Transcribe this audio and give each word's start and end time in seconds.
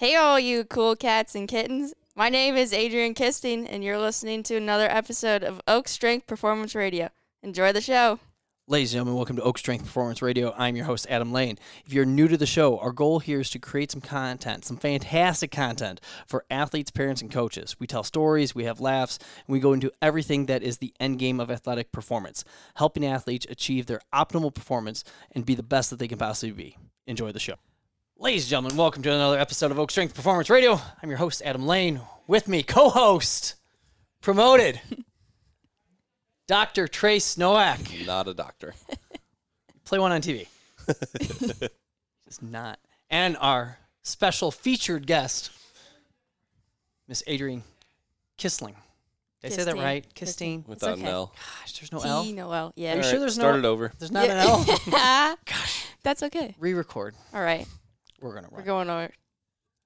Hey, 0.00 0.14
all 0.14 0.38
you 0.38 0.62
cool 0.62 0.94
cats 0.94 1.34
and 1.34 1.48
kittens. 1.48 1.92
My 2.14 2.28
name 2.28 2.54
is 2.54 2.72
Adrian 2.72 3.14
Kisting, 3.14 3.66
and 3.68 3.82
you're 3.82 3.98
listening 3.98 4.44
to 4.44 4.54
another 4.54 4.88
episode 4.88 5.42
of 5.42 5.60
Oak 5.66 5.88
Strength 5.88 6.28
Performance 6.28 6.76
Radio. 6.76 7.08
Enjoy 7.42 7.72
the 7.72 7.80
show. 7.80 8.20
Ladies 8.68 8.92
and 8.92 8.98
gentlemen, 8.98 9.16
welcome 9.16 9.34
to 9.34 9.42
Oak 9.42 9.58
Strength 9.58 9.86
Performance 9.86 10.22
Radio. 10.22 10.54
I'm 10.56 10.76
your 10.76 10.84
host, 10.84 11.08
Adam 11.10 11.32
Lane. 11.32 11.58
If 11.84 11.92
you're 11.92 12.04
new 12.04 12.28
to 12.28 12.36
the 12.36 12.46
show, 12.46 12.78
our 12.78 12.92
goal 12.92 13.18
here 13.18 13.40
is 13.40 13.50
to 13.50 13.58
create 13.58 13.90
some 13.90 14.00
content, 14.00 14.64
some 14.64 14.76
fantastic 14.76 15.50
content 15.50 16.00
for 16.28 16.44
athletes, 16.48 16.92
parents, 16.92 17.20
and 17.20 17.28
coaches. 17.28 17.74
We 17.80 17.88
tell 17.88 18.04
stories, 18.04 18.54
we 18.54 18.66
have 18.66 18.80
laughs, 18.80 19.18
and 19.18 19.52
we 19.52 19.58
go 19.58 19.72
into 19.72 19.90
everything 20.00 20.46
that 20.46 20.62
is 20.62 20.78
the 20.78 20.94
end 21.00 21.18
game 21.18 21.40
of 21.40 21.50
athletic 21.50 21.90
performance, 21.90 22.44
helping 22.76 23.04
athletes 23.04 23.48
achieve 23.50 23.86
their 23.86 24.02
optimal 24.14 24.54
performance 24.54 25.02
and 25.32 25.44
be 25.44 25.56
the 25.56 25.64
best 25.64 25.90
that 25.90 25.98
they 25.98 26.06
can 26.06 26.18
possibly 26.18 26.52
be. 26.52 26.76
Enjoy 27.08 27.32
the 27.32 27.40
show. 27.40 27.56
Ladies 28.20 28.44
and 28.46 28.50
gentlemen, 28.50 28.76
welcome 28.76 29.00
to 29.04 29.12
another 29.12 29.38
episode 29.38 29.70
of 29.70 29.78
Oak 29.78 29.92
Strength 29.92 30.14
Performance 30.14 30.50
Radio. 30.50 30.80
I'm 31.00 31.08
your 31.08 31.18
host, 31.18 31.40
Adam 31.44 31.66
Lane. 31.66 32.00
With 32.26 32.48
me, 32.48 32.64
co 32.64 32.90
host, 32.90 33.54
promoted, 34.20 34.80
Dr. 36.48 36.88
Trace 36.88 37.38
Nowak. 37.38 37.78
Not 38.04 38.26
a 38.26 38.34
doctor. 38.34 38.74
Play 39.84 40.00
one 40.00 40.10
on 40.10 40.20
TV. 40.20 40.48
Just 42.26 42.42
not. 42.42 42.80
And 43.08 43.36
our 43.36 43.78
special 44.02 44.50
featured 44.50 45.06
guest, 45.06 45.52
Miss 47.06 47.22
Adrian 47.28 47.62
Kissling. 48.36 48.74
Did 49.42 49.52
I 49.52 49.54
say 49.54 49.62
that 49.64 49.74
Kistine. 49.76 49.84
right? 49.84 50.14
Kistine. 50.14 50.62
Kistine. 50.62 50.64
Without 50.66 50.92
okay. 50.94 51.02
an 51.02 51.06
L. 51.06 51.34
Gosh, 51.60 51.78
there's 51.78 51.92
no 51.92 52.00
T 52.00 52.08
L. 52.08 52.24
no 52.24 52.52
L. 52.52 52.72
Yeah. 52.74 52.88
Are 52.88 52.96
you 52.96 52.98
All 52.98 53.02
sure 53.04 53.12
right, 53.12 53.20
there's 53.20 53.34
start 53.34 53.56
it 53.56 53.64
over. 53.64 53.92
There's 54.00 54.10
not 54.10 54.24
an 54.24 54.38
L. 54.38 54.64
L. 54.92 55.38
Gosh, 55.46 55.86
That's 56.02 56.24
okay. 56.24 56.56
re-record. 56.58 57.14
All 57.32 57.40
right. 57.42 57.64
We're 58.20 58.34
gonna 58.34 58.48
We're 58.50 58.58
run. 58.58 58.66
going 58.66 58.90
over 58.90 59.10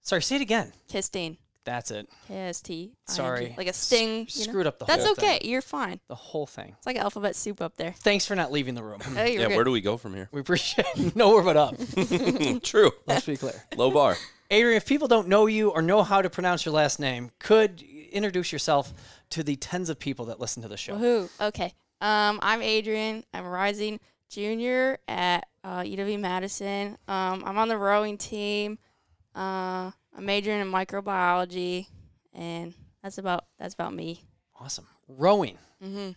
Sorry, 0.02 0.22
say 0.22 0.36
it 0.36 0.42
again. 0.42 0.72
Kistine. 0.88 1.36
That's 1.64 1.92
it. 1.92 2.08
K 2.26 2.34
S 2.36 2.60
T. 2.60 2.92
Sorry. 3.06 3.54
Like 3.56 3.68
a 3.68 3.72
sting. 3.72 4.10
you 4.10 4.46
know? 4.46 4.50
Screwed 4.50 4.66
up 4.66 4.80
the 4.80 4.84
That's 4.84 5.04
whole 5.04 5.12
okay. 5.12 5.38
thing. 5.38 5.48
You're 5.50 5.62
fine. 5.62 6.00
The 6.08 6.16
whole 6.16 6.44
thing. 6.46 6.74
It's 6.76 6.86
like 6.86 6.96
alphabet 6.96 7.36
soup 7.36 7.60
up 7.62 7.76
there. 7.76 7.92
Thanks 7.98 8.26
for 8.26 8.34
not 8.34 8.50
leaving 8.50 8.74
the 8.74 8.82
room. 8.82 9.00
Oh, 9.16 9.22
you're 9.22 9.42
Yeah, 9.42 9.46
good. 9.48 9.54
where 9.54 9.64
do 9.64 9.70
we 9.70 9.80
go 9.80 9.96
from 9.96 10.14
here? 10.14 10.28
we 10.32 10.40
appreciate 10.40 10.86
it. 10.96 11.14
nowhere 11.16 11.42
but 11.44 11.56
up. 11.56 11.76
True. 12.64 12.90
Let's 13.06 13.26
be 13.26 13.36
clear. 13.36 13.62
Low 13.76 13.92
bar. 13.92 14.16
Adrian, 14.50 14.76
if 14.76 14.86
people 14.86 15.06
don't 15.06 15.28
know 15.28 15.46
you 15.46 15.70
or 15.70 15.82
know 15.82 16.02
how 16.02 16.20
to 16.20 16.28
pronounce 16.28 16.66
your 16.66 16.74
last 16.74 16.98
name, 16.98 17.30
could 17.38 17.80
you 17.80 18.06
introduce 18.10 18.50
yourself 18.52 18.92
to 19.30 19.42
the 19.44 19.54
tens 19.56 19.88
of 19.88 19.98
people 19.98 20.26
that 20.26 20.38
listen 20.40 20.62
to 20.62 20.68
the 20.68 20.76
show. 20.76 20.94
Woohoo. 20.96 21.30
Okay. 21.40 21.72
Um, 22.00 22.38
I'm 22.42 22.60
Adrian. 22.60 23.24
I'm 23.32 23.46
rising 23.46 24.00
junior 24.28 24.98
at 25.08 25.46
uh, 25.64 25.80
UW 25.80 26.18
Madison. 26.20 26.96
Um, 27.08 27.42
I'm 27.46 27.58
on 27.58 27.68
the 27.68 27.78
rowing 27.78 28.18
team. 28.18 28.78
Uh, 29.34 29.90
I'm 30.16 30.24
majoring 30.26 30.60
in 30.60 30.70
microbiology, 30.70 31.86
and 32.34 32.74
that's 33.02 33.18
about 33.18 33.46
that's 33.58 33.74
about 33.74 33.94
me. 33.94 34.22
Awesome. 34.60 34.86
Rowing. 35.08 35.58
Mm-hmm. 35.82 36.10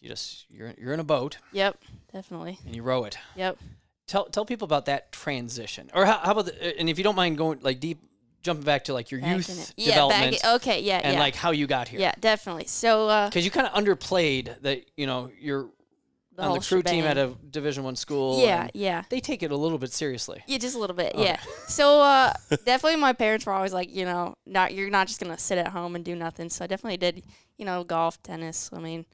You 0.00 0.08
just 0.08 0.46
you're 0.50 0.72
you're 0.78 0.92
in 0.92 1.00
a 1.00 1.04
boat 1.04 1.38
Yep. 1.52 1.76
Definitely. 2.12 2.58
and 2.66 2.74
you 2.74 2.82
row 2.82 3.04
it. 3.04 3.16
Yep. 3.36 3.58
Tell 4.06 4.24
tell 4.26 4.44
people 4.44 4.64
about 4.64 4.86
that 4.86 5.12
transition, 5.12 5.90
or 5.94 6.06
how, 6.06 6.18
how 6.18 6.32
about 6.32 6.46
the, 6.46 6.78
and 6.80 6.88
if 6.88 6.98
you 6.98 7.04
don't 7.04 7.16
mind 7.16 7.36
going 7.36 7.58
like 7.62 7.78
deep, 7.80 7.98
jumping 8.42 8.64
back 8.64 8.84
to 8.84 8.94
like 8.94 9.10
your 9.10 9.20
Back 9.20 9.36
youth. 9.36 9.74
Yeah. 9.76 9.86
development 9.90 10.42
Back. 10.42 10.54
okay. 10.56 10.80
Yeah. 10.82 11.00
and 11.02 11.14
yeah. 11.14 11.20
like 11.20 11.34
how 11.34 11.50
you 11.50 11.66
got 11.66 11.88
here. 11.88 12.00
yeah. 12.00 12.14
Definitely. 12.18 12.66
So 12.66 13.08
uh, 13.08 13.28
Because 13.28 13.44
you 13.44 13.50
kind 13.50 13.66
of 13.66 13.72
underplayed 13.74 14.60
that 14.62 14.84
you 14.96 15.06
know 15.06 15.30
you're 15.38 15.68
the 16.38 16.44
on 16.44 16.54
the 16.54 16.64
crew 16.64 16.82
team 16.82 17.04
at 17.04 17.18
a 17.18 17.34
Division 17.50 17.82
One 17.84 17.96
school. 17.96 18.40
Yeah. 18.40 18.68
Yeah. 18.72 19.02
They 19.10 19.20
take 19.20 19.42
it 19.42 19.50
a 19.50 19.56
little 19.56 19.78
bit 19.78 19.92
seriously. 19.92 20.42
Yeah, 20.46 20.58
just 20.58 20.76
a 20.76 20.78
little 20.78 20.96
bit. 20.96 21.14
Okay. 21.14 21.24
Yeah. 21.24 21.40
So 21.68 22.00
uh, 22.00 22.32
definitely, 22.64 22.96
my 22.96 23.12
parents 23.12 23.44
were 23.44 23.52
always 23.52 23.72
like, 23.72 23.94
you 23.94 24.04
know, 24.04 24.34
not 24.46 24.72
you're 24.72 24.88
not 24.90 25.06
just 25.06 25.20
gonna 25.20 25.38
sit 25.38 25.58
at 25.58 25.68
home 25.68 25.94
and 25.94 26.04
do 26.04 26.16
nothing. 26.16 26.48
So 26.48 26.64
I 26.64 26.66
definitely 26.66 26.96
did, 26.96 27.24
you 27.58 27.64
know, 27.64 27.84
golf, 27.84 28.22
tennis, 28.22 28.56
swimming, 28.56 29.04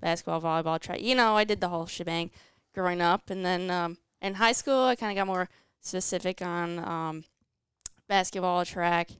basketball, 0.00 0.40
volleyball, 0.40 0.78
try. 0.80 0.96
You 0.96 1.14
know, 1.14 1.36
I 1.36 1.44
did 1.44 1.60
the 1.60 1.68
whole 1.68 1.86
shebang 1.86 2.30
growing 2.74 3.00
up, 3.00 3.28
and 3.28 3.44
then 3.44 3.70
um, 3.70 3.98
in 4.22 4.34
high 4.34 4.52
school, 4.52 4.84
I 4.84 4.94
kind 4.94 5.10
of 5.12 5.20
got 5.20 5.26
more 5.26 5.48
specific 5.80 6.40
on 6.40 6.78
um, 6.78 7.24
basketball, 8.08 8.64
track, 8.64 9.10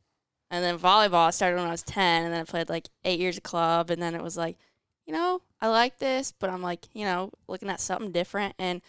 and 0.50 0.64
then 0.64 0.78
volleyball. 0.78 1.26
I 1.26 1.30
started 1.30 1.56
when 1.56 1.66
I 1.66 1.72
was 1.72 1.82
ten, 1.82 2.24
and 2.24 2.32
then 2.32 2.42
I 2.42 2.44
played 2.44 2.68
like 2.68 2.88
eight 3.04 3.18
years 3.18 3.36
of 3.36 3.42
club, 3.42 3.90
and 3.90 4.00
then 4.00 4.14
it 4.14 4.22
was 4.22 4.36
like, 4.36 4.56
you 5.06 5.12
know, 5.12 5.40
I 5.60 5.68
like 5.68 5.98
this, 5.98 6.32
but 6.32 6.50
I'm 6.50 6.62
like, 6.62 6.86
you 6.92 7.04
know, 7.04 7.30
looking 7.48 7.70
at 7.70 7.80
something 7.80 8.12
different, 8.12 8.54
and 8.58 8.82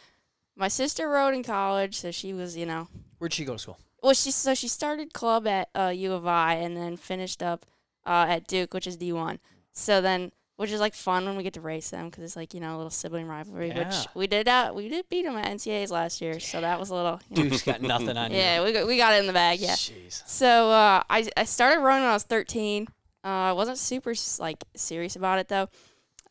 my 0.56 0.68
sister 0.68 1.08
rowed 1.08 1.34
in 1.34 1.44
college, 1.44 1.96
so 1.96 2.12
she 2.12 2.34
was, 2.34 2.58
you 2.58 2.66
know, 2.66 2.88
Where'd 3.20 3.34
she 3.34 3.46
go 3.46 3.54
to 3.54 3.60
school? 3.60 3.78
well, 4.02 4.14
she 4.14 4.32
so 4.32 4.54
she 4.54 4.68
started 4.68 5.14
club 5.14 5.48
at 5.48 5.70
uh, 5.76 5.92
U 5.96 6.14
of 6.14 6.28
I 6.28 6.56
and 6.56 6.76
then 6.78 6.98
finished 6.98 7.42
up 7.42 7.66
uh, 8.06 8.26
at 8.30 8.48
Duke, 8.48 8.74
which 8.74 8.88
is 8.88 8.98
D 8.98 9.12
one. 9.14 9.40
So 9.72 10.02
then, 10.02 10.32
which 10.56 10.72
is 10.72 10.80
like 10.80 10.96
fun 10.96 11.26
when 11.26 11.36
we 11.38 11.44
get 11.44 11.54
to 11.54 11.62
race 11.62 11.90
them 11.92 12.10
because 12.10 12.24
it's 12.24 12.36
like 12.36 12.54
you 12.54 12.60
know 12.60 12.76
a 12.76 12.78
little 12.78 12.90
sibling 12.90 13.28
rivalry. 13.28 13.70
Yeah. 13.70 13.88
Which 13.88 14.08
we 14.16 14.28
did 14.28 14.48
out, 14.48 14.76
we 14.76 14.88
did 14.90 15.08
beat 15.10 15.24
them 15.26 15.36
at 15.38 15.46
NCAA's 15.48 15.92
last 15.92 16.22
year, 16.22 16.40
so 16.40 16.62
that 16.62 16.80
was 16.80 16.90
a 16.90 16.96
little. 16.96 17.20
You 17.30 17.44
know, 17.44 17.50
Duke's 17.50 17.64
got 17.64 17.82
nothing 17.82 18.18
on 18.18 18.32
you. 18.32 18.38
yeah, 18.40 18.64
we 18.64 18.72
got, 18.72 18.88
we 18.88 18.98
got 18.98 19.14
it 19.14 19.20
in 19.20 19.28
the 19.28 19.34
bag. 19.34 19.60
Yeah. 19.60 19.74
Jeez. 19.74 20.24
So 20.28 20.72
uh, 20.72 21.04
I 21.10 21.28
I 21.36 21.44
started 21.44 21.82
running 21.82 22.04
when 22.04 22.12
I 22.12 22.14
was 22.14 22.24
13. 22.24 22.88
Uh, 23.24 23.28
I 23.28 23.52
wasn't 23.52 23.78
super 23.78 24.14
like 24.40 24.64
serious 24.76 25.16
about 25.16 25.40
it 25.40 25.48
though, 25.50 25.70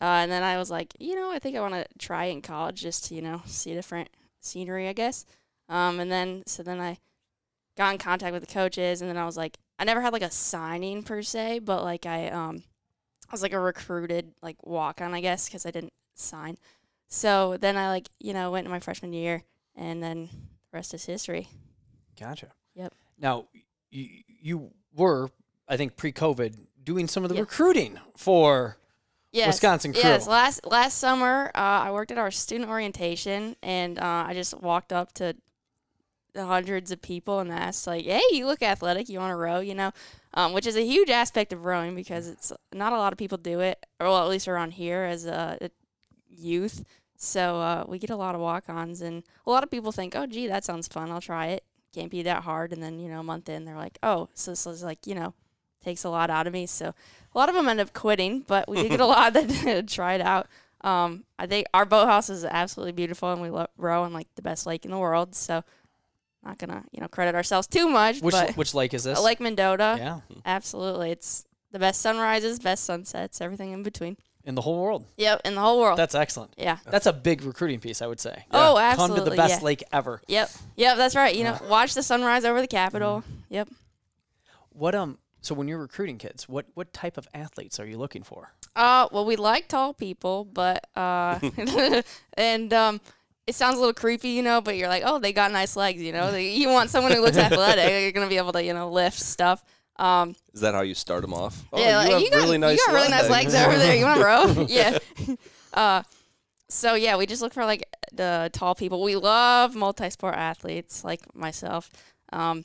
uh, 0.01 0.05
and 0.23 0.31
then 0.31 0.43
I 0.43 0.59
was 0.59 0.71
like, 0.71 0.95
you 0.99 1.15
know, 1.15 1.31
I 1.31 1.39
think 1.39 1.57
I 1.57 1.61
want 1.61 1.75
to 1.75 1.87
try 1.99 2.27
in 2.27 2.43
college 2.43 2.83
just 2.83 3.07
to 3.07 3.15
you 3.15 3.23
know 3.23 3.43
see 3.47 3.75
different 3.75 4.11
scenery, 4.41 4.89
I 4.89 4.93
guess. 4.93 5.25
Um, 5.69 6.01
and 6.01 6.11
then 6.11 6.43
so 6.47 6.63
then 6.63 6.81
I 6.81 6.99
got 7.77 7.93
in 7.93 7.99
contact 7.99 8.33
with 8.33 8.47
the 8.47 8.53
coaches, 8.53 9.01
and 9.01 9.11
then 9.11 9.17
I 9.17 9.25
was 9.27 9.37
like, 9.37 9.59
I 9.79 9.85
never 9.85 10.01
had 10.01 10.13
like 10.13 10.23
a 10.23 10.31
signing 10.31 11.03
per 11.03 11.23
se, 11.23 11.61
but 11.61 11.83
like 11.83 12.07
I 12.07 12.29
um 12.29 12.63
I 13.29 13.33
was 13.33 13.43
like 13.43 13.53
a 13.53 13.61
recruited 13.61 14.33
like 14.43 14.57
walk 14.65 15.01
on, 15.01 15.15
I 15.15 15.21
guess, 15.21 15.47
because 15.47 15.67
I 15.67 15.71
didn't 15.71 15.93
sign. 16.15 16.59
So 17.09 17.57
then 17.57 17.77
I 17.77 17.89
like 17.89 18.09
you 18.21 18.33
know 18.33 18.51
went 18.51 18.67
in 18.67 18.71
my 18.71 18.81
freshman 18.81 19.13
year, 19.13 19.43
and 19.75 20.03
then 20.03 20.29
the 20.71 20.77
rest 20.77 20.95
is 20.95 21.05
history. 21.05 21.49
Gotcha. 22.19 22.49
Yep. 22.75 22.95
Now, 23.19 23.47
you, 23.91 24.09
you 24.41 24.71
were, 24.95 25.31
I 25.69 25.77
think, 25.77 25.97
pre-COVID, 25.97 26.57
doing 26.83 27.09
some 27.09 27.25
of 27.25 27.29
the 27.29 27.35
Yep. 27.37 27.43
recruiting 27.43 27.99
for 28.17 28.79
Yes. 29.37 29.49
Wisconsin 29.49 29.93
crew. 29.93 30.03
Yes, 30.03 30.27
last 30.27 30.65
last 30.65 30.99
summer, 30.99 31.51
uh, 31.55 31.59
I 31.59 31.91
worked 31.91 32.11
at 32.11 32.19
our 32.19 32.31
student 32.31 32.71
orientation, 32.71 33.55
and 33.63 33.99
uh, 33.99 34.25
I 34.27 34.33
just 34.33 34.61
walked 34.63 34.93
up 34.93 35.13
to 35.15 35.37
the 36.33 36.47
hundreds 36.47 36.91
of 36.91 37.03
people 37.03 37.41
and 37.41 37.53
asked, 37.53 37.87
like, 37.87 38.07
"Hey, 38.07 38.23
you 38.33 38.47
look 38.47 38.63
athletic. 38.63 39.09
You 39.11 39.19
want 39.19 39.33
to 39.33 39.37
row?" 39.37 39.61
You 39.61 39.75
know, 39.75 39.93
um, 40.35 40.55
which 40.55 40.67
is 40.67 40.77
a 40.77 40.85
huge 40.85 41.11
aspect 41.11 41.53
of 41.53 41.67
rowing 41.67 41.95
because 41.95 42.29
it's 42.29 42.51
not 42.73 42.95
a 42.95 42.97
lot 42.97 43.13
of 43.13 43.19
people 43.19 43.37
do 43.37 43.61
it, 43.61 43.85
or 44.01 44.07
well, 44.07 44.23
at 44.23 44.29
least 44.31 44.49
around 44.49 44.73
here 44.73 45.03
as 45.03 45.27
a, 45.27 45.59
a 45.61 45.71
youth. 46.31 46.83
So 47.19 47.61
uh, 47.61 47.85
we 47.87 47.99
get 47.99 48.11
a 48.11 48.17
lot 48.17 48.35
of 48.35 48.41
walk-ons, 48.41 49.03
and 49.03 49.23
a 49.47 49.51
lot 49.51 49.65
of 49.65 49.71
people 49.71 49.93
think, 49.93 50.17
"Oh, 50.17 50.27
gee, 50.27 50.47
that 50.47 50.65
sounds 50.65 50.89
fun. 50.89 51.11
I'll 51.11 51.21
try 51.21 51.49
it. 51.49 51.65
Can't 51.95 52.11
be 52.11 52.23
that 52.23 52.45
hard." 52.45 52.73
And 52.73 52.83
then 52.83 53.01
you 53.01 53.11
know, 53.11 53.21
a 53.21 53.23
month 53.23 53.51
in, 53.51 53.67
they're 53.67 53.77
like, 53.77 53.99
"Oh, 54.03 54.31
so 54.33 54.53
this 54.53 54.67
is 54.67 54.83
like 54.83 55.07
you 55.07 55.15
know." 55.15 55.35
Takes 55.87 56.03
a 56.03 56.11
lot 56.11 56.31
out 56.31 56.49
of 56.49 56.53
me, 56.53 56.67
so 56.67 56.87
a 57.33 57.39
lot 57.39 57.49
of 57.49 57.55
them 57.55 57.69
end 57.69 57.79
up 57.79 57.93
quitting, 57.93 58.41
but 58.41 58.69
we 58.69 58.83
did 58.83 58.89
get 58.89 58.99
a 58.99 59.07
lot 59.17 59.35
that 59.35 59.49
it 59.97 60.21
out. 60.21 60.49
Um, 60.81 61.23
I 61.39 61.47
think 61.47 61.69
our 61.73 61.85
boathouse 61.85 62.29
is 62.29 62.45
absolutely 62.45 62.91
beautiful, 62.91 63.31
and 63.31 63.41
we 63.41 63.51
lo- 63.51 63.69
row 63.77 64.03
on 64.03 64.13
like 64.13 64.27
the 64.35 64.43
best 64.43 64.67
lake 64.67 64.85
in 64.85 64.91
the 64.91 64.99
world. 64.99 65.37
So, 65.37 65.63
not 66.45 66.59
gonna 66.59 66.83
you 66.91 67.01
know 67.01 67.07
credit 67.07 67.37
ourselves 67.37 67.69
too 67.69 67.89
much, 67.89 68.21
which 68.21 68.33
but 68.33 68.57
which 68.57 68.75
lake 68.75 68.95
is 68.95 69.05
this? 69.05 69.21
Lake 69.23 69.39
Mendota, 69.39 69.95
yeah, 69.97 70.21
absolutely, 70.45 71.13
it's 71.13 71.45
the 71.71 71.79
best 71.79 72.01
sunrises, 72.01 72.59
best 72.59 72.83
sunsets, 72.83 73.41
everything 73.41 73.71
in 73.71 73.85
between. 73.85 74.17
in 74.45 74.57
the 74.57 74.63
whole 74.63 74.83
world. 74.83 75.05
Yep, 75.17 75.43
in 75.45 75.55
the 75.55 75.61
whole 75.61 75.79
world. 75.79 75.99
That's 76.01 76.17
excellent. 76.17 76.53
yeah. 76.59 76.79
That's 76.85 77.07
a 77.07 77.13
big 77.13 77.43
recruiting 77.43 77.79
piece, 77.79 78.03
I 78.03 78.09
would 78.09 78.19
say. 78.19 78.45
Oh, 78.51 78.75
Come 78.75 78.83
absolutely. 78.83 79.25
to 79.25 79.31
the 79.31 79.37
best 79.37 79.61
yeah. 79.61 79.65
lake 79.65 79.85
ever. 79.93 80.21
Yep. 80.27 80.51
Yep. 80.77 80.97
That's 80.97 81.15
right. 81.15 81.35
You 81.37 81.45
know, 81.45 81.59
watch 81.69 81.95
the 81.95 82.03
sunrise 82.03 82.45
over 82.45 82.61
the 82.61 82.67
Capitol. 82.67 83.21
Mm-hmm. 83.21 83.55
Yep. 83.55 83.69
What 84.71 84.95
um? 84.97 85.19
So 85.47 85.55
when 85.55 85.69
you're 85.69 85.79
recruiting 85.79 86.19
kids, 86.19 86.49
what 86.49 86.67
what 86.75 86.93
type 86.93 87.17
of 87.17 87.29
athletes 87.33 87.79
are 87.79 87.87
you 87.87 87.99
looking 87.99 88.25
for? 88.25 88.53
Uh, 88.75 89.07
well, 89.13 89.25
we 89.25 89.37
like 89.37 89.69
tall 89.69 89.95
people, 89.95 90.45
but 90.45 90.85
uh, 90.97 91.39
and 92.37 92.73
um, 92.73 93.01
it 93.47 93.55
sounds 93.55 93.77
a 93.77 93.79
little 93.79 93.95
creepy, 93.95 94.31
you 94.31 94.43
know. 94.43 94.61
But 94.61 94.77
you're 94.77 94.89
like, 94.89 95.05
oh, 95.07 95.21
they 95.21 95.33
got 95.33 95.53
nice 95.53 95.77
legs, 95.77 96.03
you 96.03 96.11
know. 96.11 96.33
They, 96.33 96.57
you 96.57 96.69
want 96.69 96.91
someone 96.91 97.13
who 97.13 97.21
looks 97.21 97.37
athletic. 97.37 97.89
You're 97.89 98.11
gonna 98.11 98.29
be 98.29 98.39
able 98.39 98.51
to, 98.55 98.65
you 98.65 98.75
know, 98.75 98.91
lift 98.91 99.21
stuff. 99.21 99.63
Um, 100.01 100.35
Is 100.53 100.63
that 100.63 100.75
how 100.75 100.81
you 100.81 100.97
start 100.97 101.23
them 101.23 101.33
off? 101.33 101.65
Oh, 101.73 101.81
yeah, 101.81 101.97
like, 101.97 102.09
you 102.09 102.13
have 102.15 102.23
you 102.23 102.31
got 102.33 102.37
really 102.39 102.59
nice 102.59 102.79
you 102.81 102.87
got 102.87 102.95
really 102.95 103.11
nice 103.11 103.31
legs 103.31 103.55
over 103.55 103.79
there. 103.79 103.95
You 103.95 104.05
want 104.05 104.19
to 104.19 104.27
row? 104.27 104.67
yeah. 104.69 104.99
Uh, 105.75 106.03
so 106.71 106.95
yeah, 106.95 107.19
we 107.19 107.27
just 107.27 107.43
look 107.43 107.53
for 107.53 107.67
like 107.67 107.87
the 108.11 108.49
tall 108.55 108.75
people. 108.75 109.03
We 109.03 109.15
love 109.15 109.75
multi-sport 109.75 110.35
athletes 110.35 111.05
like 111.05 111.21
myself. 111.35 111.91
Um, 112.33 112.65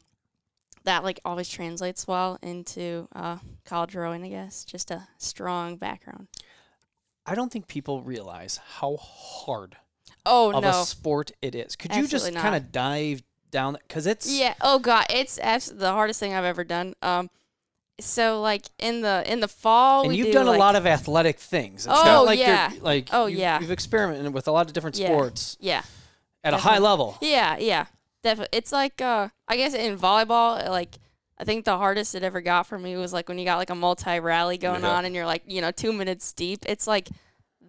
that 0.84 1.04
like 1.04 1.20
always 1.26 1.48
translates 1.50 2.08
well 2.08 2.38
into 2.42 3.08
uh, 3.16 3.38
college 3.66 3.96
rowing, 3.96 4.24
I 4.24 4.30
guess. 4.30 4.66
Just 4.66 4.92
a 4.92 5.08
strong 5.18 5.78
background. 5.78 6.28
I 7.26 7.36
don't 7.36 7.52
think 7.52 7.68
people 7.68 8.02
realize 8.02 8.60
how 8.80 8.98
hard 8.98 9.78
Oh 10.26 10.52
of 10.52 10.64
no. 10.64 10.70
a 10.82 10.86
sport 10.86 11.32
it 11.42 11.56
is. 11.56 11.76
Could 11.76 11.96
you 11.96 12.08
just 12.08 12.34
kind 12.34 12.56
of 12.56 12.72
dive 12.72 13.24
down 13.52 13.78
because 13.88 14.08
it's 14.08 14.32
Yeah. 14.32 14.54
Oh 14.62 14.80
god, 14.80 15.06
it's 15.10 15.38
abs- 15.40 15.72
the 15.76 15.92
hardest 15.92 16.20
thing 16.20 16.34
I've 16.34 16.46
ever 16.46 16.64
done. 16.64 16.96
Um, 17.02 17.30
so 18.00 18.42
like 18.42 18.66
in 18.80 19.02
the 19.02 19.24
in 19.32 19.40
the 19.40 19.48
fall, 19.48 20.06
and 20.06 20.16
you've 20.16 20.28
do, 20.28 20.34
done 20.34 20.48
a 20.48 20.54
lot 20.58 20.76
of 20.76 20.88
athletic 20.88 21.38
things. 21.40 21.86
It's 21.86 21.96
Oh, 21.96 22.04
not 22.04 22.26
like 22.26 22.40
yeah. 22.40 22.72
you're 22.74 22.82
like 22.82 23.10
Oh, 23.12 23.28
you've, 23.28 23.40
yeah. 23.40 23.60
you've 23.60 23.72
experimented 23.72 24.34
with 24.34 24.48
a 24.48 24.52
lot 24.52 24.66
of 24.68 24.74
different 24.74 24.98
Yeah. 24.98 25.08
sports 25.08 25.58
Yeah. 25.60 25.84
at 26.44 26.54
a 26.54 26.58
high 26.58 26.80
level. 26.80 27.18
Yeah. 27.22 27.58
Yeah. 27.60 27.86
Definitely. 28.24 28.58
It's 28.58 28.72
like 28.72 29.02
uh, 29.02 29.30
I 29.52 29.58
guess 29.58 29.74
in 29.74 29.98
volleyball, 29.98 30.68
like. 30.70 30.96
I 31.38 31.44
think 31.44 31.66
the 31.66 31.76
hardest 31.76 32.14
it 32.14 32.22
ever 32.22 32.40
got 32.40 32.68
for 32.68 32.78
me 32.78 32.96
was 32.98 33.14
like 33.14 33.28
when 33.28 33.40
you 33.40 33.46
got 33.46 33.58
like 33.58 33.72
a 33.72 33.76
multi 33.76 34.20
rally 34.20 34.60
going 34.60 34.84
Yeah. 34.84 34.92
on 34.92 35.06
and 35.06 35.16
you're 35.16 35.26
like, 35.26 35.42
you 35.48 35.60
know, 35.60 35.72
two 35.72 35.92
minutes 35.92 36.34
deep. 36.34 36.60
It's 36.68 36.86
like 36.86 37.10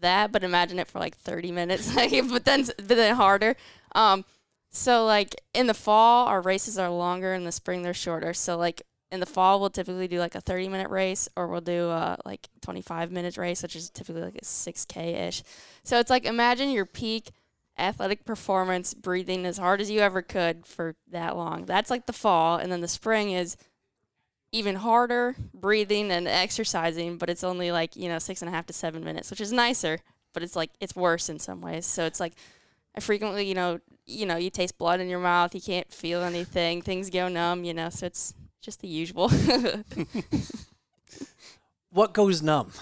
that, 0.03 0.31
but 0.31 0.45
imagine 0.45 0.79
it 0.79 0.89
for 0.89 0.99
like 0.99 1.17
30 1.17 1.53
minutes, 1.53 1.95
like, 1.97 2.13
but 2.29 2.45
then 2.45 2.67
but 2.77 2.89
then 2.89 3.17
harder. 3.17 3.57
Um, 3.95 4.27
so 4.69 5.07
like 5.07 5.35
in 5.55 5.69
the 5.69 5.73
fall, 5.75 6.27
our 6.27 6.43
races 6.43 6.77
are 6.77 6.91
longer. 6.91 7.33
In 7.33 7.45
the 7.45 7.53
spring, 7.53 7.81
they're 7.81 7.95
shorter. 7.95 8.35
So 8.35 8.59
like 8.59 8.83
in 9.11 9.21
the 9.21 9.27
fall, 9.27 9.59
we'll 9.59 9.71
typically 9.71 10.07
do 10.07 10.19
like 10.19 10.35
a 10.35 10.43
30 10.43 10.69
minute 10.69 10.91
race, 10.91 11.31
or 11.35 11.49
we'll 11.49 11.63
do 11.63 11.89
uh 11.89 12.17
like 12.27 12.49
25 12.61 13.11
minute 13.11 13.39
race, 13.39 13.63
which 13.63 13.75
is 13.75 13.89
typically 13.89 14.21
like 14.21 14.37
a 14.37 14.45
6k 14.45 15.29
ish. 15.29 15.43
So 15.83 15.99
it's 15.99 16.11
like 16.11 16.27
imagine 16.27 16.69
your 16.69 16.85
peak 16.85 17.31
athletic 17.79 18.25
performance, 18.25 18.95
breathing 18.95 19.47
as 19.47 19.59
hard 19.59 19.81
as 19.81 19.91
you 19.91 20.01
ever 20.01 20.23
could 20.23 20.67
for 20.67 20.95
that 21.11 21.37
long. 21.37 21.65
That's 21.65 21.91
like 21.91 22.07
the 22.07 22.13
fall, 22.13 22.57
and 22.57 22.71
then 22.71 22.81
the 22.81 22.89
spring 22.89 23.33
is 23.33 23.57
even 24.53 24.77
harder 24.77 25.35
breathing 25.55 26.11
and 26.11 26.29
exercising, 26.29 27.17
but 27.17 27.31
it's 27.31 27.45
only 27.45 27.73
like 27.73 27.97
you 27.97 28.09
know 28.09 28.19
six 28.19 28.43
and 28.43 28.49
a 28.49 28.53
half 28.53 28.67
to 28.67 28.73
seven 28.73 29.03
minutes, 29.05 29.31
which 29.31 29.41
is 29.41 29.53
nicer, 29.53 29.99
but 30.35 30.43
it's 30.43 30.57
like 30.57 30.71
it's 30.81 30.97
worse 30.97 31.29
in 31.29 31.39
some 31.39 31.61
ways. 31.61 31.87
So 31.87 32.05
it's 32.05 32.21
like 32.21 32.35
I 32.97 33.01
frequently, 33.01 33.47
you 33.47 33.55
know, 33.55 33.81
you 34.07 34.27
know, 34.27 34.37
you 34.37 34.51
taste 34.51 34.79
blood 34.79 35.01
in 35.01 35.09
your 35.09 35.21
mouth, 35.21 35.55
you 35.55 35.61
can't 35.61 35.91
feel 35.93 36.23
anything, 36.23 36.83
things 36.83 37.11
go 37.11 37.29
numb, 37.29 37.65
you 37.65 37.75
know. 37.75 37.89
So 37.89 38.07
it's 38.07 38.35
just 38.61 38.81
the 38.81 38.89
usual. 38.89 39.31
What 41.93 42.15
goes 42.15 42.41
numb? 42.41 42.73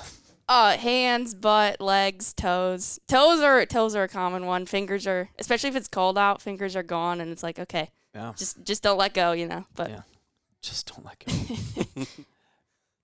Uh, 0.50 0.76
hands, 0.76 1.34
butt, 1.34 1.80
legs, 1.80 2.34
toes. 2.34 2.98
Toes 3.08 3.40
are 3.40 3.64
toes 3.64 3.94
are 3.94 4.02
a 4.02 4.08
common 4.08 4.44
one. 4.44 4.66
Fingers 4.66 5.06
are, 5.06 5.30
especially 5.38 5.70
if 5.70 5.76
it's 5.76 5.88
cold 5.88 6.18
out, 6.18 6.42
fingers 6.42 6.74
are 6.76 6.82
gone, 6.82 7.20
and 7.20 7.30
it's 7.32 7.42
like 7.42 7.58
okay, 7.58 7.90
Yeah, 8.14 8.32
just 8.36 8.62
just 8.64 8.82
don't 8.82 8.98
let 8.98 9.14
go, 9.14 9.32
you 9.32 9.46
know. 9.46 9.64
But 9.76 9.90
Yeah. 9.90 10.02
just 10.60 10.92
don't 10.92 11.06
let 11.06 11.24
go. 11.24 12.04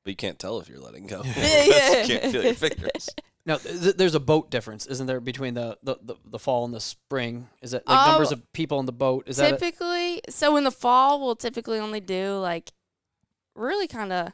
But 0.04 0.10
you 0.12 0.16
can't 0.16 0.38
tell 0.38 0.60
if 0.60 0.69
you're 0.69 0.78
letting 0.78 1.08
go. 1.08 1.22
Yeah, 1.25 1.32
yeah. 1.64 2.02
you 2.02 2.06
can't 2.20 2.32
feel 2.32 2.44
your 2.44 2.54
fingers. 2.54 3.08
Now, 3.44 3.56
th- 3.56 3.96
there's 3.96 4.14
a 4.14 4.20
boat 4.20 4.50
difference, 4.52 4.87
isn't 4.87 5.04
there, 5.08 5.19
between 5.19 5.54
the, 5.54 5.78
the, 5.82 5.96
the, 6.00 6.14
the 6.25 6.38
fall 6.38 6.64
and 6.64 6.72
the 6.72 6.78
spring? 6.78 7.48
Is 7.60 7.75
it 7.75 7.82
like 7.88 7.98
Um, 7.98 8.10
numbers 8.12 8.31
of 8.31 8.40
people 8.52 8.78
on 8.78 8.87
the 8.87 8.93
boat? 8.93 9.25
Is 9.26 9.38
that 9.38 9.58
typically, 9.58 10.20
so 10.28 10.56
in 10.56 10.62
the 10.62 10.70
fall, 10.70 11.20
we'll 11.20 11.34
typically 11.34 11.81
only 11.81 11.98
do 11.98 12.38
like 12.38 12.70
really 13.56 13.88
kind 13.88 14.12
of 14.12 14.32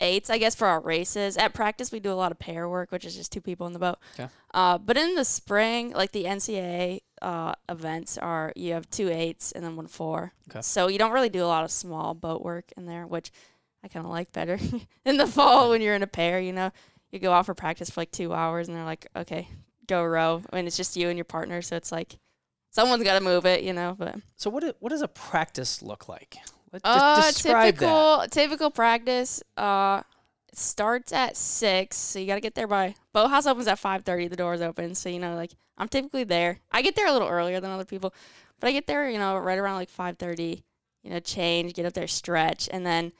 eights, 0.00 0.30
I 0.30 0.38
guess, 0.38 0.54
for 0.54 0.66
our 0.66 0.80
races. 0.80 1.36
At 1.36 1.54
practice, 1.54 1.92
we 1.92 2.00
do 2.00 2.12
a 2.12 2.14
lot 2.14 2.32
of 2.32 2.38
pair 2.38 2.68
work, 2.68 2.90
which 2.92 3.04
is 3.04 3.14
just 3.14 3.30
two 3.32 3.40
people 3.40 3.66
in 3.66 3.72
the 3.72 3.78
boat. 3.78 3.98
Okay. 4.14 4.28
Uh, 4.52 4.78
but 4.78 4.96
in 4.96 5.14
the 5.14 5.24
spring, 5.24 5.92
like 5.92 6.12
the 6.12 6.24
NCAA 6.24 7.00
uh, 7.20 7.54
events 7.68 8.18
are, 8.18 8.52
you 8.56 8.72
have 8.72 8.90
two 8.90 9.08
eights 9.10 9.52
and 9.52 9.64
then 9.64 9.76
one 9.76 9.86
four. 9.86 10.32
Okay. 10.50 10.62
So 10.62 10.88
you 10.88 10.98
don't 10.98 11.12
really 11.12 11.28
do 11.28 11.44
a 11.44 11.46
lot 11.46 11.62
of 11.64 11.70
small 11.70 12.14
boat 12.14 12.42
work 12.42 12.72
in 12.76 12.86
there, 12.86 13.06
which 13.06 13.30
I 13.84 13.88
kind 13.88 14.04
of 14.04 14.10
like 14.10 14.32
better. 14.32 14.58
in 15.04 15.16
the 15.18 15.26
fall, 15.26 15.70
when 15.70 15.80
you're 15.82 15.94
in 15.94 16.02
a 16.02 16.06
pair, 16.08 16.40
you 16.40 16.52
know, 16.52 16.72
you 17.12 17.18
go 17.18 17.32
out 17.32 17.46
for 17.46 17.54
practice 17.54 17.90
for 17.90 18.00
like 18.00 18.10
two 18.10 18.32
hours, 18.32 18.66
and 18.68 18.76
they're 18.76 18.84
like, 18.84 19.06
okay, 19.14 19.46
go 19.86 20.02
row, 20.04 20.42
and 20.52 20.66
it's 20.66 20.76
just 20.76 20.96
you 20.96 21.08
and 21.08 21.16
your 21.18 21.24
partner, 21.24 21.60
so 21.62 21.76
it's 21.76 21.92
like 21.92 22.18
someone's 22.70 23.04
got 23.04 23.18
to 23.18 23.24
move 23.24 23.44
it, 23.44 23.62
you 23.62 23.72
know. 23.72 23.94
But 23.98 24.16
so 24.36 24.48
what, 24.50 24.64
i- 24.64 24.72
what 24.80 24.90
does 24.90 25.02
a 25.02 25.08
practice 25.08 25.82
look 25.82 26.08
like? 26.08 26.38
Uh, 26.84 27.26
describe 27.30 27.74
typical 27.74 28.18
that. 28.20 28.30
typical 28.30 28.70
practice. 28.70 29.42
Uh, 29.56 30.02
starts 30.54 31.12
at 31.12 31.36
six, 31.36 31.96
so 31.96 32.18
you 32.18 32.26
got 32.26 32.34
to 32.34 32.40
get 32.40 32.54
there 32.54 32.66
by. 32.66 32.94
Boathouse 33.12 33.46
opens 33.46 33.66
at 33.66 33.78
five 33.78 34.04
thirty. 34.04 34.28
The 34.28 34.36
doors 34.36 34.60
open, 34.60 34.94
so 34.94 35.08
you 35.08 35.18
know, 35.18 35.34
like 35.34 35.52
I'm 35.76 35.88
typically 35.88 36.24
there. 36.24 36.60
I 36.70 36.82
get 36.82 36.96
there 36.96 37.06
a 37.06 37.12
little 37.12 37.28
earlier 37.28 37.60
than 37.60 37.70
other 37.70 37.84
people, 37.84 38.14
but 38.60 38.68
I 38.68 38.72
get 38.72 38.86
there, 38.86 39.08
you 39.08 39.18
know, 39.18 39.36
right 39.38 39.58
around 39.58 39.76
like 39.76 39.90
five 39.90 40.18
thirty. 40.18 40.64
You 41.02 41.10
know, 41.10 41.20
change, 41.20 41.74
get 41.74 41.84
up 41.84 41.94
there, 41.94 42.06
stretch, 42.06 42.68
and 42.72 42.86
then. 42.86 43.12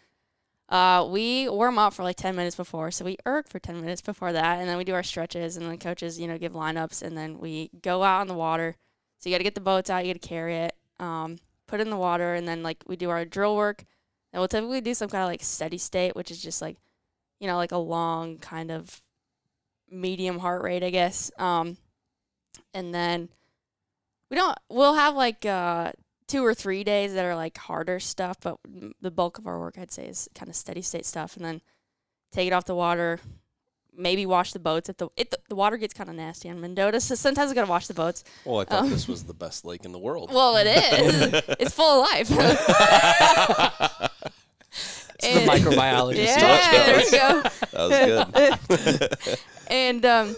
Uh, 0.69 1.07
we 1.07 1.51
warm 1.51 1.79
up 1.79 1.93
for 1.93 2.03
like 2.03 2.17
10 2.17 2.35
minutes 2.35 2.57
before, 2.57 2.91
so 2.91 3.05
we 3.05 3.19
erg 3.27 3.47
for 3.47 3.59
10 3.59 3.79
minutes 3.79 4.01
before 4.01 4.33
that, 4.33 4.59
and 4.59 4.67
then 4.67 4.79
we 4.79 4.85
do 4.85 4.95
our 4.95 5.03
stretches, 5.03 5.59
and 5.59 5.67
then 5.67 5.77
coaches, 5.77 6.19
you 6.19 6.27
know, 6.27 6.39
give 6.39 6.53
lineups, 6.53 7.03
and 7.03 7.15
then 7.15 7.37
we 7.39 7.69
go 7.83 8.03
out 8.03 8.23
on 8.23 8.27
the 8.27 8.33
water. 8.33 8.77
So 9.19 9.29
you 9.29 9.35
got 9.35 9.39
to 9.39 9.45
get 9.45 9.55
the 9.55 9.61
boats 9.61 9.91
out, 9.91 10.07
you 10.07 10.15
got 10.15 10.23
to 10.23 10.27
carry 10.27 10.57
it, 10.57 10.75
um, 10.99 11.37
put 11.73 11.81
in 11.81 11.89
the 11.89 11.97
water, 11.97 12.35
and 12.35 12.47
then 12.47 12.63
like 12.63 12.85
we 12.87 12.97
do 12.97 13.09
our 13.09 13.25
drill 13.25 13.57
work, 13.57 13.87
and 14.31 14.39
we'll 14.39 14.47
typically 14.47 14.83
do 14.83 14.93
some 14.93 15.09
kind 15.09 15.23
of 15.23 15.29
like 15.29 15.43
steady 15.43 15.79
state, 15.79 16.15
which 16.15 16.31
is 16.31 16.43
just 16.43 16.61
like, 16.61 16.77
you 17.41 17.47
know, 17.47 17.57
like 17.57 17.73
a 17.73 17.79
long 17.79 18.37
kind 18.37 18.71
of 18.71 19.01
medium 19.91 20.39
heart 20.39 20.63
rate, 20.63 20.83
I 20.83 20.91
guess. 20.91 21.31
Um, 21.39 21.79
and 22.75 22.95
then 22.95 23.31
we 24.31 24.37
don't. 24.37 24.59
We'll 24.69 24.97
have 24.97 25.15
like 25.15 25.47
uh, 25.47 25.93
two 26.29 26.45
or 26.45 26.53
three 26.53 26.85
days 26.85 27.15
that 27.15 27.25
are 27.25 27.35
like 27.37 27.57
harder 27.57 27.99
stuff, 27.99 28.37
but 28.43 28.59
the 29.01 29.11
bulk 29.11 29.39
of 29.39 29.47
our 29.47 29.59
work, 29.59 29.79
I'd 29.79 29.91
say, 29.91 30.09
is 30.09 30.29
kind 30.35 30.51
of 30.51 30.55
steady 30.55 30.83
state 30.83 31.07
stuff, 31.07 31.37
and 31.37 31.45
then 31.45 31.63
take 32.33 32.49
it 32.49 32.53
off 32.53 32.67
the 32.67 32.75
water. 32.75 33.19
Maybe 33.95 34.25
wash 34.25 34.53
the 34.53 34.59
boats 34.59 34.89
if 34.89 34.97
the 34.97 35.09
it, 35.17 35.31
the, 35.31 35.39
the 35.51 35.55
water 35.55 35.77
gets 35.77 35.93
kind 35.93 36.09
of 36.09 36.17
nasty 36.17 36.49
on 36.49 36.61
Mendota, 36.61 36.99
so 37.01 37.15
sometimes 37.15 37.51
we 37.51 37.55
gotta 37.55 37.71
wash 37.71 37.87
the 37.89 37.95
boats. 37.95 38.25
Well, 38.45 38.61
I 38.61 38.65
thought 38.65 38.83
Um, 38.85 38.91
this 38.91 39.07
was 39.07 39.25
the 39.25 39.35
best 39.35 39.65
lake 39.67 39.85
in 39.85 39.93
the 39.93 39.99
world. 39.99 40.31
Well, 40.33 40.57
it 40.57 40.67
is. 40.67 41.43
it's 41.61 41.75
full 41.75 42.03
of 42.03 42.11
life. 42.11 42.31
It's 45.25 45.35
the 45.35 45.41
And- 45.43 45.51
microbiologist. 45.51 46.25
Yeah, 46.25 46.85
there 46.87 46.97
we 46.97 47.11
go. 47.11 47.43
that 47.73 48.69
was 48.69 48.87
good. 49.29 49.39
and 49.69 50.05
um, 50.07 50.37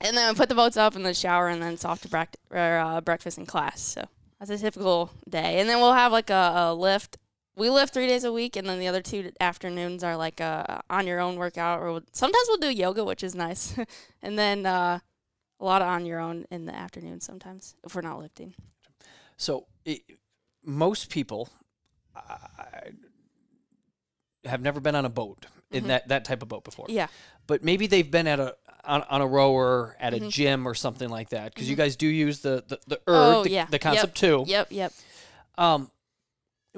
and 0.00 0.16
then 0.16 0.34
put 0.34 0.48
the 0.48 0.54
boats 0.54 0.76
up 0.76 0.94
and 0.96 1.04
then 1.04 1.12
shower 1.14 1.48
and 1.48 1.60
then 1.62 1.72
it's 1.74 1.84
off 1.84 2.00
to 2.02 2.08
bract- 2.08 2.36
or, 2.50 2.78
uh, 2.78 3.00
breakfast 3.00 3.36
in 3.38 3.46
class. 3.46 3.80
So 3.82 4.04
that's 4.38 4.50
a 4.50 4.58
typical 4.58 5.10
day. 5.28 5.58
And 5.60 5.68
then 5.68 5.78
we'll 5.78 5.92
have 5.94 6.12
like 6.12 6.30
a, 6.30 6.52
a 6.56 6.74
lift. 6.74 7.18
We 7.58 7.70
lift 7.70 7.92
three 7.92 8.06
days 8.06 8.22
a 8.24 8.32
week, 8.32 8.54
and 8.56 8.68
then 8.68 8.78
the 8.78 8.86
other 8.86 9.02
two 9.02 9.32
afternoons 9.40 10.04
are 10.04 10.16
like 10.16 10.38
a 10.40 10.82
on 10.88 11.06
your 11.08 11.18
own 11.18 11.36
workout. 11.36 11.80
Or 11.80 12.00
sometimes 12.12 12.44
we'll 12.48 12.58
do 12.58 12.70
yoga, 12.70 13.04
which 13.04 13.24
is 13.24 13.34
nice. 13.34 13.74
and 14.22 14.38
then 14.38 14.64
uh, 14.64 15.00
a 15.58 15.64
lot 15.64 15.82
of 15.82 15.88
on 15.88 16.06
your 16.06 16.20
own 16.20 16.46
in 16.50 16.66
the 16.66 16.74
afternoon 16.74 17.20
sometimes 17.20 17.74
if 17.84 17.94
we're 17.94 18.00
not 18.02 18.20
lifting. 18.20 18.54
So 19.36 19.66
it, 19.84 20.02
most 20.64 21.10
people 21.10 21.48
uh, 22.14 22.20
have 24.44 24.60
never 24.60 24.80
been 24.80 24.94
on 24.94 25.04
a 25.04 25.08
boat 25.10 25.46
in 25.70 25.84
Mhm. 25.84 25.88
that, 25.88 26.08
that 26.08 26.24
type 26.24 26.42
of 26.42 26.48
boat 26.48 26.64
before. 26.64 26.86
Yeah. 26.88 27.08
But 27.46 27.62
maybe 27.64 27.86
they've 27.86 28.10
been 28.10 28.26
at 28.26 28.38
a 28.40 28.56
on, 28.84 29.02
on 29.10 29.20
a 29.20 29.26
rower 29.26 29.96
at 30.00 30.14
a 30.14 30.18
Mhm. 30.20 30.30
gym 30.30 30.66
or 30.66 30.74
something 30.74 31.08
like 31.10 31.30
that 31.30 31.52
because 31.52 31.68
you 31.68 31.74
Mhm. 31.74 31.78
guys 31.78 31.96
do 31.96 32.06
use 32.06 32.38
the 32.40 32.64
the, 32.68 32.78
the 32.86 32.96
erg, 33.08 33.36
Oh, 33.36 33.42
the, 33.44 33.50
yeah. 33.50 33.66
the 33.68 33.78
Concept2. 33.78 34.46
Yep. 34.46 34.68
Yep. 34.70 34.92
Um, 35.58 35.90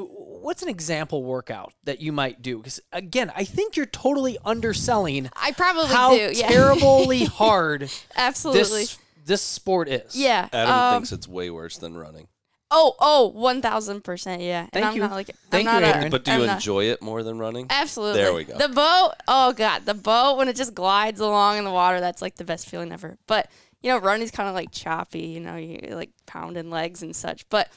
what's 0.07 0.63
an 0.63 0.69
example 0.69 1.23
workout 1.23 1.73
that 1.85 2.01
you 2.01 2.13
might 2.13 2.43
do? 2.43 2.59
Because 2.59 2.81
again, 2.93 3.33
I 3.35 3.45
think 3.45 3.77
you're 3.77 3.87
totally 3.87 4.39
underselling 4.45 5.31
I 5.37 5.53
probably 5.53 5.87
how 5.95 6.11
do. 6.17 6.31
Yeah. 6.35 6.49
terribly 6.49 7.25
hard 7.27 7.91
Absolutely. 8.17 8.61
this 8.81 8.99
this 9.27 9.43
sport 9.43 9.89
is. 9.89 10.17
yeah. 10.17 10.49
Adam 10.53 10.75
um, 10.75 10.95
thinks 10.95 11.13
it's 11.13 11.29
way 11.29 11.51
worse 11.51 11.77
than 11.79 11.97
running. 11.97 12.29
Oh, 12.73 12.95
oh, 13.01 13.27
one 13.29 13.61
thousand 13.63 14.03
percent, 14.05 14.43
yeah. 14.43 14.63
Thank 14.63 14.75
and 14.77 14.85
I'm 14.85 14.95
you. 14.95 15.01
not 15.03 15.11
like 15.13 15.31
Thank 15.51 15.69
I'm 15.69 15.83
you, 15.83 15.89
not 15.89 16.07
a- 16.07 16.11
But 16.11 16.25
do 16.25 16.31
I'm 16.33 16.41
you 16.41 16.47
not- 16.47 16.55
enjoy 16.57 16.85
it 16.85 17.03
more 17.03 17.23
than 17.25 17.39
running? 17.39 17.67
Absolutely. 17.69 18.21
There 18.21 18.33
we 18.33 18.45
go. 18.45 18.57
The 18.57 18.69
boat, 18.69 19.13
oh 19.27 19.53
god, 19.53 19.87
the 19.87 19.95
boat 19.95 20.37
when 20.39 20.49
it 20.49 20.55
just 20.57 20.75
glides 20.75 21.19
along 21.21 21.59
in 21.59 21.65
the 21.65 21.73
water, 21.73 21.99
that's 22.01 22.23
like 22.23 22.37
the 22.37 22.45
best 22.45 22.69
feeling 22.69 22.93
ever. 22.93 23.19
But 23.27 23.51
you 23.83 23.91
know, 23.91 23.99
running's 23.99 24.31
kind 24.31 24.49
of 24.49 24.55
like 24.55 24.71
choppy. 24.71 25.23
You 25.23 25.41
know, 25.41 25.57
you 25.57 25.81
like 25.95 26.11
pounding 26.27 26.71
legs 26.71 27.03
and 27.03 27.15
such. 27.17 27.49
But 27.49 27.69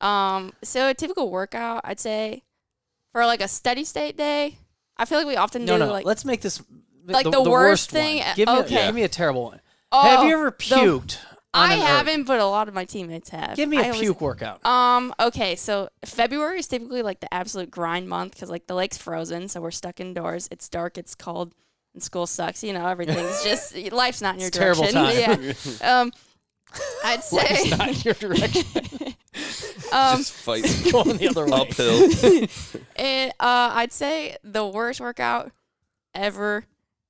um, 0.00 0.52
so 0.62 0.88
a 0.88 0.94
typical 0.94 1.30
workout, 1.30 1.80
I'd 1.84 2.00
say, 2.00 2.42
for 3.12 3.24
like 3.26 3.40
a 3.40 3.48
steady 3.48 3.84
state 3.84 4.16
day, 4.16 4.58
I 4.96 5.04
feel 5.04 5.18
like 5.18 5.26
we 5.26 5.36
often 5.36 5.64
No, 5.64 5.74
do 5.78 5.86
no. 5.86 5.92
like 5.92 6.04
Let's 6.06 6.24
make 6.24 6.40
this 6.40 6.62
Like 7.06 7.30
the 7.30 7.42
worst 7.42 7.90
thing- 7.90 8.18
One. 8.18 8.36
Give 8.36 8.48
me, 8.48 8.54
okay. 8.60 8.82
a, 8.82 8.86
give 8.86 8.94
me 8.94 9.02
a 9.04 9.08
terrible 9.08 9.44
one. 9.44 9.60
oh, 9.92 10.02
Have 10.02 10.24
you 10.24 10.34
ever 10.34 10.50
the- 10.50 10.56
puked? 10.64 11.18
on 11.54 11.70
I 11.70 11.74
haven't, 11.76 12.24
but 12.24 12.40
a 12.40 12.44
lot 12.44 12.68
of 12.68 12.74
my 12.74 12.84
teammates 12.84 13.30
have. 13.30 13.56
Give 13.56 13.70
me 13.70 13.78
I 13.78 13.80
a 13.80 13.84
always- 13.86 14.00
puke 14.00 14.20
workout. 14.20 14.64
Um. 14.66 15.14
Okay. 15.18 15.56
So 15.56 15.88
February 16.04 16.58
is 16.58 16.66
typically 16.68 17.00
like 17.02 17.20
the 17.20 17.32
absolute 17.32 17.70
grind 17.70 18.06
month 18.06 18.32
because 18.34 18.50
like 18.50 18.66
the 18.66 18.74
lake's 18.74 18.98
frozen, 18.98 19.48
so 19.48 19.60
we're 19.62 19.70
stuck 19.70 19.98
indoors. 19.98 20.46
It's 20.50 20.68
dark. 20.68 20.98
It's 20.98 21.14
cold, 21.14 21.54
and 21.94 22.02
school 22.02 22.26
sucks. 22.26 22.62
You 22.62 22.74
know, 22.74 22.86
everything's 22.86 23.42
just 23.44 23.74
life's 23.92 24.20
not 24.20 24.34
in 24.34 24.40
your 24.40 24.48
It's 24.48 24.56
a 24.58 24.60
terrible 24.60 24.84
direction. 24.84 25.54
Yeah. 25.80 26.00
Um. 26.00 26.12
I'd 27.02 27.20
Life's 27.32 27.62
say. 27.62 27.70
not 27.70 27.88
in 27.88 27.94
your 28.02 28.14
direction. 28.14 28.64
um. 29.92 30.18
Just 30.18 30.32
fight 30.32 30.62
Going 30.92 31.16
the 31.16 31.28
other 31.28 31.46
way. 31.46 31.52
uphill. 31.52 32.48
And 32.96 33.30
uh, 33.38 33.70
I'd 33.74 33.92
say 33.92 34.36
the 34.42 34.66
worst 34.66 35.00
workout 35.00 35.52
ever 36.14 36.64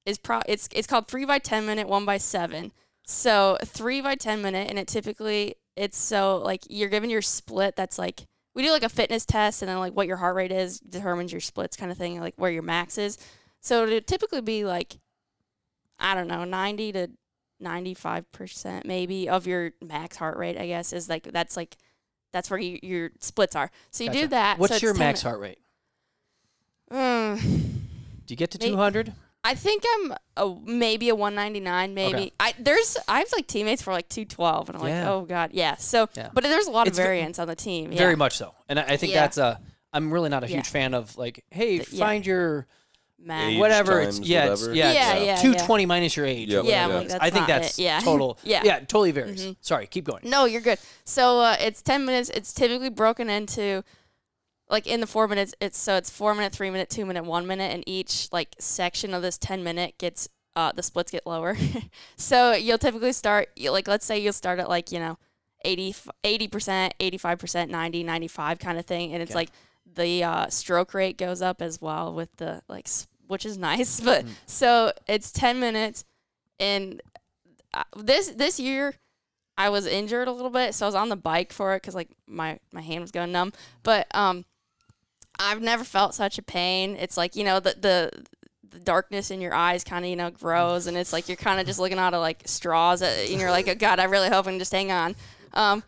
is 0.05 0.19
pro. 0.19 0.41
It's 0.47 0.69
it's 0.75 0.87
called 0.87 1.09
three 1.09 1.25
by 1.25 1.39
ten 1.39 1.65
minute, 1.67 1.89
one 1.89 2.05
by 2.05 2.19
seven. 2.19 2.73
So 3.07 3.57
three 3.65 4.01
by 4.03 4.15
ten 4.15 4.43
minute, 4.43 4.69
and 4.69 4.79
it 4.79 4.87
typically 4.87 5.55
it's 5.77 5.97
so 5.97 6.39
like 6.45 6.63
you're 6.69 6.91
given 6.91 7.09
your 7.09 7.23
split 7.23 7.75
that's 7.75 7.99
like 7.99 8.27
we 8.55 8.63
do 8.63 8.71
like 8.71 8.83
a 8.83 8.89
fitness 8.91 9.25
test, 9.25 9.63
and 9.63 9.69
then 9.71 9.79
like 9.79 9.95
what 9.95 10.07
your 10.07 10.19
heart 10.19 10.37
rate 10.37 10.53
is 10.53 10.79
determines 10.81 11.33
your 11.33 11.41
splits, 11.41 11.77
kind 11.77 11.91
of 11.91 11.97
thing, 11.97 12.21
like 12.21 12.35
where 12.37 12.51
your 12.51 12.63
max 12.63 12.99
is. 12.99 13.17
So 13.61 13.85
it 13.87 13.91
would 13.91 14.07
typically 14.07 14.43
be 14.43 14.65
like, 14.65 14.99
I 15.99 16.15
don't 16.15 16.29
know, 16.29 16.45
ninety 16.45 16.93
to 16.93 17.09
ninety-five 17.61 18.31
percent 18.31 18.85
maybe 18.85 19.29
of 19.29 19.47
your 19.47 19.73
max 19.83 20.19
heart 20.19 20.37
rate. 20.37 20.59
I 20.59 20.67
guess 20.67 20.93
is 20.93 21.09
like 21.09 21.23
that's 21.33 21.57
like 21.57 21.77
that's 22.33 22.51
where 22.51 22.59
you, 22.59 22.79
your 22.83 23.11
splits 23.21 23.57
are. 23.57 23.71
So 23.91 24.05
you 24.05 24.11
Gotcha. 24.11 24.21
do 24.23 24.27
that. 24.29 24.59
What's 24.59 24.79
so 24.81 24.87
your 24.87 24.95
max 24.95 25.23
heart 25.23 25.41
rate? 25.41 25.59
Mm, 26.91 27.41
Do 27.43 28.33
you 28.33 28.37
get 28.37 28.51
to 28.53 28.59
200? 28.59 29.13
I 29.45 29.55
think 29.55 29.85
I'm 29.95 30.15
a, 30.37 30.55
maybe 30.65 31.09
a 31.11 31.15
199, 31.15 31.95
maybe. 31.95 32.15
Okay. 32.19 32.33
I 32.41 32.55
there's 32.59 32.97
I 33.07 33.21
have 33.21 33.29
like 33.33 33.47
teammates 33.47 33.83
for 33.83 33.93
like 33.93 34.09
212, 34.09 34.69
and 34.71 34.79
I'm 34.79 34.87
Yeah. 34.87 35.01
like, 35.01 35.09
oh 35.09 35.23
god, 35.25 35.51
yeah. 35.53 35.77
So, 35.77 36.09
Yeah. 36.17 36.31
but 36.35 36.43
there's 36.45 36.67
a 36.67 36.71
lot 36.71 36.89
of 36.89 36.95
variance 36.95 37.39
on 37.39 37.47
the 37.47 37.55
team. 37.55 37.93
Yeah. 37.93 37.99
Very 37.99 38.17
much 38.17 38.37
so. 38.37 38.55
And 38.69 38.79
I, 38.81 38.83
I 38.85 38.97
think 38.97 39.13
that's 39.15 39.39
a. 39.39 39.61
I'm 39.93 40.13
really 40.13 40.29
not 40.29 40.45
a 40.45 40.47
huge 40.47 40.69
fan 40.69 40.93
of 40.93 41.17
like, 41.17 41.45
hey, 41.51 41.79
The- 41.79 41.85
find 41.85 42.27
your 42.27 42.67
Max. 43.21 43.53
Age 43.53 43.59
whatever. 43.59 44.01
It's 44.01 44.17
times 44.19 44.29
yeah, 44.29 44.53
it's, 44.53 44.67
yeah, 44.69 44.93
Yeah, 44.93 45.15
it's 45.15 45.27
yeah, 45.27 45.37
two 45.43 45.51
yeah. 45.59 45.67
twenty 45.67 45.87
minus 45.87 46.17
your 46.17 46.27
age. 46.27 46.49
Yep. 46.51 46.65
or 46.65 46.69
Yeah, 46.69 46.85
I'm 46.87 46.93
like, 46.93 47.09
that's 47.09 47.21
I 47.23 47.31
think 47.31 47.49
not 47.49 47.49
that's 47.49 47.79
it. 47.79 47.83
Yeah. 47.83 48.01
total. 48.01 48.39
Yeah. 48.45 48.63
yeah, 48.65 48.79
totally 48.81 49.11
varies. 49.13 49.45
Mhm. 49.45 49.57
Sorry, 49.61 49.87
keep 49.87 50.05
going. 50.05 50.23
No, 50.25 50.45
you're 50.45 50.61
good. 50.61 50.79
So 51.05 51.41
uh, 51.41 51.57
it's 51.61 51.83
10 51.83 52.05
minutes. 52.05 52.31
It's 52.31 52.53
typically 52.55 52.91
broken 52.91 53.29
into 53.29 53.83
like 54.71 54.87
in 54.87 55.01
the 55.01 55.07
four 55.07 55.27
minutes. 55.29 55.55
It's 55.61 55.79
so 55.79 55.97
it's 55.97 56.11
four 56.11 56.35
minute, 56.35 56.53
three 56.53 56.71
minute, 56.71 56.91
two 56.91 57.05
minute, 57.07 57.25
one 57.25 57.47
minute, 57.47 57.73
and 57.75 57.83
each 57.87 58.29
like 58.33 58.55
section 58.59 59.13
of 59.15 59.23
this 59.23 59.37
10 59.39 59.65
minute 59.65 59.99
gets 59.99 60.29
uh, 60.57 60.73
the 60.73 60.83
splits 60.83 61.11
get 61.11 61.27
lower. 61.27 61.57
so 62.17 62.53
you'll 62.53 62.79
typically 62.79 63.13
start 63.13 63.49
you, 63.57 63.71
like 63.71 63.89
let's 63.89 64.05
say 64.07 64.19
you'll 64.19 64.33
start 64.33 64.59
at 64.59 64.69
like 64.69 64.93
you 64.93 64.99
know 64.99 65.19
80 65.65 66.49
percent, 66.49 66.95
85 67.01 67.39
percent, 67.39 67.71
90, 67.71 68.05
95 68.05 68.59
kind 68.59 68.79
of 68.79 68.87
thing, 68.87 69.13
and 69.13 69.23
it's 69.23 69.31
Okay. 69.33 69.39
like 69.41 69.51
the 69.95 70.25
uh, 70.25 70.47
stroke 70.49 70.95
rate 70.95 71.17
goes 71.19 71.43
up 71.43 71.61
as 71.63 71.81
well 71.81 72.13
with 72.15 72.35
the 72.37 72.63
like 72.69 72.89
which 73.27 73.45
is 73.47 73.59
nice. 73.59 74.01
But 74.05 74.25
Mm. 74.25 74.31
so 74.47 74.93
it's 75.07 75.31
10 75.33 75.61
minutes, 75.61 76.05
and 76.61 77.01
uh, 77.75 77.85
this 77.97 78.29
this 78.29 78.59
year. 78.61 78.95
I 79.61 79.71
was 79.71 79.87
injured 79.87 80.29
a 80.29 80.33
little 80.33 80.53
bit, 80.53 80.73
so 80.73 80.87
I 80.87 80.89
was 80.89 80.95
on 80.95 81.09
the 81.09 81.17
bike 81.17 81.53
for 81.53 81.75
it 81.75 81.83
because 81.83 81.93
like 81.97 82.09
my 82.29 82.61
my 82.73 82.81
hand 82.81 83.01
was 83.01 83.11
going 83.11 83.33
numb. 83.33 83.53
But 83.83 84.07
um, 84.15 84.45
I've 85.41 85.61
never 85.61 85.83
felt 85.83 86.15
such 86.15 86.39
a 86.39 86.43
pain. 86.43 86.95
It's 86.95 87.17
like 87.17 87.35
you 87.35 87.43
know 87.43 87.59
the 87.59 87.75
the 87.77 88.11
the 88.71 88.79
darkness 88.79 89.33
in 89.33 89.41
your 89.41 89.55
eyes 89.55 89.83
kind 89.83 90.05
of 90.05 90.11
you 90.11 90.15
know 90.17 90.31
grows, 90.31 90.87
and 90.87 90.97
it's 90.97 91.13
like 91.13 91.29
you're 91.29 91.37
kind 91.37 91.59
of 91.59 91.67
just 91.67 91.81
looking 91.81 91.99
out 91.99 92.15
of 92.15 92.21
like 92.21 92.43
straws, 92.47 93.03
at, 93.03 93.19
and 93.29 93.41
you're 93.41 93.51
like, 93.51 93.67
oh, 93.67 93.75
God, 93.75 93.99
I 93.99 94.05
really 94.05 94.29
hope 94.29 94.47
I 94.47 94.51
can 94.51 94.61
just 94.61 94.71
hang 94.71 94.93
on. 94.93 95.17
Um, 95.55 95.83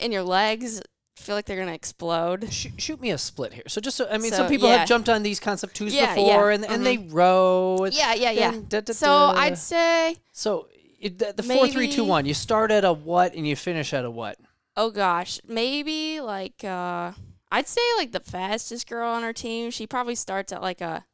and 0.00 0.12
your 0.12 0.24
legs 0.24 0.82
feel 1.16 1.34
like 1.34 1.46
they're 1.46 1.58
gonna 1.58 1.72
explode. 1.72 2.52
Sh- 2.52 2.68
shoot 2.78 3.00
me 3.00 3.10
a 3.10 3.18
split 3.18 3.52
here. 3.54 3.64
So 3.68 3.80
just 3.80 3.96
so 3.96 4.06
I 4.10 4.18
mean, 4.18 4.30
So, 4.30 4.38
some 4.38 4.48
people 4.48 4.68
yeah. 4.68 4.78
have 4.78 4.88
jumped 4.88 5.08
on 5.08 5.22
these 5.22 5.40
concept 5.40 5.74
twos 5.74 5.94
Yeah, 5.94 6.14
before, 6.14 6.48
yeah, 6.50 6.54
and 6.54 6.64
and 6.64 6.82
mhm. 6.82 6.84
they 6.84 6.98
row. 6.98 7.86
Yeah, 7.90 8.14
yeah, 8.14 8.30
yeah. 8.30 8.50
then 8.52 8.66
da- 8.68 8.80
da- 8.80 8.92
So. 8.92 9.32
I'd 9.34 9.58
say, 9.58 10.16
so 10.32 10.68
it, 11.00 11.18
the, 11.18 11.32
the 11.36 11.42
four 11.42 11.68
three 11.68 11.88
two 11.90 12.04
one. 12.04 12.26
You 12.26 12.34
start 12.34 12.70
at 12.70 12.84
a 12.84 12.92
what 12.92 13.34
and 13.34 13.46
you 13.46 13.56
finish 13.56 13.92
at 13.92 14.04
a 14.04 14.10
what? 14.10 14.38
oh 14.78 14.90
gosh, 14.90 15.40
maybe 15.48 16.20
like 16.20 16.62
uh, 16.62 17.12
I'd 17.50 17.66
say 17.66 17.80
like 17.96 18.12
the 18.12 18.20
fastest 18.20 18.86
girl 18.88 19.08
on 19.10 19.24
our 19.24 19.32
team. 19.32 19.70
She 19.70 19.86
probably 19.86 20.14
starts 20.14 20.52
at 20.52 20.60
like 20.60 20.80
a, 20.82 21.06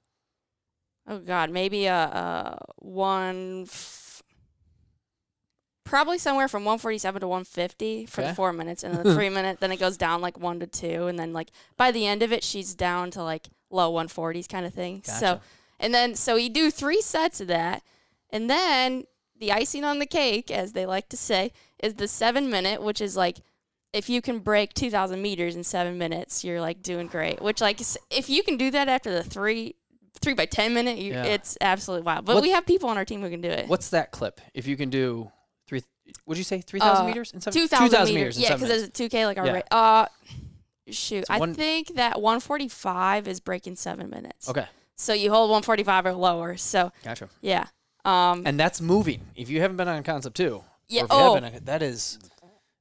oh 1.06 1.18
god, 1.20 1.50
maybe 1.50 1.86
a, 1.86 1.94
a 1.94 2.58
one. 2.78 3.62
F- 3.68 4.00
Probably 5.84 6.16
somewhere 6.18 6.48
from 6.48 6.64
147 6.64 7.20
to 7.20 7.28
150 7.28 8.06
for 8.06 8.20
Okay. 8.20 8.30
the 8.30 8.34
four 8.34 8.52
minutes, 8.52 8.82
and 8.84 8.94
then 8.94 9.02
the 9.04 9.14
three 9.16 9.28
minute, 9.28 9.58
then 9.60 9.72
it 9.72 9.78
goes 9.80 9.96
down 9.96 10.20
like 10.20 10.38
one 10.38 10.60
to 10.60 10.66
two, 10.66 11.06
and 11.06 11.18
then 11.18 11.32
like 11.32 11.48
by 11.76 11.90
the 11.90 12.06
end 12.06 12.22
of 12.22 12.32
it, 12.32 12.44
she's 12.44 12.74
down 12.74 13.10
to 13.12 13.22
like 13.22 13.48
low 13.70 13.92
140s 13.92 14.48
kind 14.48 14.64
of 14.64 14.72
thing. 14.72 15.02
So, 15.04 15.40
and 15.80 15.92
then 15.92 16.14
so 16.14 16.36
you 16.36 16.48
do 16.50 16.70
three 16.70 17.00
sets 17.00 17.40
of 17.40 17.48
that, 17.48 17.82
and 18.30 18.48
then 18.48 19.04
the 19.38 19.50
icing 19.52 19.82
on 19.84 19.98
the 19.98 20.06
cake, 20.06 20.50
as 20.52 20.72
they 20.72 20.86
like 20.86 21.08
to 21.08 21.16
say, 21.16 21.52
is 21.82 21.94
the 21.94 22.06
seven 22.06 22.48
minute, 22.48 22.80
which 22.82 23.00
is 23.00 23.16
like 23.16 23.38
if 23.92 24.08
you 24.08 24.22
can 24.22 24.38
break 24.38 24.72
2,000 24.72 25.20
meters 25.20 25.54
in 25.56 25.62
seven 25.64 25.98
minutes, 25.98 26.44
you're 26.44 26.60
like 26.62 26.80
doing 26.82 27.08
great. 27.08 27.42
Which 27.42 27.60
like 27.60 27.80
if 28.10 28.30
you 28.30 28.42
can 28.42 28.56
do 28.56 28.70
that 28.70 28.88
after 28.88 29.12
the 29.12 29.22
three 29.24 29.74
three 30.20 30.34
by 30.34 30.46
10 30.46 30.72
minute, 30.72 30.98
you, 30.98 31.12
Yeah. 31.12 31.24
it's 31.24 31.58
absolutely 31.60 32.04
wild. 32.04 32.24
But 32.24 32.36
What- 32.36 32.42
we 32.42 32.50
have 32.50 32.64
people 32.64 32.88
on 32.88 32.96
our 32.96 33.04
team 33.04 33.20
who 33.22 33.28
can 33.30 33.40
do 33.40 33.48
it. 33.50 33.66
What's 33.66 33.88
that 33.90 34.12
clip? 34.12 34.40
If 34.54 34.66
you 34.68 34.76
can 34.76 34.88
do 34.88 35.32
would 36.26 36.38
you 36.38 36.44
say 36.44 36.60
three 36.60 36.80
thousand 36.80 37.04
Uh, 37.06 37.08
meters 37.08 37.32
in 37.32 37.40
seven? 37.40 37.60
2,000 37.60 38.14
meters. 38.14 38.36
in 38.36 38.42
Yeah, 38.44 38.54
because 38.54 38.82
it's 38.82 38.98
2K 38.98 39.26
like 39.26 39.38
our 39.38 39.46
Yeah. 39.46 39.62
uh 39.70 40.06
shoot. 40.90 41.26
So 41.26 41.34
I 41.34 41.38
one- 41.38 41.54
think 41.54 41.94
that 41.94 42.20
145 42.20 43.28
is 43.28 43.40
breaking 43.40 43.76
seven 43.76 44.10
minutes. 44.10 44.48
Okay, 44.48 44.66
So 44.96 45.12
you 45.12 45.30
hold 45.30 45.50
145 45.50 46.06
or 46.06 46.12
lower. 46.14 46.56
So 46.56 46.92
gotcha. 47.04 47.28
yeah. 47.40 47.66
Um. 48.04 48.42
And 48.46 48.58
that's 48.58 48.80
moving. 48.80 49.20
If 49.36 49.48
you 49.48 49.60
haven't 49.60 49.76
been 49.76 49.88
on 49.88 50.02
concept 50.02 50.36
two, 50.36 50.64
Yeah. 50.88 51.02
or 51.02 51.04
if 51.04 51.10
Oh, 51.12 51.36
on, 51.36 51.60
that 51.64 51.82
is. 51.82 52.18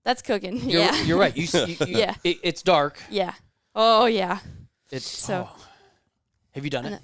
that's 0.03 0.21
cooking. 0.23 0.57
You're, 0.69 0.81
yeah. 0.81 1.01
you're 1.03 1.19
right. 1.19 1.35
You, 1.38 1.47
you, 1.67 1.75
you- 1.88 1.97
Yeah. 2.00 2.15
it- 2.23 2.39
it's 2.43 2.61
dark. 2.63 3.00
yeah. 3.09 3.33
Oh 3.75 4.05
yeah. 4.07 4.39
It's 4.91 5.05
So- 5.07 5.47
oh. 5.51 5.65
Have 6.55 6.63
you 6.63 6.69
done 6.69 6.85
it? 6.85 6.93
And 6.93 7.01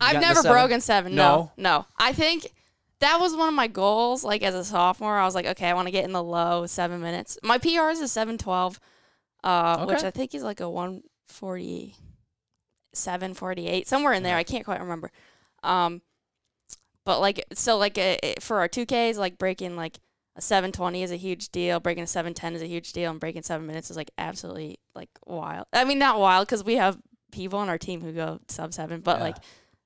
I've 0.00 0.20
never 0.20 0.42
broken 0.42 0.80
seven. 0.80 1.14
No, 1.16 1.50
no. 1.56 1.84
I 1.98 2.12
think 2.12 2.52
that 3.00 3.18
was 3.20 3.36
one 3.36 3.48
of 3.48 3.54
my 3.54 3.66
goals. 3.68 4.24
Like 4.24 4.42
as 4.42 4.54
a 4.54 4.64
sophomore, 4.64 5.16
I 5.18 5.24
was 5.24 5.34
like, 5.34 5.46
okay, 5.46 5.68
I 5.68 5.74
want 5.74 5.86
to 5.88 5.92
get 5.92 6.04
in 6.04 6.12
the 6.12 6.22
low 6.22 6.66
seven 6.66 7.00
minutes. 7.00 7.38
My 7.42 7.58
PR 7.58 7.90
is 7.90 8.00
a 8.00 8.08
seven 8.08 8.38
twelve, 8.38 8.80
uh, 9.44 9.84
which 9.86 10.02
I 10.02 10.10
think 10.10 10.34
is 10.34 10.42
like 10.42 10.60
a 10.60 10.68
one 10.68 11.02
forty 11.26 11.94
seven 12.92 13.34
forty 13.34 13.66
eight, 13.68 13.86
somewhere 13.86 14.12
in 14.12 14.22
there. 14.22 14.36
I 14.36 14.42
can't 14.44 14.64
quite 14.64 14.80
remember. 14.80 15.10
Um, 15.62 16.02
but 17.04 17.20
like 17.20 17.44
so, 17.52 17.76
like 17.78 17.98
uh, 17.98 18.16
for 18.40 18.58
our 18.58 18.68
two 18.68 18.84
Ks, 18.86 19.16
like 19.18 19.38
breaking 19.38 19.76
like 19.76 19.98
a 20.36 20.40
seven 20.40 20.72
twenty 20.72 21.02
is 21.02 21.10
a 21.10 21.16
huge 21.16 21.48
deal. 21.50 21.80
Breaking 21.80 22.04
a 22.04 22.08
seven 22.08 22.34
ten 22.34 22.54
is 22.54 22.62
a 22.62 22.66
huge 22.66 22.92
deal, 22.92 23.10
and 23.10 23.20
breaking 23.20 23.42
seven 23.42 23.66
minutes 23.66 23.90
is 23.90 23.96
like 23.96 24.10
absolutely 24.18 24.78
like 24.94 25.10
wild. 25.26 25.66
I 25.72 25.84
mean, 25.84 25.98
not 25.98 26.18
wild 26.20 26.46
because 26.46 26.64
we 26.64 26.76
have 26.76 26.98
people 27.30 27.58
on 27.58 27.68
our 27.68 27.78
team 27.78 28.00
who 28.00 28.12
go 28.12 28.40
sub 28.48 28.72
seven, 28.74 29.00
but 29.00 29.18
Yeah. 29.18 29.24
like 29.24 29.36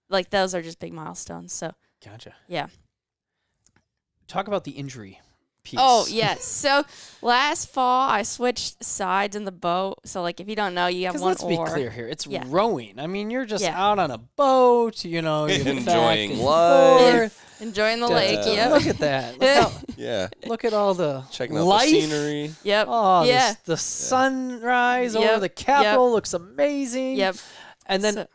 like 0.09 0.31
those 0.31 0.55
are 0.55 0.63
just 0.63 0.79
big 0.81 0.93
milestones. 0.93 1.53
So 1.53 1.73
Gotcha. 2.05 2.35
Yeah. 2.49 2.67
Talk 4.29 4.49
about 4.49 4.65
the 4.65 4.73
injury 4.73 5.21
piece. 5.65 5.79
oh 5.81 6.07
yes. 6.11 6.43
so 6.45 6.85
last 7.21 7.69
fall 7.71 8.09
I 8.11 8.23
switched 8.23 8.83
sides 8.83 9.37
in 9.37 9.45
the 9.45 9.53
boat. 9.53 9.99
So 10.05 10.23
like 10.23 10.41
if 10.41 10.49
you 10.49 10.57
don't 10.57 10.75
know, 10.75 10.87
you 10.89 11.05
have 11.07 11.13
Because 11.13 11.23
one 11.23 11.31
let's 11.31 11.45
be 11.45 11.57
clear 11.57 11.91
here. 11.91 12.09
It's 12.09 12.27
Yeah. 12.27 12.43
rowing. 12.47 12.99
I 12.99 13.07
mean, 13.07 13.31
you're 13.31 13.45
just 13.45 13.63
Yeah. 13.63 13.81
out 13.81 13.99
on 13.99 14.11
a 14.11 14.19
boat, 14.19 15.05
you 15.05 15.23
know, 15.23 15.47
you're 15.47 15.67
Enjoying 15.69 16.39
life. 16.39 17.39
Enjoying 17.61 18.01
the 18.01 18.09
Da- 18.09 18.15
lake. 18.15 18.43
da- 18.43 18.55
Yep. 18.55 18.71
Look 18.73 18.87
at 18.89 18.99
that. 18.99 19.39
Look, 19.41 19.49
how, 19.49 19.73
Yeah. 19.97 20.29
look 20.47 20.65
at 20.65 20.73
all 20.73 20.95
the 20.95 21.23
Checking 21.31 21.57
out 21.57 21.65
life. 21.67 21.89
the 21.91 22.01
scenery. 22.01 22.55
Yep. 22.65 22.87
Oh, 22.91 23.23
yeah. 23.23 23.51
this, 23.51 23.57
the 23.65 23.77
sunrise 23.77 25.15
over 25.15 25.25
Yep. 25.27 25.41
the 25.41 25.49
Capitol 25.49 26.11
looks 26.11 26.35
amazing. 26.35 27.17
Yep. 27.17 27.37
And 27.87 28.03
then 28.03 28.15
So- 28.15 28.27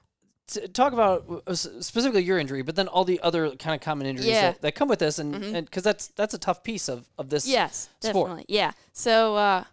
t- 0.47 0.67
talk 0.67 0.93
about 0.93 1.43
uh, 1.47 1.53
specifically 1.53 2.23
your 2.23 2.39
injury, 2.39 2.61
but 2.61 2.75
then 2.75 2.87
all 2.87 3.03
the 3.05 3.19
other 3.21 3.51
kind 3.51 3.75
of 3.75 3.81
common 3.81 4.07
injuries 4.07 4.29
Yeah. 4.29 4.51
that, 4.51 4.61
that 4.61 4.75
come 4.75 4.87
with 4.87 4.99
this, 4.99 5.19
and 5.19 5.53
because 5.65 5.83
that's 5.83 6.07
that's 6.09 6.33
a 6.33 6.37
tough 6.37 6.63
piece 6.63 6.89
of 6.89 7.07
of 7.17 7.29
this. 7.29 7.47
Yes, 7.47 7.89
sport. 7.99 8.13
definitely. 8.29 8.45
Yeah. 8.49 8.71
So 8.93 9.35
uh, 9.35 9.63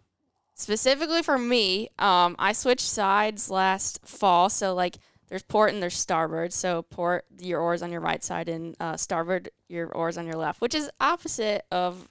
specifically 0.55 1.23
for 1.23 1.39
me, 1.39 1.89
um, 1.99 2.37
I 2.39 2.53
switched 2.53 2.87
sides 2.87 3.51
last 3.51 4.01
fall. 4.05 4.49
So 4.51 4.75
like, 4.75 4.97
there's 5.29 5.43
port 5.43 5.73
and 5.73 5.83
there's 5.83 5.97
starboard. 5.97 6.53
So 6.53 6.83
port, 6.83 7.25
your 7.39 7.61
oars 7.61 7.83
on 7.83 7.91
your 7.91 8.01
right 8.01 8.23
side, 8.23 8.49
and 8.49 8.77
uh, 8.81 8.97
starboard, 8.97 9.51
your 9.69 9.89
oars 9.89 10.19
on 10.19 10.27
your 10.27 10.37
left, 10.37 10.61
which 10.61 10.75
is 10.75 10.91
opposite 11.01 11.65
of 11.71 12.09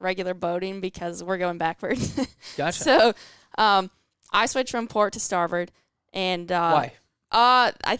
regular 0.00 0.34
boating 0.34 0.80
because 0.80 1.22
we're 1.22 1.38
going 1.38 1.58
backwards. 1.58 2.18
Gotcha. 2.56 2.82
so 2.82 3.12
um, 3.58 3.90
I 4.32 4.46
switched 4.46 4.70
from 4.70 4.88
port 4.88 5.12
to 5.14 5.20
starboard, 5.20 5.70
and 6.12 6.50
uh, 6.50 6.70
Why? 6.72 6.92
Uh, 7.32 7.72
I 7.84 7.98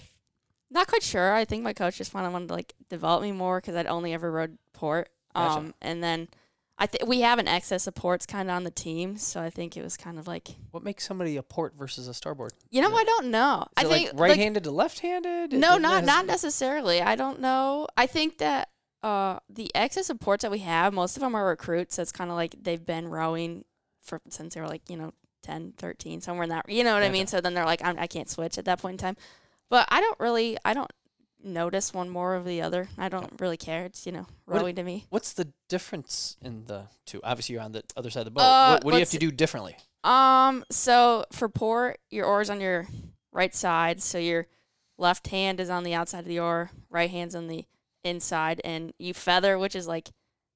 not 0.70 0.86
quite 0.88 1.02
sure. 1.02 1.32
I 1.32 1.44
think 1.44 1.62
my 1.62 1.72
coach 1.72 1.96
just 1.98 2.12
kind 2.12 2.26
of 2.26 2.32
wanted 2.32 2.48
to 2.48 2.54
like 2.54 2.74
develop 2.88 3.22
me 3.22 3.32
more 3.32 3.60
because 3.60 3.76
I'd 3.76 3.86
only 3.86 4.12
ever 4.12 4.30
rowed 4.30 4.58
port. 4.72 5.08
Gotcha. 5.34 5.58
Um, 5.58 5.74
and 5.82 6.02
then 6.02 6.28
I 6.78 6.86
think 6.86 7.06
we 7.08 7.20
have 7.20 7.38
an 7.38 7.46
excess 7.46 7.86
of 7.86 7.94
ports 7.94 8.26
kind 8.26 8.50
of 8.50 8.56
on 8.56 8.64
the 8.64 8.70
team, 8.70 9.16
so 9.16 9.40
I 9.40 9.50
think 9.50 9.76
it 9.76 9.82
was 9.84 9.96
kind 9.96 10.18
of 10.18 10.26
like 10.26 10.48
What 10.72 10.82
makes 10.82 11.06
somebody 11.06 11.36
a 11.36 11.42
port 11.42 11.74
versus 11.76 12.08
a 12.08 12.14
starboard? 12.14 12.52
you 12.70 12.82
know 12.82 12.88
Yeah. 12.90 12.96
I 12.96 13.04
don't 13.04 13.26
know. 13.26 13.66
Is 13.78 13.84
I 13.84 13.88
think 13.88 14.12
like 14.12 14.20
right-handed 14.20 14.64
to 14.64 14.70
left-handed? 14.72 15.52
no, 15.52 15.76
It- 15.76 15.82
not 15.82 16.04
not 16.04 16.26
necessarily. 16.26 17.00
I 17.00 17.14
don't 17.14 17.40
know. 17.40 17.86
I 17.96 18.06
think 18.06 18.38
that 18.38 18.70
uh 19.02 19.38
the 19.48 19.70
excess 19.74 20.10
of 20.10 20.18
ports 20.18 20.42
that 20.42 20.50
we 20.50 20.60
have, 20.60 20.92
most 20.94 21.16
of 21.16 21.20
them 21.20 21.34
are 21.34 21.46
recruits. 21.46 21.96
So 21.96 22.02
it's 22.02 22.10
kind 22.12 22.30
of 22.30 22.36
like 22.36 22.56
they've 22.60 22.84
been 22.84 23.06
rowing 23.08 23.64
for 24.02 24.20
since 24.28 24.54
they 24.54 24.60
were 24.60 24.68
like 24.68 24.88
you 24.90 24.96
know 24.96 25.12
10, 25.44 25.74
13, 25.76 26.20
somewhere 26.20 26.42
in 26.44 26.50
that. 26.50 26.68
You 26.68 26.82
know 26.82 26.94
what 26.94 27.02
I 27.04 27.10
mean? 27.10 27.26
So 27.28 27.40
then 27.40 27.54
they're 27.54 27.64
like, 27.64 27.84
I'm, 27.84 27.98
I 27.98 28.06
can't 28.08 28.28
switch 28.28 28.58
at 28.58 28.64
that 28.64 28.80
point 28.80 28.94
in 28.94 28.98
time. 28.98 29.16
But 29.70 29.86
I 29.90 30.00
don't 30.00 30.18
really, 30.18 30.56
I 30.64 30.74
don't 30.74 30.90
notice 31.42 31.92
one 31.94 32.08
more 32.08 32.34
of 32.34 32.44
the 32.44 32.62
other. 32.62 32.88
I 32.98 33.08
don't 33.08 33.30
really 33.38 33.56
care. 33.56 33.84
It's 33.84 34.06
you 34.06 34.12
know 34.12 34.26
What- 34.46 34.60
rowing 34.62 34.74
to 34.76 34.82
me. 34.82 35.06
What's 35.10 35.32
the 35.34 35.48
difference 35.68 36.36
in 36.42 36.64
the 36.66 36.88
two? 37.06 37.20
Obviously, 37.22 37.54
you're 37.54 37.62
on 37.62 37.72
the 37.72 37.84
other 37.96 38.10
side 38.10 38.20
of 38.20 38.24
the 38.26 38.30
boat. 38.32 38.42
Uh, 38.42 38.72
what 38.74 38.84
what 38.84 38.90
do 38.92 38.96
you 38.96 39.00
have 39.02 39.10
to 39.10 39.18
do 39.18 39.30
differently? 39.30 39.76
Um, 40.02 40.64
so 40.70 41.24
for 41.32 41.48
port, 41.48 41.98
your 42.10 42.26
oar's 42.26 42.50
on 42.50 42.60
your 42.60 42.86
right 43.32 43.54
side, 43.54 44.02
so 44.02 44.18
your 44.18 44.46
left 44.98 45.28
hand 45.28 45.60
is 45.60 45.70
on 45.70 45.82
the 45.84 45.94
outside 45.94 46.20
of 46.20 46.24
the 46.26 46.38
oar, 46.40 46.70
right 46.90 47.10
hand's 47.10 47.34
on 47.34 47.48
the 47.48 47.64
inside, 48.04 48.60
and 48.64 48.92
you 48.98 49.14
feather, 49.14 49.58
which 49.58 49.74
is 49.74 49.86
like 49.88 50.10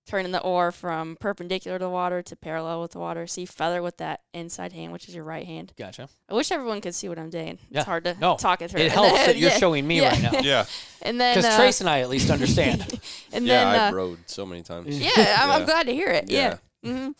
turning 0.09 0.33
the 0.33 0.41
oar 0.41 0.73
from 0.73 1.17
perpendicular 1.21 1.79
to 1.79 1.85
the 1.85 1.91
water 1.91 2.23
to 2.23 2.35
parallel 2.35 2.81
with 2.83 2.93
the 2.93 2.99
water. 2.99 3.27
See 3.27 3.45
feather 3.45 3.83
with 3.83 3.99
that 3.99 4.23
inside 4.35 4.73
hand, 4.73 4.93
which 4.93 5.09
is 5.09 5.15
your 5.15 5.23
right 5.25 5.47
hand. 5.47 5.73
Gotcha. 5.79 6.09
I 6.29 6.35
wish 6.35 6.51
everyone 6.51 6.81
could 6.81 6.95
see 6.95 7.09
what 7.09 7.19
I'm 7.19 7.31
doing. 7.31 7.59
Yeah. 7.71 7.81
It's 7.81 7.87
hard 7.87 8.05
to 8.05 8.17
No, 8.19 8.37
talk 8.37 8.63
it 8.63 8.71
through. 8.71 8.81
It 8.81 8.91
helps 8.99 9.13
then- 9.13 9.27
that 9.27 9.37
you're 9.37 9.51
yeah. 9.51 9.59
showing 9.59 9.87
me 9.87 10.01
Yeah. 10.01 10.09
right 10.11 10.33
now. 10.33 10.41
Yeah. 10.41 10.65
And 11.03 11.21
then 11.21 11.37
Because 11.37 11.55
uh, 11.55 11.57
Trace 11.57 11.81
and 11.81 11.89
I 11.89 12.01
at 12.01 12.09
least 12.09 12.29
understand. 12.29 12.81
and 13.33 13.47
yeah, 13.47 13.65
then 13.73 13.81
I've 13.81 13.93
uh, 13.93 13.97
rowed 13.97 14.19
so 14.27 14.45
many 14.45 14.63
times. 14.63 14.99
yeah, 14.99 15.39
I'm, 15.41 15.51
I'm 15.51 15.65
glad 15.65 15.87
to 15.87 15.93
hear 15.93 16.09
it. 16.09 16.29
Yeah. 16.29 16.57
hmm 16.83 17.11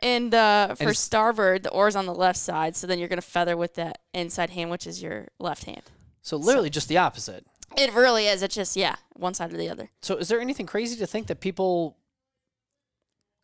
And 0.00 0.32
uh, 0.34 0.74
for 0.76 0.82
it's- 0.84 0.98
starboard, 1.00 1.62
the 1.64 1.70
oar's 1.70 1.96
on 1.96 2.06
the 2.06 2.14
left 2.14 2.38
side, 2.38 2.76
so 2.76 2.86
then 2.86 2.98
you're 3.00 3.08
gonna 3.08 3.20
feather 3.22 3.56
with 3.56 3.74
that 3.74 3.98
inside 4.12 4.50
hand, 4.50 4.70
which 4.70 4.86
is 4.86 5.02
your 5.02 5.28
left 5.40 5.64
hand. 5.64 5.82
So 6.22 6.36
literally 6.36 6.70
just 6.70 6.88
the 6.88 6.98
opposite. 6.98 7.44
It 7.76 7.92
really 7.92 8.26
is. 8.28 8.42
It's 8.42 8.54
just 8.54 8.76
yeah, 8.76 8.94
one 9.14 9.34
side 9.34 9.52
or 9.52 9.56
the 9.56 9.68
other. 9.68 9.90
So 10.00 10.16
is 10.16 10.28
there 10.28 10.40
anything 10.40 10.66
crazy 10.66 10.96
to 10.96 11.06
think 11.08 11.26
that 11.26 11.40
people 11.40 11.96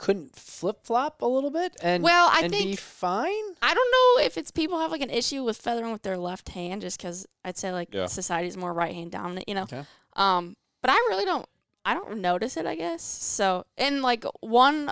couldn't 0.01 0.35
flip 0.35 0.79
flop 0.83 1.21
a 1.21 1.27
little 1.27 1.51
bit 1.51 1.77
and 1.83 2.03
Well, 2.03 2.29
I 2.33 2.41
and 2.43 2.51
be 2.53 2.59
think- 2.59 2.79
fine? 2.81 3.45
I 3.63 3.75
don't 3.75 3.91
know 3.93 4.25
if 4.25 4.39
it's 4.39 4.51
people 4.51 4.79
have 4.81 4.91
like 4.91 5.03
an 5.03 5.11
issue 5.11 5.45
with 5.45 5.59
feathering 5.59 5.93
with 5.93 6.03
their 6.03 6.17
left 6.17 6.49
hand, 6.51 6.81
just 6.81 6.97
because 6.99 7.27
I'd 7.45 7.59
say 7.59 7.71
like 7.71 7.93
Yeah. 7.93 8.07
society's 8.07 8.57
more 8.57 8.73
right 8.73 8.95
hand 8.95 9.13
dominant, 9.13 9.49
you 9.49 9.55
know. 9.55 9.65
Okay. 9.65 9.85
Um, 10.15 10.57
but 10.81 10.91
I 10.91 10.95
really 11.11 11.25
don't. 11.27 11.47
I 11.85 11.95
don't 11.95 12.21
notice 12.21 12.57
it. 12.57 12.67
I 12.67 12.75
guess 12.77 13.03
so. 13.03 13.67
And 13.77 14.01
like 14.03 14.25
one, 14.41 14.91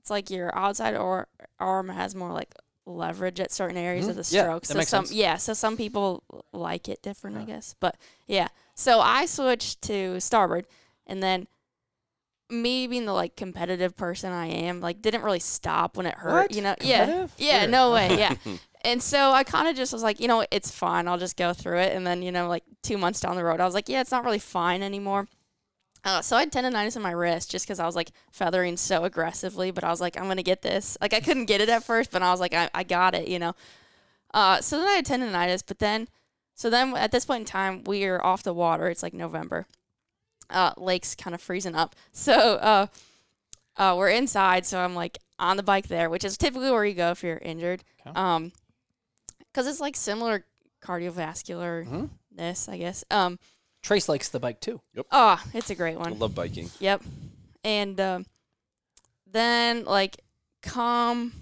it's 0.00 0.10
like 0.10 0.30
your 0.30 0.56
outside 0.58 0.96
oar 0.96 1.28
arm 1.58 1.88
has 1.88 2.14
more 2.14 2.32
like 2.32 2.52
leverage 2.86 3.38
at 3.38 3.52
certain 3.52 3.76
areas 3.76 4.08
of 4.08 4.16
the 4.16 4.22
Mhm. 4.22 4.32
Yeah, 4.32 4.42
stroke. 4.42 4.64
so 4.66 4.74
makes 4.74 4.90
some 4.90 5.06
sense. 5.06 5.14
yeah, 5.16 5.36
so 5.36 5.52
some 5.54 5.76
people 5.76 6.24
like 6.52 6.88
it 6.88 7.02
different, 7.02 7.36
I 7.36 7.44
guess. 7.44 7.74
But 7.78 7.96
yeah, 8.26 8.48
so 8.74 9.00
I 9.00 9.26
switched 9.26 9.82
to 9.82 10.18
starboard, 10.20 10.66
and 11.06 11.22
then 11.22 11.46
me 12.50 12.86
being 12.86 13.06
the 13.06 13.12
like 13.12 13.36
competitive 13.36 13.96
person 13.96 14.32
I 14.32 14.46
am, 14.46 14.80
like 14.80 15.02
didn't 15.02 15.22
really 15.22 15.40
stop 15.40 15.96
when 15.96 16.06
it 16.06 16.14
hurt. 16.14 16.32
What? 16.32 16.54
You 16.54 16.62
know? 16.62 16.74
Yeah. 16.80 17.26
Yeah. 17.36 17.60
Weird. 17.60 17.70
No 17.70 17.92
way. 17.92 18.18
Yeah. 18.18 18.34
And 18.82 19.02
so 19.02 19.30
I 19.32 19.44
kind 19.44 19.68
of 19.68 19.76
just 19.76 19.92
was 19.92 20.02
like, 20.02 20.20
you 20.20 20.28
know, 20.28 20.44
it's 20.50 20.70
fine. 20.70 21.06
I'll 21.06 21.18
just 21.18 21.36
go 21.36 21.52
through 21.52 21.80
it. 21.80 21.94
And 21.94 22.06
then, 22.06 22.22
you 22.22 22.32
know, 22.32 22.48
like 22.48 22.64
two 22.82 22.96
months 22.96 23.20
down 23.20 23.36
the 23.36 23.44
road, 23.44 23.60
I 23.60 23.66
was 23.66 23.74
like, 23.74 23.88
yeah, 23.88 24.00
it's 24.00 24.10
not 24.10 24.24
really 24.24 24.38
fine 24.38 24.82
anymore. 24.82 25.28
Uh, 26.02 26.22
so 26.22 26.34
I 26.34 26.40
had 26.40 26.52
tendonitis 26.52 26.96
in 26.96 27.02
my 27.02 27.10
wrist 27.10 27.50
just 27.50 27.66
because 27.66 27.78
I 27.78 27.84
was 27.84 27.94
like 27.94 28.10
feathering 28.32 28.78
so 28.78 29.04
aggressively. 29.04 29.70
But 29.70 29.84
I 29.84 29.90
was 29.90 30.00
like, 30.00 30.16
I'm 30.16 30.24
going 30.24 30.38
to 30.38 30.42
get 30.42 30.62
this. 30.62 30.96
Like, 31.00 31.12
I 31.12 31.20
couldn't 31.20 31.44
get 31.44 31.60
it 31.60 31.68
at 31.68 31.84
first, 31.84 32.10
but 32.10 32.22
I 32.22 32.30
was 32.30 32.40
like, 32.40 32.54
I, 32.54 32.70
I 32.74 32.84
got 32.84 33.14
it, 33.14 33.28
you 33.28 33.38
know. 33.38 33.54
Uh, 34.32 34.62
so 34.62 34.78
then 34.78 34.88
I 34.88 34.92
had 34.92 35.04
tendonitis. 35.04 35.62
But 35.66 35.78
then, 35.78 36.08
so 36.54 36.70
then 36.70 36.96
at 36.96 37.12
this 37.12 37.26
point 37.26 37.40
in 37.40 37.46
time, 37.46 37.84
we 37.84 38.04
are 38.06 38.24
off 38.24 38.42
the 38.42 38.54
water. 38.54 38.88
It's 38.88 39.02
like 39.02 39.12
November. 39.12 39.66
Uh, 40.50 40.72
lake's 40.76 41.14
kind 41.14 41.34
of 41.34 41.40
freezing 41.40 41.74
up. 41.74 41.94
So 42.12 42.32
uh, 42.32 42.86
uh, 43.76 43.94
we're 43.96 44.10
inside. 44.10 44.66
So 44.66 44.78
I'm 44.78 44.94
like 44.94 45.18
on 45.38 45.56
the 45.56 45.62
bike 45.62 45.88
there, 45.88 46.10
which 46.10 46.24
is 46.24 46.36
typically 46.36 46.70
where 46.70 46.84
you 46.84 46.94
go 46.94 47.10
if 47.12 47.22
you're 47.22 47.38
injured. 47.38 47.82
Okay. 48.06 48.12
Um, 48.14 48.52
because 49.52 49.66
it's 49.66 49.80
like 49.80 49.96
similar 49.96 50.44
cardiovascularness, 50.82 52.68
I 52.68 52.76
guess. 52.78 53.04
Um, 53.10 53.38
Trace 53.82 54.08
likes 54.08 54.28
the 54.28 54.40
bike 54.40 54.60
too. 54.60 54.80
Yep. 54.94 55.06
oh, 55.10 55.42
it's 55.54 55.70
a 55.70 55.74
great 55.74 55.96
I 55.96 56.00
one. 56.00 56.18
love 56.18 56.34
biking. 56.34 56.70
Yep. 56.80 57.02
And 57.64 57.98
um, 58.00 58.26
then 59.30 59.84
like 59.84 60.20
come 60.62 61.32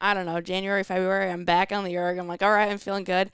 I 0.00 0.14
don't 0.14 0.26
know 0.26 0.40
January 0.40 0.84
February 0.84 1.30
I'm 1.30 1.44
back 1.44 1.72
on 1.72 1.84
the 1.84 1.96
erg. 1.96 2.18
I'm 2.18 2.28
like 2.28 2.42
all 2.42 2.50
right 2.52 2.70
I'm 2.70 2.78
feeling 2.78 3.04
good. 3.04 3.30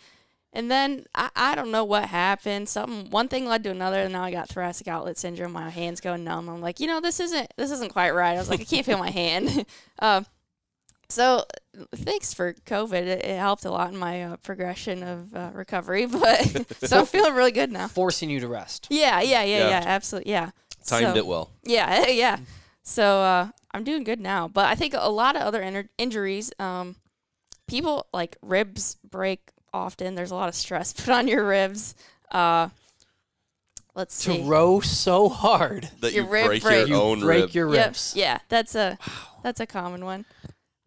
And 0.56 0.70
then 0.70 1.04
I, 1.14 1.30
I 1.34 1.54
don't 1.56 1.72
know 1.72 1.84
what 1.84 2.06
happened. 2.06 2.68
Something 2.68 3.10
one 3.10 3.26
thing 3.28 3.44
led 3.46 3.64
to 3.64 3.70
another, 3.70 4.02
and 4.02 4.12
now 4.12 4.22
I 4.22 4.30
got 4.30 4.48
thoracic 4.48 4.86
outlet 4.86 5.18
syndrome. 5.18 5.52
My 5.52 5.68
hands 5.68 6.00
go 6.00 6.14
numb. 6.16 6.48
I'm 6.48 6.60
like, 6.60 6.78
you 6.78 6.86
know, 6.86 7.00
this 7.00 7.18
isn't 7.20 7.52
this 7.56 7.72
isn't 7.72 7.92
quite 7.92 8.12
right. 8.12 8.34
I 8.36 8.38
was 8.38 8.48
like, 8.48 8.60
I 8.60 8.64
can't 8.64 8.86
feel 8.86 8.98
my 8.98 9.10
hand. 9.10 9.66
um, 9.98 10.24
so 11.08 11.44
thanks 11.94 12.32
for 12.32 12.52
COVID. 12.54 12.92
It, 13.02 13.24
it 13.24 13.38
helped 13.38 13.64
a 13.64 13.70
lot 13.70 13.92
in 13.92 13.98
my 13.98 14.22
uh, 14.22 14.36
progression 14.36 15.02
of 15.02 15.34
uh, 15.34 15.50
recovery. 15.52 16.06
But 16.10 16.40
so 16.88 17.00
I'm 17.00 17.06
feeling 17.06 17.34
really 17.34 17.52
good 17.52 17.72
now. 17.72 17.88
Forcing 17.88 18.30
you 18.30 18.38
to 18.40 18.48
rest. 18.48 18.86
Yeah, 18.90 19.20
yeah, 19.20 19.42
yeah, 19.42 19.58
Yeah. 19.58 19.68
yeah, 19.70 19.82
absolutely, 19.86 20.30
yeah. 20.30 20.50
Timed 20.86 21.08
So- 21.14 21.16
it 21.16 21.26
well. 21.26 21.50
yeah, 21.64 22.06
yeah. 22.06 22.38
So 22.82 23.20
uh, 23.22 23.48
I'm 23.72 23.82
doing 23.82 24.04
good 24.04 24.20
now, 24.20 24.46
but 24.46 24.66
I 24.66 24.76
think 24.76 24.94
a 24.96 25.10
lot 25.10 25.34
of 25.36 25.42
other 25.42 25.62
inter- 25.62 25.88
injuries, 25.98 26.52
um, 26.60 26.96
people 27.66 28.06
like 28.12 28.36
ribs 28.42 28.96
break 29.02 29.40
often. 29.74 30.14
There's 30.14 30.30
a 30.30 30.34
lot 30.34 30.48
of 30.48 30.54
stress 30.54 30.92
put 31.04 31.08
on 31.10 31.28
your 31.28 31.46
ribs. 31.46 31.94
Uh, 32.30 32.68
let's 33.94 34.18
To 34.24 34.32
see. 34.32 34.42
row 34.44 34.80
so 34.80 35.28
hard, 35.28 35.90
That 36.00 36.12
Your 36.12 36.24
you 36.24 36.30
rib 36.30 36.46
break 36.46 36.62
break. 36.62 36.78
your 36.88 36.96
you 36.96 37.02
own 37.02 37.20
break 37.20 37.42
rib. 37.46 37.54
your 37.54 37.74
Yep, 37.74 37.86
ribs. 37.88 38.12
Yeah, 38.16 38.38
that's 38.48 38.74
a 38.74 38.98
that's 39.42 39.60
a 39.60 39.66
common 39.66 40.04
one. 40.04 40.24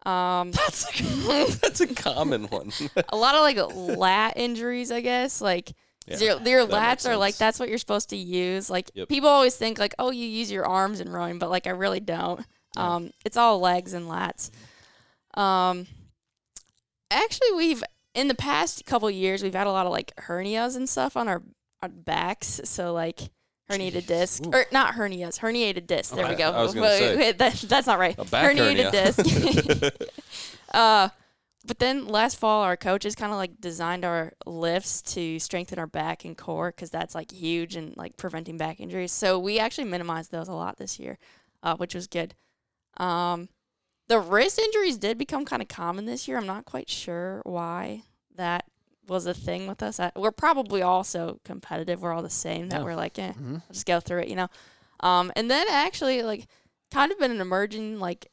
Um, 0.06 0.52
That's 0.52 1.00
a, 1.00 1.58
that's 1.60 1.80
a 1.82 1.86
common 1.86 2.44
one. 2.44 2.70
a 3.10 3.16
lot 3.16 3.34
of 3.34 3.40
like 3.42 3.58
lat 3.98 4.34
injuries, 4.38 4.90
I 4.90 5.02
guess. 5.02 5.42
Like 5.42 5.72
Yeah, 6.06 6.16
your, 6.18 6.40
your 6.40 6.66
that 6.66 6.90
makes 6.90 7.04
lats 7.04 7.10
are 7.10 7.16
like 7.16 7.34
sense. 7.34 7.38
that's 7.40 7.60
what 7.60 7.68
you're 7.68 7.76
supposed 7.76 8.08
to 8.10 8.16
use. 8.16 8.70
Like 8.70 8.90
Yep. 8.94 9.08
people 9.08 9.28
always 9.28 9.54
think 9.56 9.78
like, 9.78 9.94
oh, 9.98 10.10
you 10.10 10.24
use 10.24 10.50
your 10.50 10.64
arms 10.64 11.00
in 11.00 11.10
rowing, 11.10 11.38
but 11.38 11.50
like 11.50 11.66
I 11.66 11.70
really 11.70 12.00
don't. 12.00 12.40
Um, 12.76 13.10
it's 13.26 13.36
all 13.36 13.60
legs 13.60 13.92
and 13.92 14.06
lats. 14.06 14.50
Um, 15.34 15.86
actually, 17.10 17.52
we've 17.56 17.84
in 18.18 18.26
the 18.26 18.34
past 18.34 18.84
couple 18.84 19.08
years 19.08 19.44
we've 19.44 19.54
had 19.54 19.68
a 19.68 19.70
lot 19.70 19.86
of 19.86 19.92
like 19.92 20.12
hernias 20.16 20.74
and 20.74 20.88
stuff 20.88 21.16
on 21.16 21.28
our, 21.28 21.40
our 21.80 21.88
backs. 21.88 22.60
So 22.64 22.92
like 22.92 23.20
herniated 23.70 24.02
Jeez. 24.02 24.06
disc 24.06 24.46
Ooh. 24.46 24.50
or 24.52 24.66
not 24.72 24.94
hernias, 24.94 25.38
herniated 25.38 25.86
disc. 25.86 26.14
There 26.14 26.26
we 26.26 26.34
go. 26.34 26.50
I 26.50 26.62
was 26.62 26.74
gonna 26.74 26.88
Wait, 26.88 26.98
say. 26.98 27.16
wait, 27.16 27.38
that, 27.38 27.54
that's 27.54 27.86
not 27.86 28.00
right. 28.00 28.16
A 28.18 28.24
back 28.24 28.56
herniated 28.56 28.92
hernia. 28.92 29.12
disc. 29.12 29.92
uh, 30.74 31.10
but 31.64 31.78
then 31.78 32.08
last 32.08 32.38
fall, 32.38 32.62
our 32.62 32.76
coaches 32.76 33.14
kind 33.14 33.30
of 33.30 33.38
like 33.38 33.60
designed 33.60 34.04
our 34.04 34.32
lifts 34.46 35.00
to 35.02 35.38
strengthen 35.38 35.78
our 35.78 35.86
back 35.86 36.24
and 36.24 36.36
core 36.36 36.72
because 36.74 36.90
that's 36.90 37.14
like 37.14 37.30
huge 37.30 37.76
and 37.76 37.96
like 37.96 38.16
preventing 38.16 38.56
back 38.56 38.80
injuries. 38.80 39.12
So 39.12 39.38
we 39.38 39.60
actually 39.60 39.84
minimized 39.84 40.32
those 40.32 40.48
a 40.48 40.54
lot 40.54 40.78
this 40.78 40.98
year, 40.98 41.18
uh, 41.62 41.76
which 41.76 41.94
was 41.94 42.08
good. 42.08 42.34
Um, 42.96 43.48
the 44.08 44.18
wrist 44.18 44.58
injuries 44.58 44.98
did 44.98 45.18
become 45.18 45.44
kind 45.44 45.62
of 45.62 45.68
common 45.68 46.06
this 46.06 46.26
year. 46.26 46.38
I'm 46.38 46.46
not 46.46 46.64
quite 46.64 46.88
sure 46.88 47.42
why 47.44 48.02
that 48.38 48.64
was 49.06 49.26
a 49.26 49.34
thing 49.34 49.66
with 49.66 49.82
us. 49.82 50.00
I, 50.00 50.10
we're 50.16 50.32
probably 50.32 50.82
also 50.82 51.40
competitive. 51.44 52.02
We're 52.02 52.12
all 52.12 52.22
the 52.22 52.28
same. 52.30 52.68
That 52.70 52.78
Yeah. 52.78 52.84
we're 52.84 52.96
like, 52.96 53.18
eh, 53.18 53.32
Mhm. 53.32 53.62
Just 53.70 53.86
go 53.86 54.00
through 54.00 54.20
it, 54.20 54.28
you 54.28 54.36
know. 54.36 54.48
Um, 55.00 55.30
and 55.36 55.50
then 55.50 55.66
actually, 55.70 56.22
like, 56.22 56.46
kind 56.90 57.12
of 57.12 57.18
been 57.18 57.30
an 57.30 57.40
emerging, 57.40 58.00
like, 58.00 58.30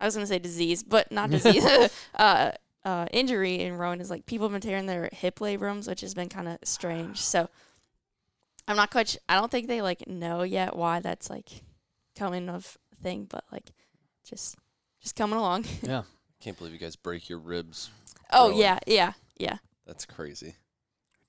I 0.00 0.04
was 0.04 0.14
gonna 0.14 0.26
say 0.26 0.38
disease, 0.38 0.82
but 0.82 1.10
not 1.10 1.30
disease. 1.30 1.64
uh, 2.14 2.52
uh, 2.84 3.06
injury 3.12 3.60
in 3.60 3.74
rowing 3.76 4.00
is 4.00 4.08
like 4.10 4.24
people 4.26 4.46
have 4.48 4.52
been 4.52 4.60
tearing 4.60 4.86
their 4.86 5.08
hip 5.12 5.40
labrums, 5.40 5.88
which 5.88 6.00
has 6.00 6.14
been 6.14 6.28
kind 6.28 6.46
of 6.48 6.58
strange. 6.64 7.20
So 7.20 7.48
I'm 8.66 8.76
not 8.76 8.90
quite. 8.90 9.08
Sh- 9.08 9.16
I 9.28 9.34
don't 9.34 9.50
think 9.50 9.66
they 9.66 9.82
like 9.82 10.06
know 10.06 10.42
yet 10.42 10.76
why 10.76 11.00
that's 11.00 11.28
like 11.28 11.48
coming 12.16 12.48
of 12.48 12.78
thing, 13.02 13.24
but 13.28 13.44
like 13.50 13.72
just 14.24 14.56
just 15.02 15.16
coming 15.16 15.36
along. 15.38 15.64
Yeah, 15.82 16.02
can't 16.40 16.56
believe 16.56 16.72
you 16.72 16.78
guys 16.78 16.96
break 16.96 17.28
your 17.28 17.38
ribs. 17.40 17.90
Oh 18.32 18.48
Rowing. 18.48 18.60
yeah, 18.60 18.78
yeah, 18.86 19.12
yeah. 19.38 19.58
That's 19.86 20.04
crazy. 20.06 20.54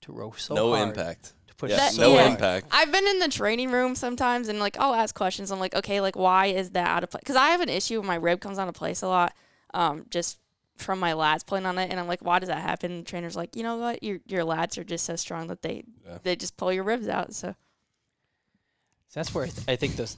To 0.02 0.12
row 0.14 0.32
so 0.38 0.56
no 0.56 0.74
hard. 0.76 0.90
impact. 0.90 1.34
To 1.48 1.56
push 1.56 1.72
Yeah, 1.72 1.78
That- 1.78 1.94
so 1.94 2.02
no 2.02 2.18
hard. 2.18 2.32
impact. 2.32 2.68
I've 2.72 2.92
been 2.92 3.08
in 3.08 3.20
the 3.20 3.28
training 3.30 3.72
room 3.72 3.96
sometimes 3.96 4.48
and 4.48 4.60
like 4.60 4.78
I'll 4.80 4.94
ask 4.96 5.14
questions. 5.16 5.52
I'm 5.52 5.60
like, 5.60 5.76
okay, 5.76 6.02
like 6.02 6.16
why 6.16 6.48
is 6.48 6.72
that 6.72 6.88
out 6.88 7.04
of 7.04 7.10
place? 7.12 7.22
Because 7.22 7.36
I 7.36 7.50
have 7.50 7.62
an 7.62 7.70
issue 7.70 8.00
when 8.00 8.08
my 8.08 8.16
rib 8.16 8.40
comes 8.42 8.58
out 8.60 8.68
of 8.68 8.74
place 8.76 9.02
a 9.02 9.08
lot, 9.08 9.34
um, 9.74 10.06
just 10.10 10.40
from 10.78 11.00
my 11.00 11.12
lats 11.12 11.46
playing 11.46 11.66
on 11.66 11.78
it. 11.78 11.90
And 11.92 12.00
I'm 12.00 12.08
like, 12.08 12.22
why 12.22 12.40
does 12.40 12.48
that 12.48 12.62
happen? 12.62 12.92
And 12.92 13.06
trainer's 13.06 13.36
like, 13.36 13.56
you 13.58 13.64
know 13.64 13.76
what, 13.78 14.02
your 14.04 14.20
your 14.28 14.44
lats 14.44 14.78
are 14.78 14.84
just 14.86 15.06
so 15.06 15.16
strong 15.18 15.48
that 15.48 15.62
they 15.62 15.84
Yeah. 16.06 16.20
they 16.24 16.36
just 16.38 16.56
pull 16.58 16.72
your 16.72 16.84
ribs 16.86 17.08
out. 17.10 17.34
So 17.36 17.56
That's 19.14 19.34
where 19.34 19.46
I, 19.46 19.48
th- 19.50 19.68
I 19.68 19.76
think 19.76 19.96
this, 19.96 20.18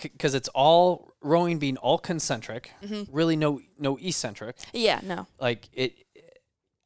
because 0.00 0.34
it's 0.34 0.48
all 0.48 1.12
rowing 1.20 1.58
being 1.58 1.76
all 1.76 1.98
concentric, 1.98 2.72
Mhm. 2.82 3.06
really 3.12 3.36
no 3.36 3.60
no 3.78 3.96
eccentric. 3.98 4.56
yeah, 4.72 5.00
no, 5.02 5.26
Like 5.38 5.68
it, 5.72 5.94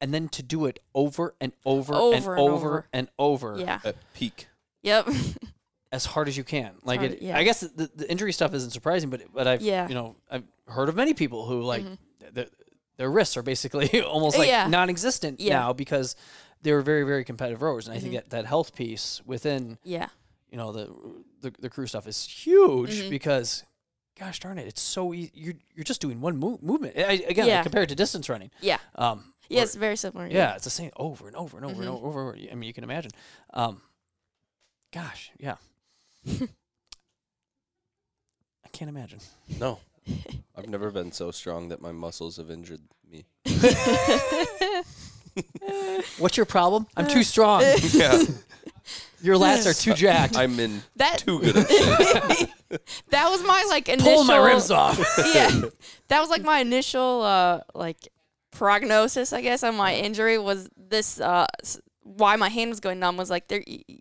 and 0.05 0.13
then 0.13 0.29
to 0.29 0.43
do 0.43 0.67
it 0.67 0.79
over 0.93 1.33
and 1.41 1.51
over, 1.65 1.95
Over 1.95 2.15
and, 2.15 2.25
and 2.25 2.39
over 2.39 2.53
over. 2.67 2.87
and 2.93 3.07
over 3.17 3.55
yeah, 3.59 3.79
At 3.83 3.95
peak. 4.13 4.47
yep, 4.83 5.07
as 5.91 6.05
hard 6.05 6.27
as 6.27 6.37
you 6.37 6.43
can. 6.43 6.75
Like 6.83 6.99
hard, 6.99 7.13
it, 7.13 7.21
yeah. 7.23 7.35
I 7.35 7.43
guess 7.43 7.61
the, 7.61 7.89
the 7.95 8.09
injury 8.09 8.31
stuff 8.31 8.53
isn't 8.53 8.69
surprising, 8.69 9.09
but 9.09 9.21
but 9.33 9.47
I've 9.47 9.61
Yeah. 9.63 9.87
you 9.87 9.95
know 9.95 10.15
I've 10.29 10.43
heard 10.67 10.89
of 10.89 10.95
many 10.95 11.15
people 11.15 11.47
who 11.47 11.61
like 11.63 11.83
Mhm. 11.83 11.97
th- 12.35 12.49
their 12.97 13.09
wrists 13.09 13.35
are 13.35 13.41
basically 13.41 14.01
almost 14.13 14.37
like 14.37 14.47
Yeah. 14.47 14.67
non-existent 14.67 15.39
now 15.39 15.73
because 15.73 16.15
they 16.61 16.71
were 16.71 16.81
very 16.83 17.03
very 17.03 17.23
competitive 17.23 17.63
rowers, 17.63 17.87
and 17.87 17.97
I 17.97 17.99
think 17.99 18.13
Mhm. 18.13 18.17
that 18.17 18.29
that 18.29 18.45
health 18.45 18.75
piece 18.75 19.21
within 19.25 19.79
yeah, 19.83 20.09
you 20.51 20.57
know 20.57 20.71
the 20.71 20.85
the, 21.41 21.51
the 21.59 21.69
crew 21.71 21.87
stuff 21.87 22.05
is 22.07 22.23
huge 22.25 22.91
Mhm. 23.01 23.09
because 23.09 23.63
gosh 24.17 24.39
darn 24.39 24.57
it, 24.57 24.65
it's 24.67 24.81
so 24.81 25.13
easy. 25.13 25.31
You're 25.33 25.55
you're 25.75 25.83
just 25.83 25.99
doing 25.99 26.21
one 26.21 26.37
move, 26.37 26.63
movement. 26.63 26.95
I, 26.97 27.23
again, 27.27 27.47
like, 27.49 27.63
compared 27.63 27.89
to 27.89 27.95
distance 27.95 28.29
running. 28.29 28.49
Yeah. 28.61 28.77
Um, 28.95 29.33
Yeah, 29.49 29.57
where- 29.57 29.63
it's 29.65 29.75
very 29.75 29.95
similar. 29.97 30.27
yeah, 30.27 30.55
it's 30.55 30.63
the 30.63 30.69
same 30.69 30.91
over 30.95 31.27
and 31.27 31.35
over 31.35 31.57
and 31.57 31.65
over 31.65 31.81
and 31.81 31.91
Mhm. 31.91 31.95
over, 31.95 32.07
over. 32.07 32.21
over. 32.29 32.37
I 32.51 32.55
mean, 32.55 32.63
you 32.67 32.73
can 32.73 32.83
imagine. 32.83 33.11
Um, 33.53 33.81
gosh, 34.93 35.31
yeah. 35.39 35.55
I 36.27 36.47
can't 38.71 38.89
imagine. 38.89 39.19
No. 39.59 39.79
I've 40.55 40.67
never 40.69 40.89
been 40.91 41.11
so 41.11 41.31
strong 41.31 41.69
that 41.69 41.81
my 41.81 41.91
muscles 41.91 42.37
have 42.37 42.49
injured 42.51 42.81
me. 43.09 43.25
What's 46.17 46.37
your 46.37 46.45
problem? 46.45 46.87
I'm 46.95 47.07
too 47.07 47.23
strong. 47.23 47.61
yeah. 47.91 48.23
Your 49.21 49.37
lats 49.37 49.65
are 49.65 49.73
too 49.73 49.93
jacked. 49.93 50.37
I'm 50.37 50.59
in 50.59 50.81
That 50.97 51.17
too 51.19 51.39
good 51.39 51.57
of 51.57 51.67
shape. 51.67 52.49
that 53.09 53.29
was 53.29 53.41
my 53.43 53.65
like 53.69 53.89
initial 53.89 54.13
Pull 54.13 54.23
my 54.25 54.37
ribs 54.37 54.69
off. 54.69 54.97
yeah, 55.33 55.49
that 56.09 56.19
was 56.19 56.29
like 56.29 56.43
my 56.43 56.59
initial 56.59 57.23
uh 57.23 57.61
like 57.73 57.97
prognosis, 58.55 59.33
I 59.33 59.41
guess, 59.41 59.63
on 59.63 59.75
my 59.75 59.95
injury 59.95 60.37
was 60.37 60.69
this. 60.77 61.19
Uh, 61.19 61.45
why 62.03 62.35
my 62.35 62.49
hand 62.49 62.69
was 62.69 62.79
going 62.79 62.99
numb 62.99 63.17
was 63.17 63.31
like 63.31 63.51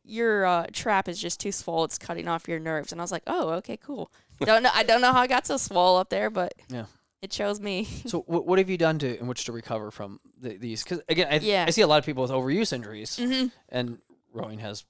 your 0.04 0.44
uh, 0.44 0.66
trap 0.72 1.08
is 1.08 1.18
just 1.18 1.40
too 1.40 1.50
swole. 1.52 1.84
It's 1.84 1.96
cutting 1.98 2.28
off 2.28 2.46
your 2.48 2.60
nerves, 2.60 2.92
and 2.92 3.00
I 3.00 3.04
was 3.04 3.10
like, 3.12 3.22
oh, 3.26 3.50
okay, 3.52 3.76
cool. 3.78 4.10
Don't 4.40 4.62
know. 4.62 4.70
I 4.74 4.82
don't 4.82 5.00
know 5.00 5.12
how 5.12 5.20
I 5.20 5.26
got 5.26 5.46
so 5.46 5.56
swole 5.56 5.96
up 5.96 6.10
there, 6.10 6.28
but 6.28 6.52
Yeah. 6.68 6.84
it 7.22 7.32
shows 7.32 7.60
me. 7.60 7.88
So 8.06 8.20
what, 8.26 8.46
what 8.46 8.58
have 8.58 8.68
you 8.68 8.76
done 8.76 8.98
to 8.98 9.18
in 9.18 9.26
which 9.26 9.44
to 9.46 9.52
recover 9.52 9.90
from 9.90 10.20
the, 10.38 10.56
these? 10.58 10.82
Because 10.84 11.00
again, 11.08 11.28
I, 11.30 11.36
Yeah. 11.38 11.64
I 11.66 11.70
see 11.70 11.80
a 11.82 11.86
lot 11.86 11.98
of 11.98 12.04
people 12.04 12.22
with 12.22 12.30
overuse 12.30 12.72
injuries, 12.72 13.16
hmm 13.16 13.46
and 13.70 13.98
rowing 14.32 14.58
has 14.58 14.84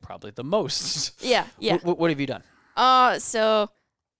probably 0.00 0.30
the 0.30 0.44
most. 0.44 1.20
Yeah, 1.22 1.44
yeah. 1.58 1.76
What, 1.82 1.98
what 1.98 2.10
have 2.10 2.20
you 2.20 2.26
done? 2.26 2.42
Uh, 2.76 3.18
so 3.18 3.68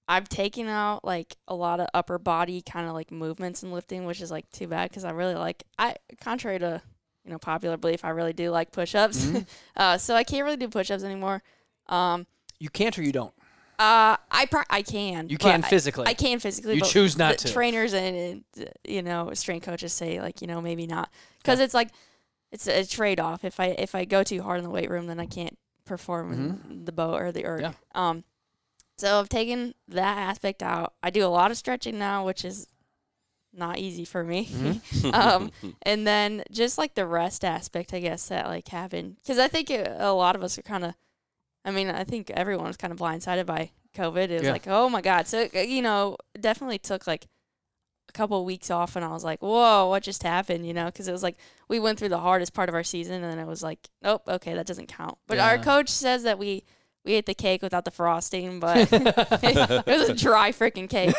I've 0.08 0.28
taken 0.28 0.68
out 0.68 1.04
like 1.04 1.36
a 1.48 1.54
lot 1.54 1.80
of 1.80 1.88
upper 1.92 2.18
body 2.18 2.62
kind 2.62 2.86
of 2.86 2.94
like 2.94 3.10
movements 3.10 3.62
and 3.62 3.72
lifting, 3.72 4.04
which 4.04 4.20
is 4.20 4.30
like 4.30 4.48
too 4.50 4.68
bad 4.68 4.88
because 4.88 5.04
I 5.04 5.10
really 5.10 5.34
like 5.34 5.64
I 5.78 5.96
contrary 6.20 6.58
to 6.60 6.80
you 7.24 7.30
know 7.32 7.38
popular 7.38 7.76
belief, 7.76 8.04
I 8.04 8.10
really 8.10 8.32
do 8.32 8.50
like 8.50 8.70
push-ups. 8.70 9.24
Mhm. 9.24 9.46
uh, 9.76 9.98
so 9.98 10.14
I 10.14 10.22
can't 10.22 10.44
really 10.44 10.56
do 10.56 10.68
push-ups 10.68 11.02
anymore. 11.02 11.42
Um, 11.88 12.26
You 12.60 12.70
can't 12.70 12.96
or 12.98 13.02
you 13.02 13.10
don't. 13.12 13.34
uh, 13.78 14.16
I 14.30 14.46
pro- 14.50 14.62
I 14.70 14.82
can. 14.82 15.28
You 15.28 15.38
can 15.38 15.62
physically. 15.62 16.06
I, 16.06 16.14
can 16.14 16.38
physically. 16.38 16.74
You 16.74 16.80
but 16.80 16.88
choose 16.88 17.18
not 17.18 17.38
to. 17.38 17.52
Trainers 17.52 17.92
and, 17.92 18.16
and 18.16 18.44
uh, 18.68 18.70
you 18.86 19.02
know 19.02 19.32
strength 19.34 19.64
coaches 19.66 19.92
say 19.92 20.20
like 20.20 20.40
you 20.40 20.46
know 20.46 20.60
maybe 20.60 20.86
not 20.86 21.10
because 21.42 21.58
it's 21.60 21.74
like 21.74 21.90
it's 22.52 22.68
a 22.68 22.86
trade-off. 22.86 23.44
If 23.44 23.58
I 23.58 23.66
if 23.78 23.94
I 23.96 24.04
go 24.04 24.22
too 24.22 24.40
hard 24.42 24.58
in 24.58 24.64
the 24.64 24.70
weight 24.70 24.88
room, 24.88 25.08
then 25.08 25.18
I 25.18 25.26
can't 25.26 25.58
perform 25.84 26.32
in 26.32 26.84
the 26.84 26.92
boat 26.92 27.20
or 27.20 27.32
the 27.32 27.44
erg. 27.44 27.62
Mm-hmm. 27.64 27.72
Yeah. 27.94 28.08
Um, 28.08 28.24
so 28.96 29.20
I've 29.20 29.28
taken 29.28 29.74
that 29.88 30.18
aspect 30.18 30.62
out. 30.62 30.94
I 31.02 31.10
do 31.10 31.24
a 31.24 31.28
lot 31.28 31.50
of 31.50 31.56
stretching 31.56 31.98
now, 31.98 32.24
which 32.24 32.44
is 32.44 32.66
not 33.52 33.78
easy 33.78 34.04
for 34.04 34.22
me. 34.22 34.46
Mhm. 34.46 35.14
um, 35.14 35.50
and 35.82 36.06
then 36.06 36.42
just 36.50 36.78
like 36.78 36.94
the 36.94 37.06
rest 37.06 37.44
aspect, 37.44 37.94
I 37.94 38.00
guess 38.00 38.28
that 38.28 38.46
like 38.46 38.68
happened 38.68 39.16
because 39.22 39.38
I 39.38 39.48
think 39.48 39.70
it, 39.70 39.86
a 39.98 40.12
lot 40.12 40.36
of 40.36 40.42
us 40.42 40.58
are 40.58 40.62
kind 40.62 40.84
of. 40.84 40.94
I 41.64 41.72
mean, 41.72 41.88
I 41.90 42.04
think 42.04 42.30
everyone 42.30 42.66
was 42.68 42.76
kind 42.76 42.92
of 42.92 42.98
blindsided 43.00 43.44
by 43.44 43.72
COVID. 43.96 44.28
It 44.28 44.34
was 44.34 44.42
Yeah. 44.44 44.52
like, 44.52 44.68
oh 44.68 44.88
my 44.88 45.00
god! 45.00 45.26
So 45.26 45.48
uh, 45.54 45.58
you 45.60 45.82
know, 45.82 46.16
definitely 46.40 46.78
took 46.78 47.06
like 47.08 47.26
a 48.08 48.12
couple 48.12 48.38
of 48.38 48.44
weeks 48.46 48.70
off, 48.70 48.94
and 48.94 49.04
I 49.04 49.08
was 49.08 49.24
like, 49.24 49.42
whoa, 49.42 49.88
what 49.88 50.04
just 50.04 50.22
happened? 50.22 50.64
You 50.66 50.74
know, 50.74 50.84
because 50.86 51.08
it 51.08 51.12
was 51.12 51.22
like 51.24 51.36
we 51.68 51.80
went 51.80 51.98
through 51.98 52.10
the 52.10 52.20
hardest 52.20 52.52
part 52.54 52.68
of 52.68 52.74
our 52.76 52.84
season, 52.84 53.14
and 53.14 53.24
then 53.24 53.38
it 53.40 53.46
was 53.48 53.62
like, 53.64 53.88
nope, 54.00 54.22
okay, 54.28 54.54
that 54.54 54.66
doesn't 54.66 54.86
count. 54.86 55.18
But 55.26 55.38
our 55.40 55.58
coach 55.58 55.88
says 55.88 56.22
that 56.22 56.38
we 56.38 56.62
we 57.06 57.14
ate 57.14 57.26
the 57.26 57.34
cake 57.34 57.62
without 57.62 57.84
the 57.84 57.90
frosting, 57.90 58.60
but 58.60 58.88
it 58.92 59.86
was 59.86 60.08
a 60.10 60.14
dry 60.14 60.52
freaking 60.52 60.88
cake. 60.90 61.14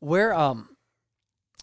Where 0.00 0.34
um, 0.34 0.68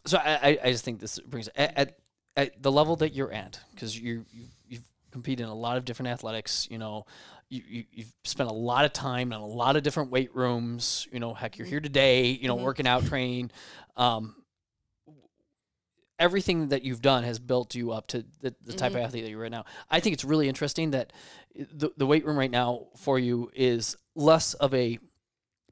so 0.05 0.17
I 0.17 0.59
I, 0.63 0.71
just 0.71 0.83
think 0.83 0.99
this 0.99 1.19
brings 1.19 1.49
at, 1.55 1.77
at 1.77 1.97
at 2.35 2.61
the 2.61 2.71
level 2.71 2.95
that 2.97 3.13
you're 3.13 3.31
at 3.31 3.59
because 3.71 3.97
you 3.97 4.25
you 4.31 4.45
you've 4.67 4.83
competed 5.11 5.43
in 5.45 5.49
a 5.49 5.55
lot 5.55 5.77
of 5.77 5.85
different 5.85 6.09
athletics. 6.09 6.67
You 6.69 6.79
know, 6.79 7.05
you, 7.49 7.61
you 7.67 7.83
you've 7.91 8.11
spent 8.23 8.49
a 8.49 8.53
lot 8.53 8.85
of 8.85 8.93
time 8.93 9.31
in 9.31 9.39
a 9.39 9.45
lot 9.45 9.75
of 9.75 9.83
different 9.83 10.09
weight 10.11 10.35
rooms. 10.35 11.07
You 11.11 11.19
know, 11.19 11.33
heck, 11.33 11.57
you're 11.57 11.67
here 11.67 11.79
today. 11.79 12.25
You 12.27 12.47
know, 12.47 12.57
Mhm. 12.57 12.63
working 12.63 12.87
out, 12.87 13.05
training. 13.05 13.51
Um, 13.95 14.35
everything 16.19 16.69
that 16.69 16.83
you've 16.83 17.01
done 17.01 17.23
has 17.23 17.39
built 17.39 17.75
you 17.75 17.91
up 17.91 18.07
to 18.07 18.23
the, 18.41 18.53
the 18.63 18.73
type 18.73 18.91
of 18.93 18.97
Mhm. 18.99 19.03
athlete 19.05 19.23
that 19.23 19.29
you're 19.31 19.41
right 19.41 19.51
now. 19.51 19.65
I 19.89 19.99
think 19.99 20.13
it's 20.13 20.23
really 20.23 20.47
interesting 20.47 20.91
that 20.91 21.11
the, 21.55 21.91
the 21.97 22.05
weight 22.05 22.25
room 22.25 22.37
right 22.37 22.51
now 22.51 22.87
for 22.97 23.17
you 23.19 23.51
is 23.55 23.95
less 24.15 24.53
of 24.55 24.73
a 24.73 24.99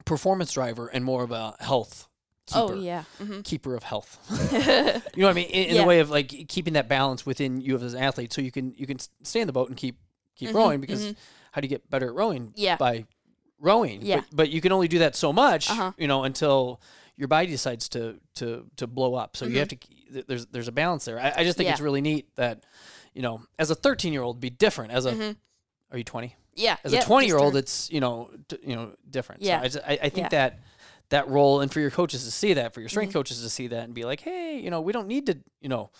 performance 0.04 0.52
driver 0.52 0.88
and 0.88 1.04
more 1.04 1.22
of 1.22 1.30
a 1.30 1.54
health 1.60 2.08
keeper, 2.46 2.60
oh 2.72 2.74
yeah, 2.74 3.04
mm-hmm. 3.22 3.40
keeper 3.42 3.76
of 3.76 3.84
health. 3.84 4.18
you 5.14 5.22
know 5.22 5.28
what 5.28 5.30
I 5.30 5.32
mean? 5.32 5.46
In, 5.48 5.68
in 5.70 5.74
Yeah. 5.76 5.82
the 5.82 5.86
way 5.88 6.00
of 6.00 6.10
like 6.10 6.28
keeping 6.48 6.72
that 6.74 6.88
balance 6.88 7.24
within 7.24 7.60
you 7.60 7.76
as 7.76 7.94
an 7.94 8.02
athlete, 8.02 8.32
so 8.32 8.40
you 8.42 8.50
can 8.50 8.74
you 8.76 8.86
can 8.86 8.98
stay 9.22 9.40
in 9.40 9.46
the 9.46 9.52
boat 9.52 9.68
and 9.68 9.76
keep 9.76 9.96
keep 10.34 10.50
Mhm, 10.50 10.54
rowing. 10.54 10.80
Because 10.80 11.04
mhm. 11.06 11.16
how 11.52 11.60
do 11.60 11.66
you 11.66 11.70
get 11.70 11.88
better 11.88 12.08
at 12.08 12.14
rowing? 12.14 12.52
Yeah. 12.56 12.76
by 12.76 13.04
rowing. 13.60 14.02
Yeah. 14.02 14.16
but, 14.16 14.24
but 14.32 14.50
you 14.50 14.60
can 14.60 14.72
only 14.72 14.88
do 14.88 14.98
that 14.98 15.14
so 15.14 15.32
much. 15.32 15.70
Uh-huh. 15.70 15.92
You 15.96 16.08
know 16.08 16.24
until 16.24 16.80
your 17.16 17.28
body 17.28 17.46
decides 17.48 17.88
to 17.90 18.18
to 18.36 18.66
to 18.76 18.86
blow 18.86 19.14
up. 19.14 19.36
So 19.36 19.44
you 19.46 19.56
Mhm. 19.56 19.58
have 19.58 19.68
to. 19.68 19.76
There's 20.26 20.46
there's 20.46 20.68
a 20.68 20.72
balance 20.72 21.04
there. 21.04 21.18
I, 21.20 21.32
I 21.38 21.44
just 21.44 21.56
think 21.56 21.66
Yeah. 21.66 21.72
it's 21.72 21.80
really 21.80 22.00
neat 22.00 22.34
that 22.36 22.64
you 23.14 23.22
know 23.22 23.42
as 23.58 23.70
a 23.70 23.74
13 23.74 24.12
year 24.12 24.22
old 24.22 24.40
be 24.40 24.50
different. 24.50 24.92
As 24.92 25.04
a 25.06 25.12
Mhm. 25.12 25.36
are 25.90 25.98
you 25.98 26.04
20? 26.04 26.36
yeah. 26.54 26.76
as 26.84 26.92
yep, 26.92 27.02
a 27.02 27.06
20 27.06 27.26
year 27.26 27.38
old 27.38 27.56
it's 27.56 27.90
you 27.90 27.98
know 28.00 28.30
d- 28.48 28.58
you 28.62 28.76
know 28.76 28.92
different 29.08 29.40
Yeah. 29.40 29.66
so 29.68 29.80
I, 29.86 29.92
I, 29.92 29.98
I 30.02 30.08
think 30.10 30.26
Yeah. 30.26 30.28
that 30.50 30.58
that 31.08 31.28
role 31.28 31.62
and 31.62 31.72
for 31.72 31.80
your 31.80 31.90
coaches 31.90 32.24
to 32.24 32.30
see 32.30 32.52
that 32.54 32.74
for 32.74 32.80
your 32.80 32.90
strength 32.90 33.10
Mhm. 33.10 33.14
coaches 33.14 33.40
to 33.42 33.48
see 33.48 33.68
that 33.68 33.84
and 33.84 33.94
be 33.94 34.04
like 34.04 34.20
hey 34.20 34.58
you 34.60 34.70
know 34.70 34.82
we 34.82 34.92
don't 34.92 35.06
need 35.08 35.24
to 35.26 35.38
you 35.62 35.70
know 35.70 35.90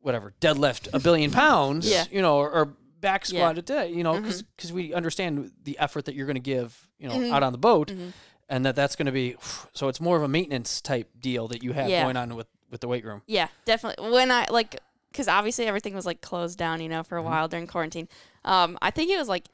whatever 0.00 0.34
deadlift 0.40 0.88
a 0.92 0.98
billion 0.98 1.30
pounds 1.30 1.88
Yeah. 1.88 2.04
you 2.10 2.22
know 2.22 2.36
or, 2.38 2.50
or 2.50 2.66
back 3.00 3.22
Yeah. 3.28 3.38
squat 3.40 3.58
a 3.58 3.62
day 3.62 3.92
you 3.92 4.02
know 4.02 4.20
because 4.20 4.72
we 4.72 4.92
understand 4.94 5.52
the 5.64 5.78
effort 5.78 6.06
that 6.06 6.14
you're 6.14 6.26
going 6.26 6.34
to 6.34 6.40
give 6.40 6.88
you 6.98 7.08
know 7.08 7.14
Mhm. 7.16 7.32
out 7.32 7.42
on 7.42 7.52
the 7.52 7.58
boat 7.58 7.88
Mhm. 7.88 8.12
And 8.48 8.64
that 8.66 8.76
that's 8.76 8.96
going 8.96 9.06
to 9.06 9.12
be 9.12 9.36
so 9.74 9.88
it's 9.88 10.00
more 10.00 10.16
of 10.16 10.22
a 10.22 10.28
maintenance 10.28 10.80
type 10.80 11.08
deal 11.18 11.48
that 11.48 11.62
you 11.62 11.72
have 11.72 11.88
Yeah. 11.88 12.02
going 12.04 12.16
on 12.16 12.34
with 12.36 12.46
with 12.70 12.80
the 12.80 12.88
weight 12.88 13.04
room 13.04 13.22
Yeah, 13.26 13.48
definitely. 13.64 14.10
When 14.10 14.30
I 14.30 14.46
like, 14.50 14.80
because 15.12 15.28
obviously 15.28 15.66
everything 15.66 15.94
was 15.94 16.04
like 16.06 16.20
closed 16.20 16.58
down, 16.58 16.80
you 16.80 16.88
know, 16.88 17.02
for 17.02 17.16
a 17.16 17.20
Mm-hmm. 17.20 17.30
while 17.30 17.48
during 17.48 17.66
quarantine. 17.66 18.08
Um, 18.44 18.76
I 18.82 18.90
think 18.90 19.10
it 19.10 19.18
was 19.18 19.28
like 19.28 19.44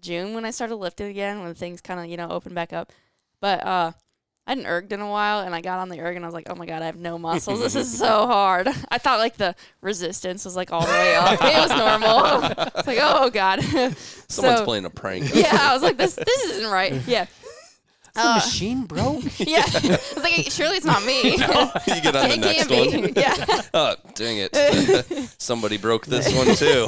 June 0.00 0.34
when 0.34 0.44
I 0.44 0.50
started 0.50 0.76
lifting 0.76 1.08
again, 1.08 1.42
when 1.42 1.54
things 1.54 1.80
kind 1.80 2.00
of 2.00 2.06
you 2.06 2.16
know 2.16 2.28
opened 2.30 2.54
back 2.54 2.72
up. 2.72 2.90
But 3.40 3.64
uh, 3.64 3.92
I 4.46 4.50
hadn't 4.50 4.64
erged 4.64 4.90
in 4.92 5.00
a 5.00 5.08
while, 5.08 5.40
and 5.40 5.54
I 5.54 5.60
got 5.60 5.78
on 5.78 5.88
the 5.90 6.00
erg, 6.00 6.16
and 6.16 6.24
I 6.24 6.28
was 6.28 6.34
like, 6.34 6.48
oh 6.50 6.54
my 6.56 6.66
god, 6.66 6.82
I 6.82 6.86
have 6.86 6.96
no 6.96 7.18
muscles. 7.18 7.60
This 7.60 7.76
is 7.76 7.96
so 7.96 8.26
hard. 8.26 8.68
I 8.90 8.98
thought 8.98 9.18
like 9.20 9.36
the 9.36 9.54
resistance 9.80 10.44
was 10.44 10.56
like 10.56 10.72
all 10.72 10.80
the 10.84 10.86
way 10.92 11.14
up. 11.14 11.38
it 11.40 11.68
was 11.68 11.70
normal. 11.78 12.66
it's 12.78 12.86
like 12.86 12.98
oh 13.00 13.30
god. 13.30 13.62
Someone's 14.28 14.58
so, 14.60 14.64
playing 14.64 14.84
a 14.86 14.90
prank. 14.90 15.32
Yeah, 15.34 15.56
I 15.60 15.72
was 15.74 15.82
like 15.82 15.96
this. 15.98 16.14
This 16.16 16.44
isn't 16.52 16.70
right. 16.70 16.94
Yeah. 17.06 17.26
The 18.14 18.20
Uh, 18.20 18.34
machine 18.34 18.84
broke 18.84 19.22
yeah. 19.38 19.62
I 19.66 19.98
was 20.14 20.16
like, 20.16 20.50
surely 20.50 20.76
it's 20.76 20.84
not 20.86 21.04
me. 21.04 21.32
you 21.32 21.38
get 21.38 22.14
on 22.16 22.28
the 22.28 22.36
next 22.36 22.70
one. 22.70 23.12
be. 23.12 23.12
Yeah. 23.16 23.62
Oh, 23.74 23.94
dang 24.14 24.36
it. 24.38 25.34
Somebody 25.38 25.78
broke 25.78 26.04
this 26.06 26.32
one 26.34 26.54
too. 26.56 26.86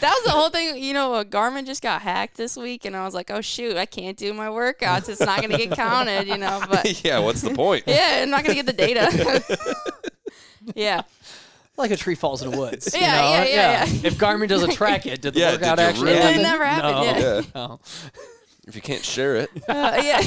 That 0.00 0.14
was 0.14 0.24
the 0.24 0.30
whole 0.30 0.50
thing. 0.50 0.82
You 0.82 0.94
know, 0.94 1.14
uh, 1.14 1.22
Garmin 1.24 1.64
just 1.66 1.80
got 1.82 2.02
hacked 2.02 2.36
this 2.36 2.56
week, 2.56 2.84
and 2.84 2.96
I 2.96 3.04
was 3.04 3.14
like, 3.14 3.30
oh 3.30 3.40
shoot, 3.40 3.76
I 3.76 3.86
can't 3.86 4.16
do 4.16 4.32
my 4.34 4.46
workouts. 4.46 5.08
It's 5.08 5.20
not 5.20 5.40
gonna 5.40 5.56
get 5.56 5.72
counted. 5.72 6.26
You 6.26 6.38
know, 6.38 6.60
but 6.68 7.04
yeah, 7.04 7.18
what's 7.20 7.40
the 7.42 7.54
point? 7.54 7.84
yeah, 7.86 8.20
I'm 8.22 8.30
not 8.30 8.42
gonna 8.44 8.54
get 8.54 8.66
the 8.66 8.72
data. 8.72 9.42
yeah, 10.74 11.02
like 11.76 11.90
a 11.92 11.96
tree 11.96 12.14
falls 12.16 12.42
in 12.42 12.50
the 12.50 12.56
woods. 12.56 12.92
you 12.94 13.00
Yeah, 13.00 13.12
know? 13.16 13.22
yeah, 13.30 13.44
yeah, 13.44 13.84
yeah. 13.84 14.00
If 14.04 14.14
Garmin 14.14 14.48
doesn't 14.48 14.72
track 14.72 15.06
it, 15.06 15.20
did 15.22 15.34
the 15.34 15.40
Yeah, 15.40 15.52
workout 15.52 15.78
did 15.78 15.84
actually 15.84 16.04
really? 16.14 16.18
It 16.18 16.22
happen? 16.22 16.42
never 16.42 16.64
happened, 16.64 16.94
No. 16.94 17.02
yeah. 17.04 17.18
Yeah. 17.18 17.40
No. 17.54 17.80
If 18.66 18.74
you 18.76 18.82
can't 18.82 19.04
share 19.04 19.36
it, 19.36 19.50
uh, 19.68 20.00
yeah. 20.02 20.20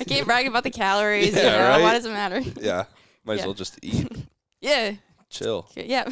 I 0.00 0.04
can't 0.04 0.26
brag 0.26 0.46
about 0.46 0.62
the 0.64 0.70
calories. 0.70 1.34
you 1.34 1.40
Yeah, 1.42 1.58
know, 1.58 1.68
right? 1.68 1.82
why 1.82 1.92
does 1.94 2.04
it 2.06 2.10
matter? 2.12 2.40
yeah, 2.60 2.84
might 3.24 3.40
as 3.40 3.44
well 3.44 3.54
just 3.54 3.78
eat, 3.82 4.08
Yeah, 4.60 4.92
chill. 5.30 5.68
yeah. 5.76 6.04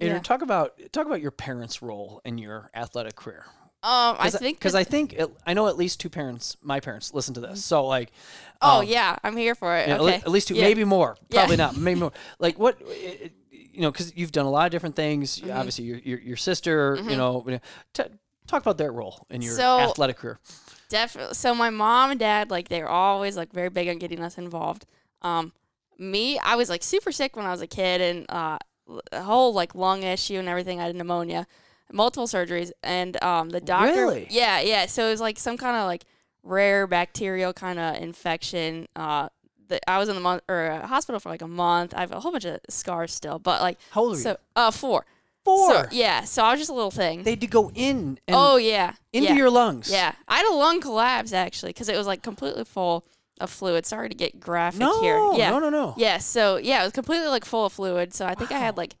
Andrew, 0.00 0.16
Yeah. 0.16 0.18
talk 0.20 0.42
about 0.42 0.74
talk 0.92 1.06
about 1.06 1.20
your 1.20 1.30
parents' 1.30 1.80
role 1.82 2.20
in 2.24 2.38
your 2.38 2.70
athletic 2.74 3.14
career. 3.16 3.44
Um, 3.84 4.16
I 4.18 4.30
think 4.30 4.58
because 4.58 4.74
I 4.76 4.84
think 4.84 5.12
it, 5.14 5.28
I 5.46 5.54
know 5.54 5.66
at 5.66 5.76
least 5.76 5.98
two 6.00 6.08
parents, 6.08 6.56
my 6.62 6.78
parents, 6.80 7.12
listen 7.14 7.34
to 7.34 7.40
this. 7.40 7.64
So 7.64 7.84
like, 7.86 8.12
Oh 8.60 8.78
um, 8.80 8.86
yeah, 8.86 9.16
I'm 9.24 9.36
here 9.36 9.54
for 9.56 9.76
it. 9.76 9.88
you 9.88 9.94
know, 9.94 10.06
at 10.06 10.14
okay. 10.14 10.22
at 10.24 10.30
least 10.30 10.48
two, 10.48 10.54
Yeah. 10.54 10.62
maybe 10.62 10.84
more, 10.84 11.16
Yeah. 11.30 11.40
probably 11.40 11.56
not, 11.56 11.76
maybe 11.76 11.98
more. 12.00 12.12
Like 12.38 12.58
what, 12.60 12.80
uh, 12.80 12.84
you 13.50 13.80
know, 13.80 13.90
because 13.90 14.12
you've 14.16 14.30
done 14.32 14.46
a 14.46 14.50
lot 14.50 14.66
of 14.66 14.70
different 14.72 14.94
things. 14.96 15.40
Mhm. 15.40 15.54
Obviously, 15.54 15.84
your 15.84 15.98
your, 15.98 16.18
your 16.20 16.36
sister, 16.36 16.96
you 16.98 17.10
Mhm. 17.10 17.16
know, 17.16 17.58
t- 17.92 18.02
talk 18.52 18.62
about 18.62 18.78
their 18.78 18.92
role 18.92 19.26
in 19.30 19.42
your 19.42 19.54
So- 19.56 19.80
athletic 19.80 20.16
career. 20.18 20.38
Definitely. 20.88 21.34
So 21.34 21.54
my 21.54 21.70
mom 21.70 22.10
and 22.10 22.20
dad, 22.20 22.50
like, 22.50 22.68
they're 22.68 22.88
always 22.88 23.34
like 23.36 23.50
very 23.52 23.70
big 23.70 23.88
on 23.88 23.98
getting 23.98 24.20
us 24.22 24.36
involved. 24.36 24.84
Um, 25.22 25.52
me, 25.98 26.38
I 26.38 26.54
was 26.56 26.68
like 26.68 26.82
super 26.82 27.12
sick 27.12 27.34
when 27.36 27.46
I 27.46 27.50
was 27.50 27.62
a 27.62 27.66
kid, 27.66 28.00
and 28.00 28.26
uh, 28.30 28.58
a 29.12 29.22
whole 29.22 29.54
like 29.54 29.74
lung 29.74 30.02
issue 30.02 30.34
and 30.38 30.48
everything. 30.48 30.80
I 30.80 30.86
had 30.86 30.96
pneumonia, 30.96 31.46
multiple 31.90 32.26
surgeries, 32.26 32.72
and 32.82 33.22
um, 33.22 33.50
the 33.50 33.60
doctor. 33.60 33.92
Really? 34.06 34.26
Yeah, 34.30 34.60
yeah. 34.60 34.86
So 34.86 35.06
it 35.06 35.10
was 35.10 35.20
like 35.20 35.38
some 35.38 35.56
kind 35.56 35.76
of 35.76 35.86
like 35.86 36.04
rare 36.42 36.86
bacterial 36.86 37.52
kind 37.54 37.78
of 37.78 37.96
infection. 37.96 38.86
Uh, 38.96 39.28
that 39.68 39.80
I 39.88 39.96
was 39.98 40.08
in 40.10 40.14
the 40.14 40.20
month 40.20 40.42
or 40.48 40.70
uh, 40.72 40.86
hospital 40.86 41.20
for 41.20 41.30
like 41.30 41.40
a 41.40 41.48
month. 41.48 41.94
I 41.94 42.00
have 42.00 42.12
a 42.12 42.20
whole 42.20 42.32
bunch 42.32 42.44
of 42.44 42.60
scars 42.68 43.14
still, 43.14 43.38
but 43.38 43.62
like 43.62 43.78
How 43.92 44.02
old 44.02 44.10
were 44.12 44.16
so 44.18 44.30
you? 44.32 44.36
uh 44.56 44.70
four. 44.70 45.06
Four. 45.44 45.70
So, 45.72 45.86
yeah, 45.90 46.22
so 46.24 46.44
I 46.44 46.52
was 46.52 46.60
just 46.60 46.70
a 46.70 46.74
little 46.74 46.90
thing. 46.92 47.24
They 47.24 47.30
had 47.30 47.40
to 47.40 47.46
go 47.48 47.70
in 47.74 48.18
and 48.28 48.36
oh 48.36 48.56
yeah, 48.56 48.94
into 49.12 49.28
yeah. 49.30 49.34
your 49.34 49.50
lungs. 49.50 49.90
Yeah, 49.90 50.12
I 50.28 50.36
had 50.36 50.46
a 50.50 50.54
lung 50.54 50.80
collapse 50.80 51.32
actually 51.32 51.70
because 51.70 51.88
it 51.88 51.96
was 51.96 52.06
like 52.06 52.22
completely 52.22 52.64
full 52.64 53.04
of 53.40 53.50
fluid. 53.50 53.84
Sorry 53.84 54.08
to 54.08 54.14
get 54.14 54.38
graphic 54.38 54.78
No, 54.80 55.00
here. 55.02 55.18
Yeah, 55.34 55.50
no, 55.50 55.58
no, 55.58 55.68
no. 55.70 55.94
yeah. 55.96 56.18
So 56.18 56.56
yeah, 56.56 56.82
it 56.82 56.84
was 56.84 56.92
completely 56.92 57.26
like 57.26 57.44
full 57.44 57.66
of 57.66 57.72
fluid. 57.72 58.14
So 58.14 58.24
I 58.24 58.34
think 58.34 58.52
I 58.52 58.58
had 58.58 58.76
like 58.76 58.94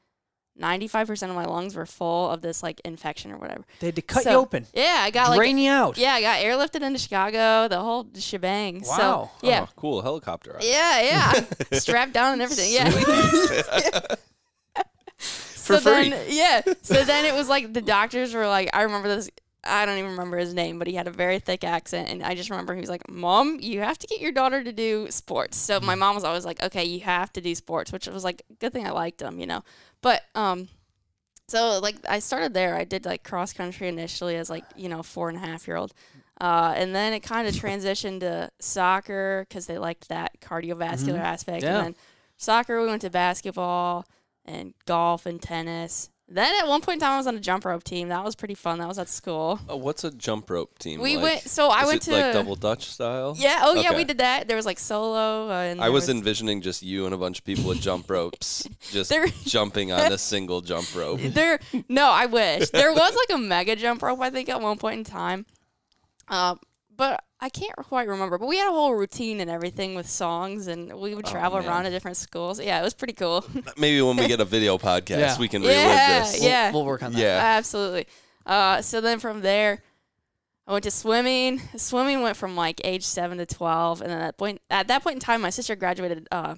ninety 0.56 0.88
five 0.88 1.06
percent 1.06 1.30
of 1.30 1.36
my 1.36 1.44
lungs 1.44 1.76
were 1.76 1.86
full 1.86 2.28
of 2.30 2.40
this 2.42 2.60
like 2.60 2.80
infection 2.84 3.30
or 3.30 3.36
whatever. 3.38 3.64
They 3.78 3.86
had 3.86 3.96
to 3.96 4.02
cut 4.02 4.24
So, 4.24 4.30
you 4.32 4.36
open, 4.38 4.66
Yeah, 4.74 4.96
I 4.98 5.10
got 5.12 5.28
like 5.30 5.38
drain 5.38 5.58
you 5.58 5.70
out. 5.70 5.96
yeah, 5.96 6.14
I 6.14 6.20
got 6.20 6.40
airlifted 6.40 6.82
into 6.82 6.98
Chicago, 6.98 7.68
the 7.68 7.78
whole 7.78 8.08
shebang. 8.16 8.82
Wow. 8.84 9.30
So 9.40 9.46
yeah. 9.46 9.66
Oh, 9.68 9.72
cool 9.76 10.02
helicopter. 10.02 10.54
ride. 10.54 10.64
Yeah, 10.64 11.02
yeah. 11.02 11.44
Strapped 11.78 12.12
down 12.12 12.32
and 12.32 12.42
everything. 12.42 12.72
Yeah. 12.72 14.00
For 15.62 15.78
so 15.78 15.94
free. 15.94 16.10
then 16.10 16.26
yeah. 16.28 16.62
So 16.82 17.04
then 17.04 17.24
it 17.24 17.34
was 17.34 17.48
like 17.48 17.72
the 17.72 17.82
doctors 17.82 18.34
were 18.34 18.46
like 18.46 18.70
I 18.72 18.82
remember 18.82 19.08
this 19.08 19.30
I 19.64 19.86
don't 19.86 19.98
even 19.98 20.10
remember 20.10 20.38
his 20.38 20.54
name, 20.54 20.78
but 20.80 20.88
he 20.88 20.94
had 20.94 21.06
a 21.06 21.12
very 21.12 21.38
thick 21.38 21.62
accent 21.62 22.08
and 22.08 22.22
I 22.22 22.34
just 22.34 22.50
remember 22.50 22.74
he 22.74 22.80
was 22.80 22.90
like, 22.90 23.08
Mom, 23.08 23.58
you 23.60 23.80
have 23.80 23.96
to 23.98 24.06
get 24.08 24.20
your 24.20 24.32
daughter 24.32 24.64
to 24.64 24.72
do 24.72 25.06
sports. 25.10 25.56
So 25.56 25.78
my 25.78 25.94
mom 25.94 26.14
was 26.16 26.24
always 26.24 26.44
like, 26.44 26.62
Okay, 26.62 26.84
you 26.84 27.00
have 27.00 27.32
to 27.34 27.40
do 27.40 27.54
sports, 27.54 27.92
which 27.92 28.08
was 28.08 28.24
like 28.24 28.42
good 28.58 28.72
thing 28.72 28.86
I 28.86 28.90
liked 28.90 29.22
him, 29.22 29.38
you 29.38 29.46
know. 29.46 29.62
But 30.00 30.22
um 30.34 30.68
so 31.48 31.78
like 31.80 31.96
I 32.08 32.18
started 32.18 32.54
there. 32.54 32.74
I 32.76 32.84
did 32.84 33.04
like 33.04 33.24
cross 33.24 33.52
country 33.52 33.88
initially 33.88 34.36
as 34.36 34.48
like, 34.50 34.64
you 34.74 34.88
know, 34.88 35.02
four 35.02 35.28
and 35.28 35.36
a 35.36 35.40
half 35.40 35.66
year 35.68 35.76
old. 35.76 35.92
Uh, 36.40 36.74
and 36.76 36.94
then 36.94 37.12
it 37.12 37.20
kind 37.20 37.46
of 37.46 37.54
transitioned 37.64 38.20
to 38.20 38.50
soccer 38.58 39.46
because 39.48 39.66
they 39.66 39.78
liked 39.78 40.08
that 40.08 40.40
cardiovascular 40.40 41.20
aspect. 41.20 41.62
Yeah. 41.62 41.76
And 41.76 41.86
then 41.86 41.94
soccer, 42.36 42.80
we 42.80 42.88
went 42.88 43.02
to 43.02 43.10
basketball 43.10 44.06
and 44.44 44.74
golf 44.86 45.26
and 45.26 45.40
tennis. 45.40 46.08
Then 46.28 46.50
at 46.62 46.66
one 46.66 46.80
point 46.80 46.94
in 46.96 47.00
time, 47.00 47.12
I 47.12 47.16
was 47.18 47.26
on 47.26 47.36
a 47.36 47.40
jump 47.40 47.66
rope 47.66 47.84
team. 47.84 48.08
That 48.08 48.24
was 48.24 48.34
pretty 48.34 48.54
fun. 48.54 48.78
That 48.78 48.88
was 48.88 48.98
at 48.98 49.08
school. 49.10 49.60
Oh, 49.68 49.76
what's 49.76 50.02
a 50.02 50.10
jump 50.10 50.48
rope 50.48 50.78
team? 50.78 50.98
We 51.00 51.16
like? 51.16 51.22
went. 51.24 51.40
So 51.42 51.68
I 51.68 51.82
Is 51.82 51.88
went 51.88 52.08
it 52.08 52.10
to 52.10 52.12
like 52.12 52.32
double 52.32 52.54
Dutch 52.54 52.86
style. 52.86 53.34
Yeah. 53.36 53.60
Oh 53.64 53.74
yeah, 53.74 53.88
Okay. 53.90 53.96
we 53.98 54.04
did 54.04 54.16
that. 54.18 54.48
There 54.48 54.56
was 54.56 54.64
like 54.64 54.78
solo. 54.78 55.50
Uh, 55.50 55.62
and 55.64 55.80
I 55.80 55.84
there 55.84 55.92
was 55.92 56.08
envisioning 56.08 56.62
just 56.62 56.82
you 56.82 57.04
and 57.04 57.14
a 57.14 57.18
bunch 57.18 57.40
of 57.40 57.44
people 57.44 57.64
with 57.64 57.82
jump 57.82 58.08
ropes, 58.08 58.66
just 58.90 59.10
There- 59.10 59.26
jumping 59.44 59.92
on 59.92 60.10
a 60.10 60.16
single 60.16 60.62
jump 60.62 60.94
rope. 60.94 61.20
there 61.20 61.58
no 61.90 62.08
i 62.10 62.24
wish 62.26 62.70
there 62.70 62.92
was 62.92 63.14
like 63.14 63.36
a 63.36 63.40
mega 63.40 63.76
jump 63.76 64.02
rope 64.02 64.20
i 64.20 64.30
think 64.30 64.48
at 64.48 64.60
one 64.60 64.78
point 64.78 64.98
in 64.98 65.04
time 65.04 65.44
uh, 66.28 66.54
but 66.96 67.22
i 67.40 67.48
can't 67.48 67.74
quite 67.76 68.06
remember 68.08 68.38
but 68.38 68.46
we 68.46 68.56
had 68.58 68.68
a 68.68 68.72
whole 68.72 68.94
routine 68.94 69.40
and 69.40 69.50
everything 69.50 69.94
with 69.94 70.08
songs 70.08 70.66
and 70.66 70.92
we 70.98 71.14
would 71.14 71.26
Oh, 71.26 71.30
travel 71.30 71.58
man. 71.60 71.68
around 71.68 71.84
to 71.84 71.90
different 71.90 72.16
schools 72.16 72.60
yeah 72.60 72.80
it 72.80 72.82
was 72.82 72.94
pretty 72.94 73.14
cool 73.14 73.44
Maybe 73.76 74.00
when 74.02 74.16
we 74.16 74.26
get 74.28 74.40
a 74.40 74.44
video 74.44 74.78
podcast, 74.90 75.18
Yeah. 75.18 75.38
we 75.38 75.48
can 75.48 75.62
relive 75.62 75.76
Yeah, 75.76 76.20
this. 76.20 76.40
We'll, 76.40 76.48
yeah. 76.48 76.72
we'll 76.72 76.84
work 76.84 77.02
on 77.02 77.12
that. 77.12 77.18
Yeah. 77.18 77.38
absolutely 77.56 78.06
uh, 78.46 78.82
so 78.82 79.00
then 79.00 79.18
from 79.18 79.40
there 79.40 79.82
I 80.66 80.72
went 80.72 80.84
to 80.84 80.90
swimming. 80.92 81.60
Swimming 81.76 82.22
went 82.22 82.36
from 82.36 82.54
like 82.54 82.80
age 82.84 83.04
seven 83.04 83.38
to 83.38 83.46
twelve, 83.46 84.00
and 84.00 84.08
then 84.10 84.18
at 84.20 84.26
that 84.26 84.38
point 84.38 84.60
at 84.70 84.86
that 84.88 85.02
point 85.02 85.14
in 85.14 85.20
time, 85.20 85.40
my 85.40 85.50
sister 85.50 85.74
graduated 85.74 86.28
uh, 86.30 86.54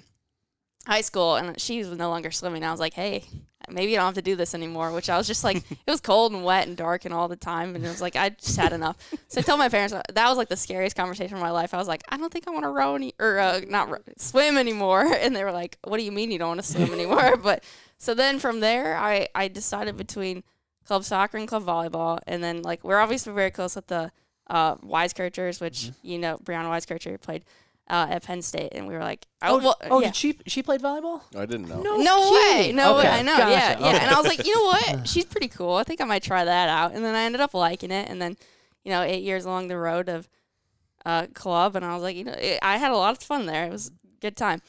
high 0.87 1.01
school, 1.01 1.37
and 1.37 1.59
she 1.59 1.79
was 1.79 1.89
no 1.97 2.11
longer 2.11 2.31
swimming. 2.31 2.65
I 2.65 2.71
was 2.71 2.81
like, 2.81 2.93
hey, 2.93 3.25
maybe 3.71 3.97
I 3.97 4.01
don't 4.01 4.07
have 4.07 4.15
to 4.15 4.23
do 4.23 4.37
this 4.37 4.55
anymore. 4.55 4.93
Which 4.93 5.11
I 5.11 5.17
was 5.17 5.27
just 5.27 5.45
like, 5.45 5.57
it 5.71 5.91
was 5.91 6.01
cold 6.01 6.33
and 6.33 6.45
wet 6.45 6.67
and 6.67 6.77
dark 6.77 7.05
and 7.05 7.15
all 7.15 7.29
the 7.29 7.37
time, 7.37 7.75
and 7.75 7.85
it 7.85 7.89
was 7.89 8.01
like 8.01 8.17
I 8.17 8.31
just 8.31 8.57
had 8.57 8.73
enough. 8.73 8.97
So 9.29 9.41
I 9.41 9.43
told 9.43 9.59
my 9.59 9.69
parents 9.69 9.93
that 9.93 10.29
was 10.29 10.39
like 10.39 10.49
the 10.49 10.57
scariest 10.57 10.97
conversation 10.97 11.35
of 11.35 11.41
my 11.43 11.51
life. 11.51 11.75
I 11.75 11.79
was 11.79 11.89
like, 11.89 12.03
I 12.09 12.17
don't 12.17 12.33
think 12.33 12.49
I 12.49 12.51
want 12.51 12.65
to 12.65 12.71
row 12.71 12.95
any 12.95 13.15
or 13.19 13.39
uh, 13.39 13.61
not 13.69 13.91
row, 13.91 13.99
swim 14.17 14.59
anymore, 14.59 15.05
and 15.21 15.35
they 15.35 15.45
were 15.45 15.53
like, 15.53 15.79
What 15.85 15.99
do 15.99 16.05
you 16.05 16.13
mean 16.13 16.31
you 16.31 16.39
don't 16.39 16.49
want 16.49 16.63
to 16.63 16.67
swim 16.67 16.93
anymore? 16.93 17.37
but 17.43 17.65
so 17.99 18.15
then 18.15 18.39
from 18.39 18.61
there, 18.61 18.97
I 18.97 19.29
I 19.35 19.49
decided 19.49 19.97
between 19.97 20.43
club 20.87 21.05
soccer 21.05 21.37
and 21.37 21.49
club 21.49 21.65
volleyball, 21.65 22.21
and 22.27 22.43
then 22.43 22.63
like 22.63 22.85
we're 22.85 22.99
obviously 22.99 23.33
very 23.33 23.51
close 23.51 23.77
with 23.77 23.87
the 23.87 24.13
uh, 24.49 24.77
Wisecoachers, 24.77 25.61
which 25.61 25.91
you 26.03 26.19
know 26.19 26.39
Brianna 26.39 26.69
Wisecoacher 26.69 27.21
played 27.21 27.45
uh, 27.89 28.07
at 28.11 28.23
Penn 28.25 28.43
State, 28.43 28.73
and 28.73 28.87
we 28.87 28.95
were 28.95 29.01
like, 29.01 29.27
Oh, 29.43 29.59
well, 29.59 29.77
oh 29.91 30.01
yeah. 30.01 30.07
did 30.09 30.17
she 30.17 30.39
she 30.47 30.63
played 30.63 30.81
volleyball? 30.81 31.23
I 31.37 31.45
didn't 31.47 31.69
know. 31.69 31.83
No 31.83 32.33
way, 32.33 32.57
kidding. 32.63 32.77
no 32.77 32.97
way. 32.97 33.07
I 33.07 33.23
know, 33.23 33.37
gotcha, 33.37 33.51
yeah, 33.51 33.79
yeah. 33.79 34.03
And 34.03 34.11
I 34.11 34.19
was 34.19 34.27
like, 34.27 34.47
you 34.47 34.55
know 34.55 34.65
what? 34.65 35.09
She's 35.09 35.25
pretty 35.27 35.49
cool. 35.49 35.75
I 35.75 35.85
think 35.85 36.01
I 36.01 36.05
might 36.05 36.23
try 36.23 36.45
that 36.45 36.69
out. 36.69 36.93
And 36.95 37.05
then 37.05 37.15
I 37.15 37.25
ended 37.25 37.41
up 37.41 37.53
liking 37.53 37.91
it. 37.91 38.09
And 38.09 38.21
then, 38.23 38.37
you 38.85 38.91
know, 38.91 39.03
eight 39.03 39.23
years 39.23 39.45
along 39.45 39.69
the 39.69 39.77
road 39.77 40.09
of 40.09 40.29
uh, 41.05 41.27
club, 41.35 41.77
and 41.77 41.85
I 41.85 41.93
was 41.95 42.03
like, 42.03 42.17
you 42.17 42.25
know, 42.25 42.33
it, 42.33 42.59
I 42.63 42.79
had 42.79 42.91
a 42.91 42.97
lot 42.97 43.17
of 43.17 43.23
fun 43.23 43.47
there. 43.47 43.67
It 43.67 43.71
was 43.73 43.89
a 43.89 44.21
good 44.21 44.37
time. 44.37 44.63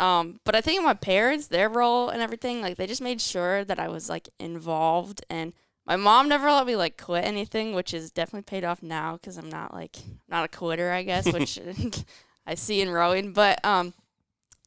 Um, 0.00 0.40
but 0.44 0.54
I 0.54 0.60
think 0.60 0.82
my 0.82 0.94
parents, 0.94 1.46
their 1.46 1.68
role 1.68 2.08
and 2.08 2.20
everything, 2.20 2.60
like 2.60 2.76
they 2.76 2.86
just 2.86 3.00
made 3.00 3.20
sure 3.20 3.64
that 3.64 3.78
I 3.78 3.88
was 3.88 4.08
like 4.08 4.28
involved. 4.38 5.24
And 5.30 5.52
my 5.86 5.96
mom 5.96 6.28
never 6.28 6.50
let 6.50 6.66
me 6.66 6.74
like 6.76 7.00
quit 7.00 7.24
anything, 7.24 7.74
which 7.74 7.94
is 7.94 8.10
definitely 8.10 8.42
paid 8.42 8.64
off 8.64 8.82
now 8.82 9.12
because 9.12 9.36
I'm 9.38 9.48
not 9.48 9.72
like 9.72 9.96
not 10.28 10.44
a 10.44 10.48
quitter, 10.48 10.90
I 10.90 11.02
guess, 11.04 11.32
which 11.32 11.58
I 12.46 12.54
see 12.54 12.80
in 12.80 12.90
rowing. 12.90 13.32
But 13.32 13.64
um, 13.64 13.94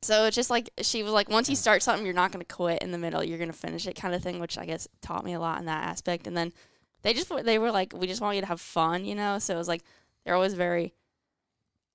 so 0.01 0.25
it's 0.25 0.35
just 0.35 0.49
like 0.49 0.69
she 0.81 1.03
was 1.03 1.11
like, 1.11 1.29
once 1.29 1.49
you 1.49 1.55
start 1.55 1.83
something, 1.83 2.05
you're 2.05 2.15
not 2.15 2.31
gonna 2.31 2.45
quit 2.45 2.81
in 2.81 2.91
the 2.91 2.97
middle. 2.97 3.23
You're 3.23 3.39
gonna 3.39 3.53
finish 3.53 3.87
it, 3.87 3.95
kind 3.95 4.13
of 4.13 4.23
thing, 4.23 4.39
which 4.39 4.57
I 4.57 4.65
guess 4.65 4.87
taught 5.01 5.25
me 5.25 5.33
a 5.33 5.39
lot 5.39 5.59
in 5.59 5.65
that 5.65 5.85
aspect. 5.85 6.27
And 6.27 6.35
then 6.35 6.53
they 7.01 7.13
just 7.13 7.31
they 7.43 7.59
were 7.59 7.71
like, 7.71 7.93
we 7.93 8.07
just 8.07 8.21
want 8.21 8.35
you 8.35 8.41
to 8.41 8.47
have 8.47 8.61
fun, 8.61 9.05
you 9.05 9.15
know. 9.15 9.39
So 9.39 9.55
it 9.55 9.57
was 9.57 9.67
like 9.67 9.83
they're 10.25 10.35
always 10.35 10.53
very 10.53 10.93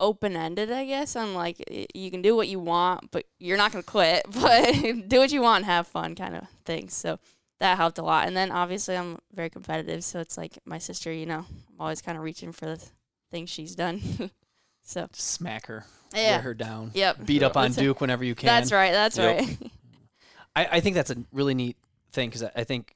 open 0.00 0.36
ended, 0.36 0.70
I 0.70 0.84
guess. 0.84 1.16
On 1.16 1.34
like 1.34 1.62
you 1.94 2.10
can 2.10 2.22
do 2.22 2.36
what 2.36 2.48
you 2.48 2.60
want, 2.60 3.10
but 3.10 3.24
you're 3.38 3.56
not 3.56 3.72
gonna 3.72 3.82
quit. 3.82 4.26
But 4.32 5.08
do 5.08 5.18
what 5.18 5.32
you 5.32 5.40
want 5.42 5.64
and 5.64 5.66
have 5.66 5.86
fun, 5.86 6.14
kind 6.14 6.36
of 6.36 6.48
thing. 6.64 6.88
So 6.88 7.18
that 7.60 7.76
helped 7.78 7.98
a 7.98 8.02
lot. 8.02 8.26
And 8.26 8.36
then 8.36 8.50
obviously 8.50 8.96
I'm 8.96 9.18
very 9.32 9.50
competitive, 9.50 10.04
so 10.04 10.20
it's 10.20 10.36
like 10.36 10.58
my 10.64 10.78
sister, 10.78 11.12
you 11.12 11.26
know, 11.26 11.46
I'm 11.70 11.80
always 11.80 12.02
kind 12.02 12.18
of 12.18 12.24
reaching 12.24 12.52
for 12.52 12.66
the 12.66 12.82
things 13.30 13.50
she's 13.50 13.74
done. 13.74 14.30
so 14.84 15.08
Smack 15.12 15.66
her, 15.66 15.84
yeah, 16.14 16.32
wear 16.36 16.40
her 16.42 16.54
down, 16.54 16.90
yep. 16.94 17.24
beat 17.24 17.42
up 17.42 17.56
on 17.56 17.70
That's- 17.70 17.76
Duke 17.76 18.00
whenever 18.00 18.24
you 18.24 18.34
can. 18.34 18.46
That's 18.46 18.70
right. 18.72 18.92
That's 18.92 19.16
Yep. 19.18 19.38
right. 19.40 19.58
I, 20.56 20.68
I 20.76 20.80
think 20.80 20.94
that's 20.94 21.10
a 21.10 21.16
really 21.32 21.54
neat 21.54 21.76
thing 22.12 22.28
because 22.28 22.44
I, 22.44 22.50
I 22.54 22.64
think, 22.64 22.94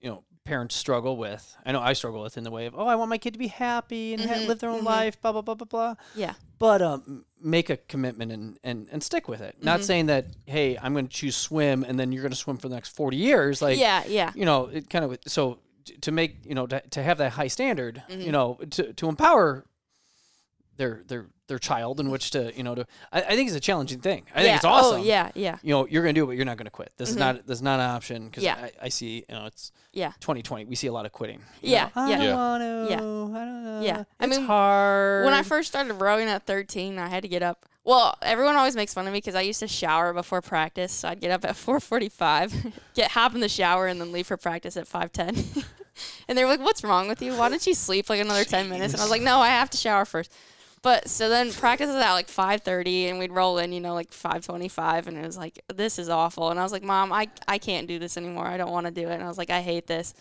you 0.00 0.08
know, 0.08 0.22
parents 0.44 0.74
struggle 0.76 1.16
with. 1.16 1.56
I 1.66 1.72
know 1.72 1.80
I 1.80 1.92
struggle 1.92 2.22
with 2.22 2.38
in 2.38 2.44
the 2.44 2.50
way 2.50 2.66
of, 2.66 2.74
oh, 2.74 2.86
I 2.86 2.94
want 2.94 3.10
my 3.10 3.18
kid 3.18 3.32
to 3.34 3.38
be 3.38 3.48
happy 3.48 4.14
and 4.14 4.22
ha- 4.24 4.34
Mhm, 4.36 4.46
live 4.46 4.60
their 4.60 4.70
own 4.70 4.80
mhm. 4.80 4.84
life, 4.84 5.20
blah 5.20 5.32
blah 5.32 5.42
blah 5.42 5.54
blah 5.56 5.66
blah. 5.66 5.94
yeah. 6.14 6.34
But 6.58 6.80
um, 6.80 7.26
make 7.38 7.68
a 7.68 7.76
commitment 7.76 8.32
and, 8.32 8.58
and, 8.64 8.86
and 8.90 9.02
stick 9.02 9.28
with 9.28 9.42
it. 9.42 9.56
Not 9.62 9.80
Mhm. 9.80 9.84
saying 9.84 10.06
that, 10.06 10.26
hey, 10.46 10.78
I'm 10.80 10.94
going 10.94 11.06
to 11.08 11.12
choose 11.12 11.36
swim 11.36 11.84
and 11.84 12.00
then 12.00 12.12
you're 12.12 12.22
going 12.22 12.30
to 12.32 12.36
swim 12.38 12.56
for 12.56 12.68
the 12.70 12.74
next 12.76 12.96
40 12.96 13.18
years. 13.18 13.60
Like, 13.60 13.78
yeah. 13.78 14.04
Yeah. 14.06 14.32
you 14.34 14.46
know, 14.46 14.66
it 14.72 14.88
kind 14.88 15.04
of 15.04 15.18
so 15.26 15.58
to 16.00 16.10
make 16.12 16.46
you 16.46 16.54
know 16.54 16.66
to, 16.66 16.80
to 16.80 17.02
have 17.02 17.18
that 17.18 17.32
high 17.32 17.48
standard, 17.48 18.02
Mhm. 18.08 18.24
you 18.24 18.32
know, 18.32 18.58
to 18.70 18.92
to 18.94 19.08
empower 19.08 19.66
their 20.76 21.02
their 21.08 21.26
their 21.48 21.58
child 21.58 22.00
in 22.00 22.10
which 22.10 22.30
to 22.32 22.52
you 22.56 22.62
know 22.62 22.74
to 22.74 22.86
I, 23.12 23.22
I 23.22 23.36
think 23.36 23.48
it's 23.48 23.56
a 23.56 23.60
challenging 23.60 24.00
thing. 24.00 24.24
I 24.34 24.42
think 24.42 24.56
it's 24.56 24.64
awesome. 24.64 25.00
Oh 25.00 25.04
yeah. 25.04 25.30
Yeah. 25.34 25.58
You 25.62 25.70
know, 25.74 25.86
you're 25.86 26.02
gonna 26.02 26.12
do 26.12 26.24
it, 26.24 26.26
but 26.26 26.36
you're 26.36 26.44
not 26.44 26.56
gonna 26.56 26.70
quit. 26.70 26.92
This 26.96 27.10
is 27.10 27.16
Mhm. 27.16 27.20
not 27.20 27.46
this 27.46 27.58
is 27.58 27.62
not 27.62 27.80
an 27.80 27.88
option 27.90 28.26
because 28.26 28.42
Yeah. 28.42 28.56
I, 28.56 28.72
I 28.82 28.88
see 28.88 29.24
you 29.28 29.34
know 29.34 29.46
it's 29.46 29.72
Yeah. 29.92 30.12
2020. 30.20 30.64
We 30.64 30.74
see 30.76 30.86
a 30.88 30.92
lot 30.92 31.06
of 31.06 31.12
quitting. 31.12 31.40
Yeah, 31.62 31.84
know, 31.84 31.90
I 31.96 32.10
yeah. 32.10 32.16
don't 32.16 32.24
Yeah. 32.26 32.34
want 32.34 32.62
to. 32.62 32.86
Yeah. 32.90 32.96
I 32.96 33.44
don't 33.44 33.64
know. 33.64 33.80
Yeah. 33.82 34.04
I 34.20 34.26
mean, 34.26 34.44
hard. 34.44 35.24
When 35.24 35.34
I 35.34 35.42
first 35.42 35.68
started 35.68 35.94
rowing 35.94 36.28
at 36.28 36.44
13, 36.46 36.98
I 36.98 37.08
had 37.08 37.22
to 37.22 37.28
get 37.28 37.42
up. 37.42 37.66
Well, 37.84 38.18
everyone 38.22 38.56
always 38.56 38.74
makes 38.74 38.92
fun 38.92 39.06
of 39.06 39.12
me 39.12 39.18
because 39.18 39.36
I 39.36 39.42
used 39.42 39.60
to 39.60 39.68
shower 39.68 40.12
before 40.12 40.42
practice. 40.42 40.90
So 40.92 41.08
I'd 41.08 41.20
get 41.20 41.30
up 41.30 41.44
at 41.44 41.54
4:45, 41.56 42.72
get 42.94 43.12
hop 43.12 43.34
in 43.34 43.40
the 43.40 43.48
shower, 43.48 43.86
and 43.86 44.00
then 44.00 44.10
leave 44.12 44.26
for 44.26 44.36
practice 44.36 44.76
at 44.76 44.86
5:10. 44.88 45.64
and 46.28 46.36
they 46.36 46.42
were 46.44 46.50
like, 46.50 46.60
"What's 46.60 46.82
wrong 46.82 47.06
with 47.08 47.22
you? 47.22 47.34
Why 47.36 47.48
don't 47.48 47.64
you 47.66 47.74
sleep 47.74 48.10
like 48.10 48.20
another 48.20 48.44
10 48.44 48.68
minutes?" 48.68 48.92
And 48.92 49.00
I 49.00 49.04
was 49.04 49.10
like, 49.10 49.22
"No, 49.22 49.38
I 49.38 49.48
have 49.48 49.70
to 49.70 49.76
shower 49.76 50.04
first. 50.04 50.32
But 50.86 51.08
so 51.08 51.28
then 51.28 51.52
practice 51.52 51.90
is 51.90 51.96
at 51.96 52.12
like 52.12 52.28
5:30, 52.28 53.08
and 53.08 53.18
we'd 53.18 53.32
roll 53.32 53.58
in, 53.58 53.72
you 53.72 53.80
know, 53.80 53.92
like 53.92 54.12
5:25, 54.12 55.08
and 55.08 55.18
it 55.18 55.26
was 55.26 55.36
like, 55.36 55.60
"This 55.74 55.98
is 55.98 56.08
awful." 56.08 56.50
And 56.50 56.60
I 56.60 56.62
was 56.62 56.70
like, 56.70 56.84
"Mom, 56.84 57.12
I 57.12 57.26
I 57.48 57.58
can't 57.58 57.88
do 57.88 57.98
this 57.98 58.16
anymore. 58.16 58.46
I 58.46 58.56
don't 58.56 58.70
want 58.70 58.86
to 58.86 58.92
do 58.92 59.08
it." 59.08 59.14
And 59.14 59.24
I 59.24 59.26
was 59.26 59.36
like, 59.36 59.50
"I 59.50 59.62
hate 59.62 59.88
this." 59.88 60.14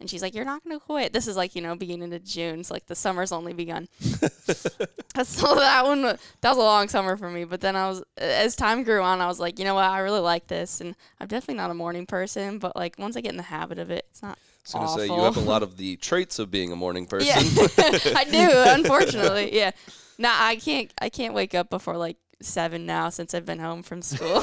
And 0.00 0.10
she's 0.10 0.20
like, 0.20 0.34
"You're 0.34 0.44
not 0.44 0.64
gonna 0.64 0.80
quit." 0.80 1.12
This 1.12 1.28
is 1.28 1.36
like 1.36 1.54
you 1.54 1.62
know 1.62 1.76
beginning 1.76 2.12
of 2.12 2.24
June. 2.24 2.58
It's 2.58 2.70
like 2.72 2.86
the 2.86 2.96
summer's 2.96 3.30
only 3.30 3.52
begun. 3.52 3.86
so 4.00 5.54
that 5.54 5.84
one 5.84 6.02
that 6.02 6.18
was 6.42 6.58
a 6.58 6.62
long 6.62 6.88
summer 6.88 7.16
for 7.16 7.30
me. 7.30 7.44
But 7.44 7.60
then 7.60 7.76
I 7.76 7.88
was 7.88 8.02
as 8.16 8.56
time 8.56 8.82
grew 8.82 9.00
on, 9.00 9.20
I 9.20 9.28
was 9.28 9.38
like, 9.38 9.60
you 9.60 9.64
know 9.64 9.76
what, 9.76 9.84
I 9.84 10.00
really 10.00 10.18
like 10.18 10.48
this, 10.48 10.80
and 10.80 10.96
I'm 11.20 11.28
definitely 11.28 11.58
not 11.62 11.70
a 11.70 11.74
morning 11.74 12.06
person. 12.06 12.58
But 12.58 12.74
like 12.74 12.98
once 12.98 13.16
I 13.16 13.20
get 13.20 13.30
in 13.30 13.36
the 13.36 13.44
habit 13.44 13.78
of 13.78 13.88
it, 13.92 14.04
it's 14.10 14.20
not. 14.20 14.36
I 14.74 14.78
was 14.80 14.90
gonna 14.90 15.00
say 15.00 15.06
you 15.14 15.20
have 15.22 15.36
a 15.36 15.40
lot 15.40 15.62
of 15.62 15.76
the 15.76 15.96
traits 15.96 16.38
of 16.38 16.50
being 16.50 16.72
a 16.72 16.76
morning 16.76 17.06
person. 17.10 17.28
Yeah, 17.28 17.36
I 18.16 18.24
do. 18.30 18.50
Unfortunately, 18.74 19.54
yeah. 19.56 19.70
Nah, 20.18 20.30
I 20.34 20.56
can't. 20.56 20.92
I 21.00 21.08
can't 21.08 21.32
wake 21.34 21.54
up 21.54 21.70
before 21.70 21.96
like 21.96 22.16
seven 22.42 22.86
now 22.86 23.08
since 23.08 23.34
I've 23.34 23.46
been 23.46 23.58
home 23.58 23.82
from 23.82 24.02
school. 24.02 24.34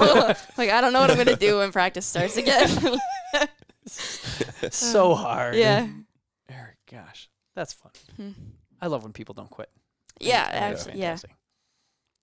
like 0.58 0.70
I 0.70 0.82
don't 0.82 0.94
know 0.94 1.00
what 1.02 1.12
I'm 1.12 1.18
gonna 1.18 1.36
do 1.36 1.58
when 1.60 1.72
practice 1.72 2.06
starts 2.06 2.38
again. 2.38 2.70
so 4.72 5.14
hard. 5.16 5.56
yeah, 5.56 5.88
Eric, 6.50 6.78
gosh, 6.92 7.30
that's 7.56 7.74
fun. 7.74 7.92
Hmm. 8.18 8.30
I 8.82 8.88
love 8.88 9.04
when 9.04 9.14
people 9.14 9.34
don't 9.34 9.50
quit. 9.50 9.70
yeah, 10.20 10.50
That's 10.52 10.82
actually, 10.88 11.00
yeah. 11.00 11.06
fantastic. 11.10 11.32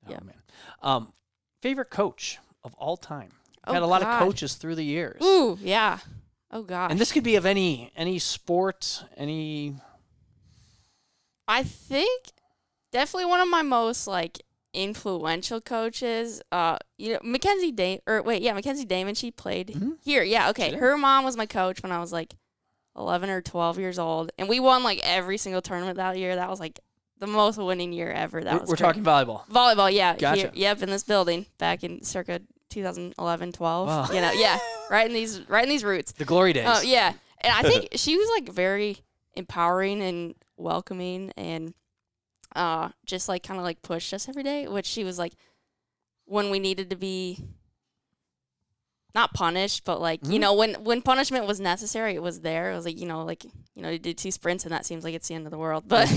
Oh, 0.07 0.11
Yeah. 0.11 0.19
man. 0.25 0.35
Um, 0.83 1.13
favorite 1.63 1.91
coach 1.91 2.39
of 2.65 2.75
all 2.75 2.97
time. 2.97 3.31
Oh, 3.67 3.73
Had 3.73 3.83
a 3.83 3.87
lot 3.87 4.03
God. 4.03 4.15
of 4.23 4.29
coaches 4.29 4.55
through 4.55 4.75
the 4.75 4.85
years. 4.85 5.23
Ooh, 5.23 5.57
yeah. 5.63 5.99
Oh 6.53 6.63
gosh. 6.63 6.91
And 6.91 7.01
this 7.01 7.13
could 7.13 7.25
be 7.25 7.37
of 7.37 7.47
any 7.47 7.91
any 7.97 8.19
sport, 8.19 9.05
any 9.17 9.75
I 11.49 11.63
think 11.63 12.31
definitely 12.93 13.27
one 13.27 13.41
of 13.41 13.49
my 13.49 13.63
most 13.63 14.07
like 14.07 14.43
influential 14.75 15.61
coaches. 15.61 16.41
Uh, 16.51 16.79
you 16.99 17.13
know, 17.15 17.21
Mackenzie 17.23 17.73
Dame 17.73 18.01
or 18.07 18.23
wait, 18.23 18.43
yeah, 18.43 18.53
Mackenzie 18.53 18.85
Damon. 18.85 19.15
She 19.15 19.31
played 19.31 19.69
Mhm. 19.69 19.97
here. 20.05 20.23
Yeah, 20.23 20.51
okay. 20.51 20.75
Her 20.75 20.97
mom 20.97 21.25
was 21.25 21.37
my 21.37 21.47
coach 21.47 21.83
when 21.83 21.93
I 21.93 21.99
was 22.01 22.13
like 22.13 22.35
eleven 22.97 23.31
or 23.31 23.41
twelve 23.43 23.79
years 23.79 23.99
old, 23.99 24.31
and 24.39 24.49
we 24.49 24.61
won 24.61 24.83
like 24.83 25.01
every 25.03 25.39
single 25.39 25.63
tournament 25.63 25.97
that 25.97 26.17
year. 26.19 26.37
That 26.37 26.49
was 26.51 26.61
like 26.61 26.81
the 27.19 27.27
most 27.27 27.57
winning 27.57 27.93
year 27.93 28.11
ever. 28.11 28.43
That 28.43 28.55
we're, 28.55 28.61
was 28.61 28.69
we're 28.71 28.77
great. 28.77 28.87
talking 28.87 29.05
volleyball. 29.05 29.47
volleyball. 29.49 29.93
Yeah, 29.93 30.17
Gotcha. 30.17 30.41
here, 30.41 30.51
yep, 30.55 30.83
in 30.83 30.91
this 30.91 31.03
building 31.05 31.47
back 31.59 31.85
in 31.85 32.03
circa 32.03 32.41
2011, 32.73 33.53
12. 33.53 33.89
Wow. 33.89 34.07
You 34.13 34.21
know, 34.21 34.33
yeah, 34.33 34.59
right 34.91 35.07
in 35.07 35.13
these 35.15 35.41
right 35.49 35.63
in 35.65 35.69
these 35.71 35.85
roots. 35.85 36.13
The 36.13 36.25
glory 36.25 36.53
days. 36.53 36.67
Oh 36.69 36.81
yeah, 36.83 37.13
and 37.41 37.53
I 37.55 37.63
think 37.63 37.89
she 37.97 38.17
was 38.17 38.29
like 38.31 38.49
very 38.53 38.99
empowering 39.35 40.03
and 40.03 40.35
welcoming, 40.57 41.33
and 41.37 41.75
uh, 42.57 42.91
just 43.07 43.29
like 43.29 43.43
kind 43.43 43.59
of 43.59 43.65
like 43.65 43.83
pushed 43.83 44.13
us 44.15 44.29
every 44.29 44.43
day. 44.43 44.67
Which 44.69 44.87
she 44.87 45.05
was 45.05 45.19
like 45.19 45.35
when 46.25 46.51
we 46.51 46.59
needed 46.59 46.91
to 46.91 46.97
be 46.97 47.39
not 49.15 49.35
punished, 49.35 49.85
but 49.85 50.01
like 50.01 50.21
you 50.25 50.39
Mhm. 50.39 50.41
know 50.41 50.55
when 50.55 50.75
when 50.85 51.03
punishment 51.03 51.47
was 51.47 51.61
necessary, 51.61 52.15
it 52.15 52.23
was 52.23 52.41
there. 52.41 52.73
It 52.73 52.77
was 52.77 52.85
like 52.87 52.99
you 52.99 53.07
know 53.07 53.25
like 53.25 53.45
you 53.45 53.83
know 53.83 53.91
you 53.91 53.99
did 53.99 54.17
two 54.17 54.31
sprints 54.31 54.65
and 54.65 54.73
that 54.73 54.87
seems 54.87 55.05
like 55.05 55.15
it's 55.15 55.29
the 55.29 55.35
end 55.35 55.47
of 55.47 55.51
the 55.51 55.59
world. 55.59 55.85
But 55.87 56.09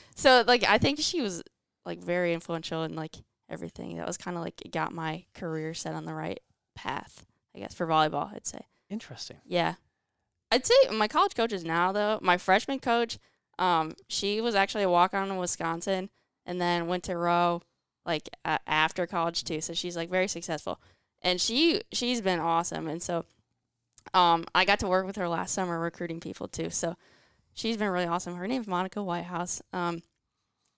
so 0.16 0.42
like 0.46 0.64
I 0.64 0.78
think 0.78 0.98
she 0.98 1.20
was 1.20 1.42
like 1.86 2.02
very 2.02 2.34
influential 2.34 2.82
and 2.82 2.96
like 2.96 3.14
everything. 3.50 3.96
That 3.96 4.06
was 4.06 4.16
kind 4.16 4.36
of 4.36 4.42
like 4.42 4.60
it 4.64 4.72
got 4.72 4.92
my 4.92 5.24
career 5.34 5.74
set 5.74 5.94
on 5.94 6.04
the 6.04 6.14
right 6.14 6.40
path. 6.74 7.26
I 7.54 7.58
guess 7.58 7.74
for 7.74 7.86
volleyball, 7.86 8.32
I'd 8.34 8.46
say. 8.46 8.66
Interesting. 8.88 9.38
Yeah. 9.44 9.74
I'd 10.52 10.66
say 10.66 10.74
my 10.92 11.08
college 11.08 11.34
coaches 11.34 11.64
now 11.64 11.92
though, 11.92 12.18
my 12.22 12.38
freshman 12.38 12.80
coach, 12.80 13.18
um, 13.58 13.94
she 14.08 14.40
was 14.40 14.54
actually 14.54 14.84
a 14.84 14.90
walk 14.90 15.14
on 15.14 15.30
in 15.30 15.36
Wisconsin 15.36 16.10
and 16.46 16.60
then 16.60 16.86
went 16.86 17.04
to 17.04 17.16
row 17.16 17.62
like 18.04 18.28
uh, 18.44 18.58
after 18.66 19.06
college 19.06 19.44
too. 19.44 19.60
So 19.60 19.74
she's 19.74 19.96
like 19.96 20.10
very 20.10 20.28
successful. 20.28 20.80
And 21.22 21.40
she 21.40 21.82
she's 21.92 22.20
been 22.20 22.40
awesome. 22.40 22.88
And 22.88 23.02
so 23.02 23.24
um 24.14 24.46
I 24.54 24.64
got 24.64 24.80
to 24.80 24.88
work 24.88 25.06
with 25.06 25.16
her 25.16 25.28
last 25.28 25.52
summer 25.52 25.78
recruiting 25.78 26.20
people 26.20 26.48
too. 26.48 26.70
So 26.70 26.96
she's 27.52 27.76
been 27.76 27.90
really 27.90 28.06
awesome. 28.06 28.36
Her 28.36 28.48
name's 28.48 28.66
Monica 28.66 29.02
Whitehouse. 29.02 29.60
Um 29.72 30.02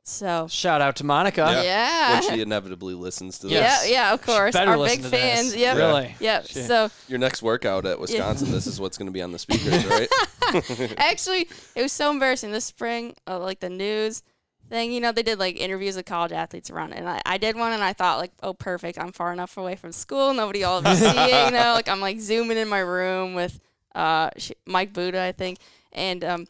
so 0.05 0.47
Shout 0.49 0.81
out 0.81 0.97
to 0.97 1.05
Monica. 1.05 1.43
Yeah. 1.49 1.62
yeah. 1.62 2.21
when 2.21 2.35
she 2.35 2.41
inevitably 2.43 2.95
listens 2.95 3.38
to 3.41 3.49
Yes. 3.49 3.83
this. 3.83 3.91
Yeah, 3.91 4.09
yeah, 4.09 4.15
of 4.15 4.23
course. 4.23 4.55
Our 4.57 4.77
big 4.79 5.03
to 5.03 5.09
this. 5.09 5.21
fans. 5.21 5.57
Yep. 5.57 5.77
Really. 5.77 6.17
Yep. 6.21 6.47
Shit. 6.49 6.67
So 6.67 6.91
Your 7.09 7.19
next 7.19 7.43
workout 7.43 7.87
at 7.87 8.01
Wisconsin, 8.01 8.51
this 8.51 8.67
is 8.67 8.81
what's 8.81 8.99
going 8.99 9.07
to 9.07 9.12
be 9.12 9.23
on 9.23 9.33
the 9.33 9.38
speakers, 9.38 9.87
right? 9.87 10.09
Actually, 10.99 11.49
it 11.77 11.83
was 11.83 11.93
so 11.93 12.11
embarrassing 12.11 12.51
this 12.53 12.65
spring. 12.65 13.15
Uh, 13.27 13.38
like 13.38 13.61
the 13.61 13.71
news 13.71 14.23
thing, 14.69 14.93
you 14.93 15.01
know, 15.01 15.12
they 15.12 15.23
did 15.23 15.38
like 15.38 15.57
interviews 15.57 15.97
with 15.97 16.07
college 16.07 16.33
athletes 16.33 16.71
around 16.71 16.93
it. 16.93 16.99
And 16.99 17.09
I, 17.09 17.21
I 17.25 17.38
did 17.38 17.57
one 17.57 17.73
and 17.73 17.83
I 17.83 17.93
thought, 17.93 18.19
like, 18.19 18.33
oh, 18.43 18.55
perfect. 18.55 18.99
I'm 18.99 19.12
far 19.12 19.33
enough 19.33 19.57
away 19.57 19.77
from 19.77 19.93
school. 19.93 20.35
Nobody 20.35 20.61
will 20.61 20.79
ever 20.85 20.95
see 20.97 21.07
it. 21.07 21.45
You 21.47 21.51
know, 21.53 21.75
like 21.75 21.88
I'm 21.88 22.01
like 22.01 22.21
zooming 22.21 22.59
in 22.59 22.69
my 22.69 22.81
room 22.81 23.35
with 23.35 23.61
uh, 23.95 24.31
Mike 24.67 24.93
Buddha, 24.93 25.21
I 25.23 25.33
think. 25.33 25.59
And 25.93 26.25
um, 26.25 26.47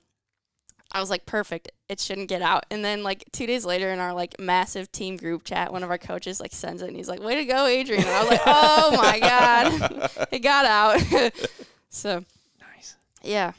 I 0.93 1.01
was 1.01 1.11
like, 1.11 1.27
perfect. 1.27 1.71
It 1.92 2.00
shouldn't 2.00 2.28
get 2.28 2.42
out. 2.42 2.64
And 2.70 2.83
then 2.85 3.02
like 3.02 3.24
two 3.33 3.46
days 3.46 3.64
later 3.64 3.90
in 3.90 3.98
our 3.98 4.12
like 4.14 4.35
massive 4.40 4.90
team 4.90 5.16
group 5.16 5.44
chat, 5.44 5.72
one 5.72 5.83
of 5.83 5.90
our 5.90 5.98
coaches 5.98 6.40
like 6.40 6.52
sends 6.52 6.81
it 6.83 6.88
and 6.88 6.96
he's 6.96 7.09
like, 7.09 7.20
way 7.20 7.35
to 7.37 7.44
go, 7.44 7.66
Adrian. 7.66 8.02
And 8.02 8.11
I 8.11 8.20
was 8.22 8.31
like, 8.31 8.40
oh 8.46 8.96
my 8.96 9.20
God. 10.20 10.28
it 10.33 10.38
got 10.40 10.64
out. 10.64 11.33
so, 11.90 12.24
Nice. 12.61 12.96
yeah. 13.22 13.52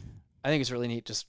I 0.43 0.49
think 0.49 0.61
it's 0.61 0.71
really 0.71 0.87
neat. 0.87 1.05
Just 1.05 1.27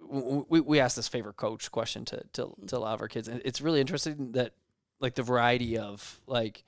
w- 0.00 0.22
w- 0.24 0.46
we 0.48 0.60
we 0.60 0.80
asked 0.80 0.96
this 0.96 1.08
favorite 1.08 1.36
coach 1.36 1.70
question 1.70 2.04
to 2.06 2.22
to 2.34 2.54
to 2.68 2.76
a 2.76 2.78
lot 2.78 2.94
of 2.94 3.02
our 3.02 3.08
kids, 3.08 3.28
and 3.28 3.42
it's 3.44 3.60
really 3.60 3.80
interesting 3.80 4.32
that 4.32 4.52
like 5.00 5.14
the 5.16 5.22
variety 5.22 5.76
of 5.76 6.20
like 6.26 6.64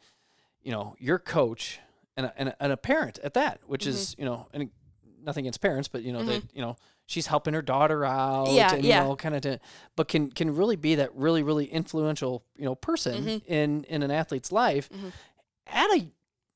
you 0.62 0.72
know 0.72 0.94
your 0.98 1.18
coach 1.18 1.78
and 2.16 2.26
a, 2.26 2.34
and 2.36 2.48
a, 2.50 2.62
and 2.62 2.72
a 2.72 2.76
parent 2.76 3.18
at 3.22 3.34
that, 3.34 3.60
which 3.66 3.86
is 3.86 4.10
Mm-hmm. 4.10 4.20
you 4.22 4.26
know 4.28 4.46
and 4.52 4.70
nothing 5.24 5.44
against 5.44 5.60
parents, 5.62 5.88
but 5.88 6.02
you 6.02 6.12
know 6.12 6.22
they 6.24 6.42
you 6.52 6.60
know 6.60 6.76
she's 7.06 7.26
helping 7.28 7.54
her 7.54 7.62
daughter 7.62 8.04
out, 8.04 8.48
Yeah, 8.50 8.74
and 8.74 8.84
yeah. 8.84 9.02
you 9.02 9.08
know 9.08 9.16
kind 9.16 9.34
of 9.34 9.40
to, 9.42 9.60
but 9.96 10.08
can 10.08 10.30
can 10.30 10.54
really 10.54 10.76
be 10.76 10.96
that 10.96 11.14
really 11.14 11.42
really 11.42 11.66
influential 11.66 12.44
you 12.56 12.64
know 12.64 12.74
person 12.74 13.24
Mhm. 13.24 13.46
in 13.46 13.84
in 13.84 14.02
an 14.02 14.10
athlete's 14.10 14.50
life 14.52 14.88
Mhm. 14.90 15.12
at 15.68 15.90
a 15.92 15.98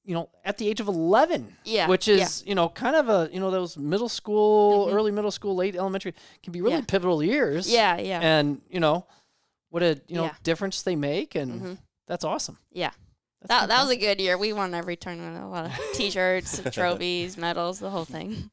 you 0.04 0.14
know 0.14 0.28
at 0.44 0.58
the 0.58 0.68
age 0.68 0.80
of 0.80 0.88
11 0.88 1.56
Yeah. 1.64 1.86
which 1.86 2.08
yeah. 2.08 2.16
is 2.24 2.42
you 2.46 2.54
know 2.54 2.68
kind 2.68 2.96
of 2.96 3.08
a 3.08 3.28
you 3.32 3.38
know 3.40 3.50
those 3.50 3.76
middle 3.76 4.08
school 4.08 4.86
Mhm. 4.86 4.92
early 4.94 5.10
middle 5.12 5.30
school 5.30 5.54
late 5.54 5.76
elementary 5.76 6.14
can 6.42 6.52
be 6.52 6.60
really 6.60 6.74
Yeah. 6.76 6.84
pivotal 6.86 7.22
years 7.22 7.70
Yeah, 7.70 7.96
yeah. 7.98 8.20
and 8.20 8.60
you 8.70 8.80
know 8.80 9.06
what 9.68 9.82
a 9.82 10.00
you 10.08 10.16
know 10.16 10.24
Yeah. 10.24 10.34
difference 10.42 10.82
they 10.82 10.96
make 10.96 11.34
and 11.34 11.60
Mhm. 11.62 11.78
that's 12.06 12.24
awesome 12.24 12.58
Yeah. 12.72 12.90
That's 13.42 13.48
That 13.60 13.68
that 13.68 13.82
was 13.84 13.90
a 13.90 13.96
good 13.96 14.20
year. 14.20 14.36
We 14.36 14.52
won 14.52 14.74
every 14.74 14.96
tournament. 14.96 15.42
A 15.42 15.48
lot 15.48 15.64
of 15.64 15.72
T-shirts, 15.94 16.60
trophies, 16.72 17.38
medals, 17.38 17.78
the 17.78 17.88
whole 17.88 18.04
thing. 18.04 18.50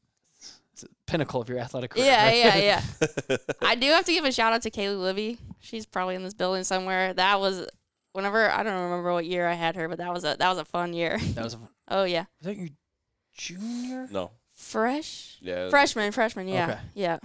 It's 0.78 0.82
the 0.84 0.88
pinnacle 1.08 1.40
of 1.40 1.48
your 1.48 1.58
athletic 1.58 1.90
career 1.90 2.04
Yeah, 2.06 2.26
right? 2.26 2.36
yeah, 2.62 2.82
yeah. 3.30 3.36
I 3.62 3.74
do 3.74 3.86
have 3.88 4.04
to 4.04 4.12
give 4.12 4.24
a 4.24 4.30
shout 4.30 4.52
out 4.52 4.62
to 4.62 4.70
Kaylee 4.70 5.00
Libby. 5.00 5.38
She's 5.58 5.86
probably 5.86 6.14
in 6.14 6.22
this 6.22 6.34
building 6.34 6.62
somewhere. 6.62 7.12
That 7.14 7.40
was 7.40 7.66
whenever 8.12 8.48
I 8.48 8.62
don't 8.62 8.80
remember 8.84 9.12
what 9.12 9.26
year 9.26 9.48
I 9.48 9.54
had 9.54 9.74
her, 9.74 9.88
but 9.88 9.98
that 9.98 10.12
was 10.14 10.22
a 10.22 10.36
that 10.38 10.48
was 10.48 10.58
a 10.58 10.64
fun 10.64 10.92
year. 10.92 11.18
that 11.34 11.42
was 11.42 11.54
a, 11.54 11.58
Oh 11.88 12.04
yeah, 12.04 12.26
was 12.40 12.46
that 12.46 12.56
your 12.56 12.68
junior 13.36 14.06
no. 14.12 14.30
fresh 14.54 15.38
Yeah. 15.40 15.68
freshman, 15.68 16.12
freshman. 16.12 16.46
Yeah, 16.46 16.64
Okay. 16.70 16.78
yeah. 16.94 17.18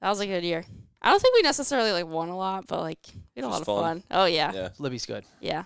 That 0.00 0.08
was 0.10 0.18
a 0.20 0.26
good 0.26 0.42
year. 0.42 0.64
I 1.00 1.10
don't 1.10 1.22
think 1.22 1.36
we 1.36 1.42
necessarily 1.42 1.92
like 1.92 2.06
won 2.06 2.28
a 2.30 2.36
lot, 2.36 2.66
but 2.66 2.80
like 2.80 2.98
we 3.36 3.42
had 3.42 3.44
a 3.44 3.48
lot 3.48 3.60
of 3.60 3.66
fun. 3.66 3.82
fun. 4.00 4.04
Oh 4.10 4.24
yeah, 4.24 4.52
Yeah. 4.52 4.68
libby's 4.78 5.06
good 5.06 5.24
yeah. 5.40 5.64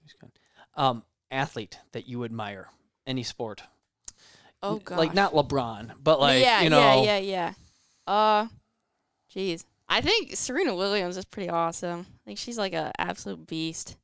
Libby's 0.00 0.14
good 0.20 0.30
um 0.74 1.04
athlete 1.30 1.78
that 1.92 2.08
you 2.08 2.24
admire 2.24 2.68
any 3.06 3.22
sport 3.22 3.62
Oh 4.64 4.76
N- 4.76 4.80
god. 4.84 4.98
like 4.98 5.14
not 5.14 5.32
lebron 5.32 5.90
but 6.02 6.20
like 6.20 6.42
yeah, 6.42 6.62
you 6.62 6.70
know 6.70 7.02
yeah, 7.04 7.18
yeah, 7.18 7.52
yeah. 8.06 8.12
Uh, 8.12 8.46
jeez, 9.34 9.64
I 9.88 10.00
think 10.00 10.36
Serena 10.36 10.74
Williams 10.74 11.16
is 11.16 11.24
pretty 11.24 11.48
awesome. 11.50 12.00
I 12.08 12.22
think 12.26 12.38
she's 12.38 12.58
like 12.58 12.72
a 12.74 12.92
absolute 12.98 13.46
beast, 13.46 13.96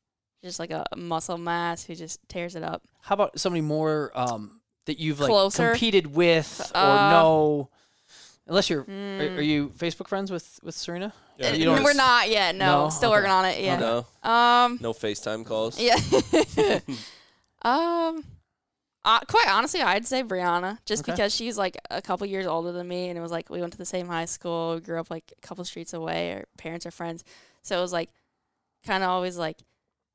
just 0.44 0.58
like 0.58 0.70
a 0.70 0.84
muscle 0.96 1.38
mass 1.38 1.84
who 1.84 1.94
just 1.94 2.20
tears 2.28 2.54
it 2.56 2.62
up. 2.62 2.82
how 3.02 3.14
about 3.14 3.38
somebody 3.40 3.60
more 3.62 4.10
um 4.14 4.60
that 4.86 4.98
you've 4.98 5.20
like 5.20 5.28
Closer? 5.30 5.70
competed 5.70 6.14
with 6.14 6.60
or 6.74 6.78
Uh, 6.80 7.10
know 7.10 7.70
unless 8.46 8.68
you're 8.70 8.82
Are, 8.82 8.84
Mm. 8.84 9.38
are 9.38 9.42
you 9.42 9.68
Facebook 9.76 10.08
friends 10.08 10.30
with 10.30 10.58
with 10.62 10.74
Serena? 10.74 11.12
Yeah. 11.38 11.52
You 11.52 11.64
don't- 11.66 11.82
We're 11.82 11.94
not 11.94 12.28
yet. 12.28 12.54
No, 12.54 12.84
No? 12.84 12.88
still 12.90 13.10
Okay. 13.10 13.16
working 13.18 13.30
on 13.30 13.44
it. 13.46 13.60
Yeah. 13.62 13.78
No. 13.78 13.96
Um. 14.30 14.78
No 14.80 14.92
FaceTime 14.92 15.44
calls. 15.46 15.78
Yeah. 15.80 15.96
um. 17.62 18.24
Uh, 19.04 19.20
quite 19.20 19.46
honestly, 19.48 19.80
I'd 19.80 20.06
say 20.06 20.22
Brianna, 20.22 20.78
just 20.84 21.02
Okay. 21.04 21.12
because 21.12 21.34
she's 21.34 21.56
like 21.56 21.76
a 21.90 22.02
couple 22.02 22.26
years 22.26 22.46
older 22.46 22.70
than 22.72 22.86
me, 22.86 23.08
and 23.08 23.16
it 23.18 23.22
was 23.22 23.30
like 23.32 23.48
we 23.48 23.60
went 23.60 23.72
to 23.72 23.78
the 23.78 23.84
same 23.86 24.06
high 24.08 24.26
school, 24.26 24.74
we 24.74 24.80
grew 24.82 25.00
up 25.00 25.10
like 25.10 25.32
a 25.36 25.46
couple 25.46 25.64
streets 25.64 25.94
away, 25.94 26.34
our 26.34 26.44
parents 26.58 26.84
are 26.84 26.90
friends, 26.90 27.24
so 27.62 27.78
it 27.78 27.80
was 27.80 27.92
like 27.94 28.10
kind 28.86 29.02
of 29.02 29.08
always 29.08 29.38
like, 29.38 29.56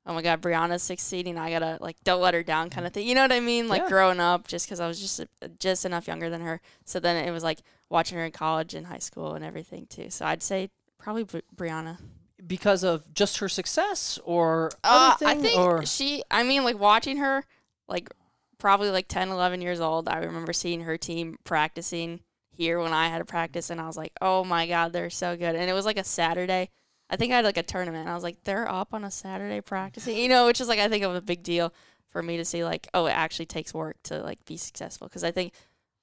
oh 0.06 0.14
my 0.14 0.22
god, 0.22 0.40
Brianna's 0.40 0.84
succeeding, 0.84 1.36
I 1.40 1.50
gotta 1.50 1.80
like 1.82 1.98
don't 2.04 2.22
let 2.22 2.36
her 2.36 2.44
down, 2.44 2.70
kind 2.70 2.86
of 2.86 2.94
thing. 2.94 3.08
You 3.08 3.16
know 3.16 3.24
what 3.24 3.32
I 3.32 3.40
mean? 3.40 3.68
Like 3.68 3.82
Yeah. 3.84 3.90
growing 3.90 4.20
up, 4.20 4.48
just 4.48 4.68
because 4.68 4.80
I 4.80 4.88
was 4.88 5.00
just 5.00 5.20
just 5.60 5.84
enough 5.84 6.08
younger 6.08 6.30
than 6.30 6.42
her, 6.42 6.62
so 6.86 7.00
then 7.00 7.26
it 7.28 7.32
was 7.32 7.44
like 7.44 7.62
watching 7.90 8.20
her 8.20 8.26
in 8.26 8.32
college 8.34 8.76
and 8.76 8.86
high 8.86 9.00
school 9.00 9.34
and 9.34 9.44
everything 9.44 9.88
too. 9.88 10.12
So 10.12 10.26
I'd 10.28 10.44
say 10.44 10.70
probably 11.00 11.24
Bri- 11.24 11.42
Brianna. 11.56 11.98
Because 12.46 12.84
of 12.84 13.12
just 13.16 13.40
her 13.40 13.50
success 13.50 14.20
or 14.24 14.70
Uh, 14.84 15.16
I 15.26 15.34
think 15.36 15.58
or 15.58 15.86
she, 15.88 16.22
I 16.30 16.44
mean, 16.44 16.64
like 16.64 16.78
watching 16.78 17.18
her, 17.18 17.46
like 17.88 18.10
probably 18.58 18.90
like 18.90 19.08
10, 19.08 19.30
11 19.30 19.62
years 19.62 19.80
old, 19.80 20.08
I 20.08 20.18
remember 20.20 20.54
seeing 20.54 20.82
her 20.82 20.98
team 20.98 21.38
practicing 21.44 22.22
here 22.52 22.80
when 22.80 22.94
I 22.94 23.10
had 23.10 23.22
a 23.22 23.26
practice, 23.26 23.70
and 23.70 23.82
I 23.82 23.88
was 23.88 23.98
like, 23.98 24.14
oh 24.22 24.44
my 24.44 24.68
God, 24.68 24.94
they're 24.94 25.10
so 25.10 25.36
good. 25.36 25.56
And 25.56 25.70
it 25.70 25.74
was 25.74 25.86
like 25.86 25.98
a 25.98 26.04
Saturday. 26.04 26.70
I 27.10 27.16
think 27.18 27.34
I 27.34 27.38
had 27.38 27.46
like 27.46 27.58
a 27.58 27.64
tournament, 27.64 28.02
and 28.02 28.10
I 28.10 28.14
was 28.16 28.24
like, 28.24 28.44
they're 28.44 28.70
up 28.70 28.94
on 28.94 29.04
a 29.04 29.12
Saturday 29.12 29.62
practicing, 29.62 30.18
you 30.18 30.28
know, 30.30 30.46
which 30.46 30.62
is 30.62 30.68
like, 30.68 30.80
I 30.80 30.88
think 30.90 31.04
of 31.04 31.14
a 31.16 31.22
big 31.22 31.44
deal 31.44 31.74
for 32.08 32.24
me 32.24 32.38
to 32.38 32.46
see, 32.46 32.64
like, 32.64 32.88
oh, 32.94 33.06
it 33.08 33.12
actually 33.12 33.46
takes 33.46 33.74
work 33.74 33.98
to 34.04 34.22
like 34.24 34.44
be 34.46 34.58
successful. 34.58 35.10
Cause 35.10 35.24
I 35.24 35.32
think, 35.32 35.54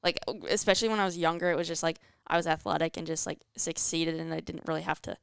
like, 0.05 0.19
especially 0.49 0.89
when 0.89 1.01
I 1.01 1.05
was 1.05 1.17
younger, 1.17 1.51
it 1.51 1.57
was 1.57 1.69
just 1.69 1.83
like 1.83 1.99
I 2.27 2.37
was 2.37 2.47
athletic 2.47 2.97
and 2.97 3.07
just 3.07 3.27
like 3.27 3.41
succeeded, 3.57 4.21
and 4.21 4.33
I 4.35 4.41
didn't 4.41 4.69
really 4.69 4.83
have 4.83 5.01
to 5.03 5.17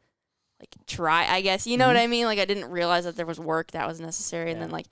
like 0.62 0.76
try 0.88 1.26
i 1.26 1.40
guess 1.40 1.66
you 1.66 1.78
know 1.78 1.88
what 1.88 1.96
Mhm. 1.96 2.04
i 2.04 2.08
mean 2.08 2.26
like 2.26 2.38
i 2.38 2.44
didn't 2.44 2.70
realize 2.70 3.06
that 3.06 3.16
there 3.16 3.26
was 3.26 3.40
work 3.40 3.72
that 3.72 3.88
was 3.88 4.02
necessary 4.02 4.52
and 4.52 4.62
then 4.62 4.70
like 4.72 4.88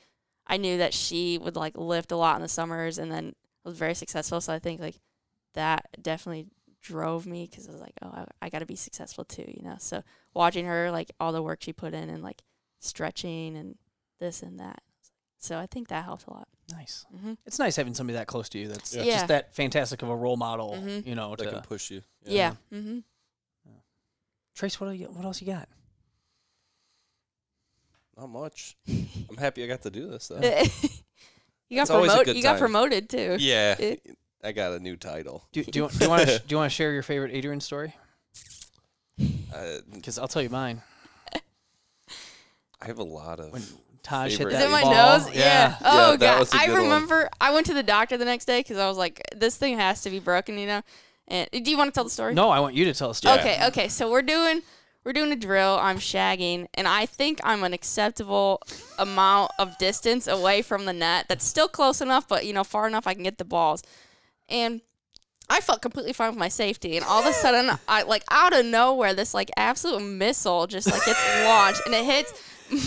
I 0.48 0.58
knew 0.58 0.78
that 0.78 0.94
she 0.94 1.38
would 1.38 1.56
like 1.56 1.78
lift 1.78 2.12
a 2.12 2.16
lot 2.16 2.38
in 2.38 2.42
the 2.42 2.48
summers 2.48 2.98
and 2.98 3.12
then 3.12 3.34
was 3.66 3.78
very 3.78 3.94
successful. 3.94 4.40
So 4.42 4.54
I 4.54 4.60
think 4.60 4.80
like 4.82 5.00
that 5.54 5.88
definitely 6.02 6.48
drove 6.82 7.26
me 7.26 7.48
because 7.50 7.68
I 7.68 7.72
was 7.72 7.82
like, 7.82 7.94
oh, 8.02 8.08
I, 8.14 8.26
I 8.44 8.50
got 8.50 8.60
to 8.60 8.66
be 8.66 8.76
successful 8.78 9.26
too, 9.26 9.46
you 9.48 9.64
know. 9.64 9.76
So 9.80 10.04
watching 10.34 10.66
her 10.66 10.90
like 10.92 11.12
all 11.20 11.32
the 11.34 11.44
work 11.44 11.62
she 11.62 11.74
put 11.74 11.94
in 11.94 12.10
and 12.10 12.24
like 12.24 12.42
stretching 12.80 13.58
and 13.58 13.76
this 14.20 14.42
and 14.42 14.60
that. 14.60 14.82
So 15.40 15.58
I 15.60 15.68
think 15.68 15.90
that 15.90 16.06
helped 16.06 16.26
a 16.28 16.32
lot. 16.34 16.48
Nice. 16.72 17.06
Mm-hmm. 17.16 17.34
It's 17.46 17.60
nice 17.60 17.76
having 17.76 17.94
somebody 17.94 18.16
that 18.18 18.28
close 18.28 18.50
to 18.50 18.58
you. 18.60 18.68
That's 18.70 18.96
Yeah. 18.96 19.04
just 19.04 19.28
that 19.28 19.54
fantastic 19.56 20.02
of 20.02 20.10
a 20.10 20.16
role 20.16 20.38
model. 20.38 20.72
Mhm. 20.76 21.06
You 21.06 21.16
know, 21.16 21.36
That 21.36 21.44
to 21.46 21.52
can 21.52 21.62
push 21.62 21.92
you. 21.92 22.02
Yeah. 22.26 22.56
mm-hmm 22.74 23.00
Trace. 24.56 24.80
What 24.82 24.88
do 24.90 24.94
you, 24.96 25.06
what 25.08 25.24
else 25.24 25.40
you 25.40 25.46
got? 25.46 25.70
Not 28.18 28.30
much. 28.30 28.76
I'm 28.88 29.38
happy 29.38 29.64
I 29.64 29.68
got 29.68 29.82
to 29.84 29.90
do 29.90 30.10
this 30.10 30.28
though. 30.30 30.38
you 31.70 31.78
got 31.78 31.82
It's 31.84 31.90
always 31.92 32.12
a 32.12 32.16
promoted. 32.16 32.26
good 32.26 32.36
You 32.38 32.44
got 32.44 32.52
time. 32.54 32.60
promoted 32.60 33.10
too. 33.10 33.38
yeah. 33.40 33.76
It- 33.80 34.18
I 34.44 34.52
got 34.52 34.72
a 34.74 34.80
new 34.80 34.96
title. 34.96 35.44
Do, 35.52 35.64
do 35.64 35.80
you 35.82 35.90
do 35.90 36.04
you 36.06 36.10
want 36.10 36.28
to 36.28 36.40
do 36.48 36.54
you 36.54 36.58
want 36.58 36.72
to 36.72 36.76
share 36.76 36.94
your 36.94 37.02
favorite 37.04 37.32
Adrian 37.34 37.60
story? 37.60 37.96
Uh, 39.20 39.78
Because 39.92 40.20
I'll 40.20 40.28
tell 40.28 40.44
you 40.44 40.50
mine. 40.50 40.82
I 42.80 42.86
have 42.86 43.00
a 43.00 43.04
lot 43.04 43.40
of. 43.40 43.52
When 43.52 43.64
Taj 44.04 44.30
hit 44.32 44.38
Favorite 44.38 44.54
that 44.54 44.62
Is 44.62 44.70
it 44.70 44.72
my 44.72 44.82
ball, 44.84 45.20
nose? 45.20 45.34
Yeah. 45.34 45.76
Oh 45.84 46.12
that 46.12 46.20
god, 46.20 46.40
was 46.40 46.54
a 46.54 46.58
I 46.58 46.68
good 46.68 46.74
one. 46.74 46.84
remember. 46.84 47.30
I 47.42 47.52
went 47.52 47.66
to 47.66 47.74
the 47.74 47.82
doctor 47.84 48.16
the 48.18 48.26
next 48.26 48.46
day 48.46 48.60
because 48.60 48.78
I 48.78 48.88
was 48.88 48.98
like, 48.98 49.22
"This 49.36 49.58
thing 49.58 49.78
has 49.78 50.02
to 50.04 50.12
be 50.12 50.20
broken," 50.20 50.58
you 50.60 50.68
know. 50.68 50.82
And 51.28 51.50
do 51.52 51.72
you 51.72 51.78
want 51.78 51.90
to 51.92 51.98
tell 51.98 52.04
the 52.04 52.10
story? 52.12 52.36
No, 52.36 52.50
I 52.52 52.60
want 52.60 52.76
you 52.76 52.86
to 52.86 52.94
tell 52.94 53.10
a 53.10 53.16
story. 53.16 53.40
Okay, 53.40 53.60
okay. 53.68 53.88
So 53.90 54.10
we're 54.12 54.22
doing 54.22 54.62
we're 55.08 55.14
doing 55.14 55.32
a 55.32 55.38
drill. 55.38 55.80
I'm 55.82 56.00
shagging, 56.00 56.68
and 56.74 56.86
I 56.86 57.06
think 57.06 57.40
I'm 57.42 57.64
an 57.64 57.72
acceptable 57.72 58.62
amount 59.00 59.52
of 59.58 59.78
distance 59.78 60.28
away 60.28 60.62
from 60.62 60.84
the 60.84 60.92
net. 60.92 61.28
That's 61.30 61.46
still 61.46 61.70
close 61.70 62.02
enough, 62.02 62.28
but 62.28 62.46
you 62.46 62.52
know, 62.52 62.66
far 62.66 62.90
enough 62.90 63.08
I 63.08 63.14
can 63.14 63.24
get 63.24 63.38
the 63.38 63.46
balls. 63.46 63.84
And 64.50 64.82
I 65.50 65.62
felt 65.62 65.82
completely 65.82 66.12
fine 66.12 66.32
with 66.32 66.38
my 66.38 66.50
safety, 66.50 66.98
and 66.98 67.06
all 67.06 67.22
of 67.22 67.26
a 67.26 67.32
sudden, 67.32 67.80
I 67.88 68.02
like 68.04 68.26
out 68.30 68.52
of 68.52 68.66
nowhere, 68.66 69.14
this 69.14 69.34
like 69.34 69.50
absolute 69.56 70.02
missile 70.02 70.68
just 70.68 70.92
like 70.92 71.06
gets 71.06 71.24
launched, 71.46 71.84
and 71.86 71.96
it 71.96 72.04
hits 72.04 72.34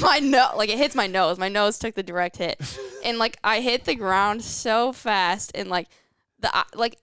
my 0.02 0.18
nose. 0.18 0.52
Like 0.56 0.68
it 0.68 0.76
hits 0.76 0.94
my 0.94 1.06
nose. 1.06 1.38
My 1.38 1.48
nose 1.48 1.78
took 1.78 1.94
the 1.94 2.02
direct 2.02 2.36
hit, 2.36 2.60
and 3.02 3.16
like 3.18 3.38
I 3.42 3.62
hit 3.62 3.86
the 3.86 3.94
ground 3.94 4.44
so 4.44 4.92
fast, 4.92 5.52
and 5.54 5.70
like 5.70 5.88
the 6.38 6.50
like 6.74 6.98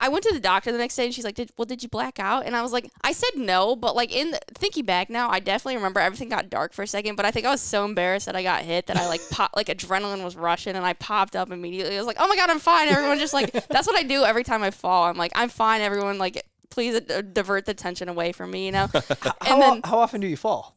I 0.00 0.08
went 0.08 0.22
to 0.24 0.32
the 0.32 0.40
doctor 0.40 0.70
the 0.70 0.78
next 0.78 0.94
day 0.94 1.06
and 1.06 1.14
she's 1.14 1.24
like, 1.24 1.34
did, 1.34 1.50
well, 1.56 1.64
did 1.64 1.82
you 1.82 1.88
black 1.88 2.20
out? 2.20 2.46
And 2.46 2.54
I 2.54 2.62
was 2.62 2.72
like, 2.72 2.88
I 3.02 3.12
said 3.12 3.30
no, 3.36 3.74
but 3.74 3.96
like 3.96 4.14
in 4.14 4.30
the, 4.30 4.40
thinking 4.54 4.84
back 4.84 5.10
now, 5.10 5.28
I 5.28 5.40
definitely 5.40 5.76
remember 5.76 5.98
everything 5.98 6.28
got 6.28 6.48
dark 6.48 6.72
for 6.72 6.82
a 6.82 6.86
second, 6.86 7.16
but 7.16 7.26
I 7.26 7.32
think 7.32 7.46
I 7.46 7.50
was 7.50 7.60
so 7.60 7.84
embarrassed 7.84 8.26
that 8.26 8.36
I 8.36 8.44
got 8.44 8.62
hit 8.62 8.86
that 8.86 8.96
I 8.96 9.08
like 9.08 9.20
pop, 9.30 9.50
like 9.56 9.66
adrenaline 9.66 10.22
was 10.22 10.36
rushing 10.36 10.76
and 10.76 10.86
I 10.86 10.92
popped 10.92 11.34
up 11.34 11.50
immediately. 11.50 11.96
I 11.96 11.98
was 11.98 12.06
like, 12.06 12.18
oh 12.20 12.28
my 12.28 12.36
God, 12.36 12.48
I'm 12.48 12.60
fine. 12.60 12.88
Everyone 12.88 13.18
just 13.18 13.34
like, 13.34 13.50
that's 13.68 13.88
what 13.88 13.96
I 13.96 14.04
do 14.04 14.24
every 14.24 14.44
time 14.44 14.62
I 14.62 14.70
fall. 14.70 15.04
I'm 15.04 15.16
like, 15.16 15.32
I'm 15.34 15.48
fine. 15.48 15.80
Everyone 15.80 16.16
like, 16.18 16.44
please 16.70 16.94
uh, 16.94 17.22
divert 17.32 17.66
the 17.66 17.74
tension 17.74 18.08
away 18.08 18.30
from 18.30 18.52
me, 18.52 18.66
you 18.66 18.72
know? 18.72 18.86
How, 19.20 19.34
and 19.46 19.62
then 19.62 19.80
how 19.84 19.98
often 19.98 20.20
do 20.20 20.28
you 20.28 20.36
fall? 20.36 20.76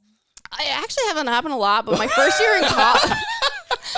I 0.51 0.65
actually 0.83 1.03
haven't 1.07 1.27
happened 1.27 1.53
a 1.53 1.57
lot, 1.57 1.85
but 1.85 1.97
my 1.97 2.07
first 2.07 2.39
year 2.39 2.57
in 2.57 2.63
college, 2.67 3.17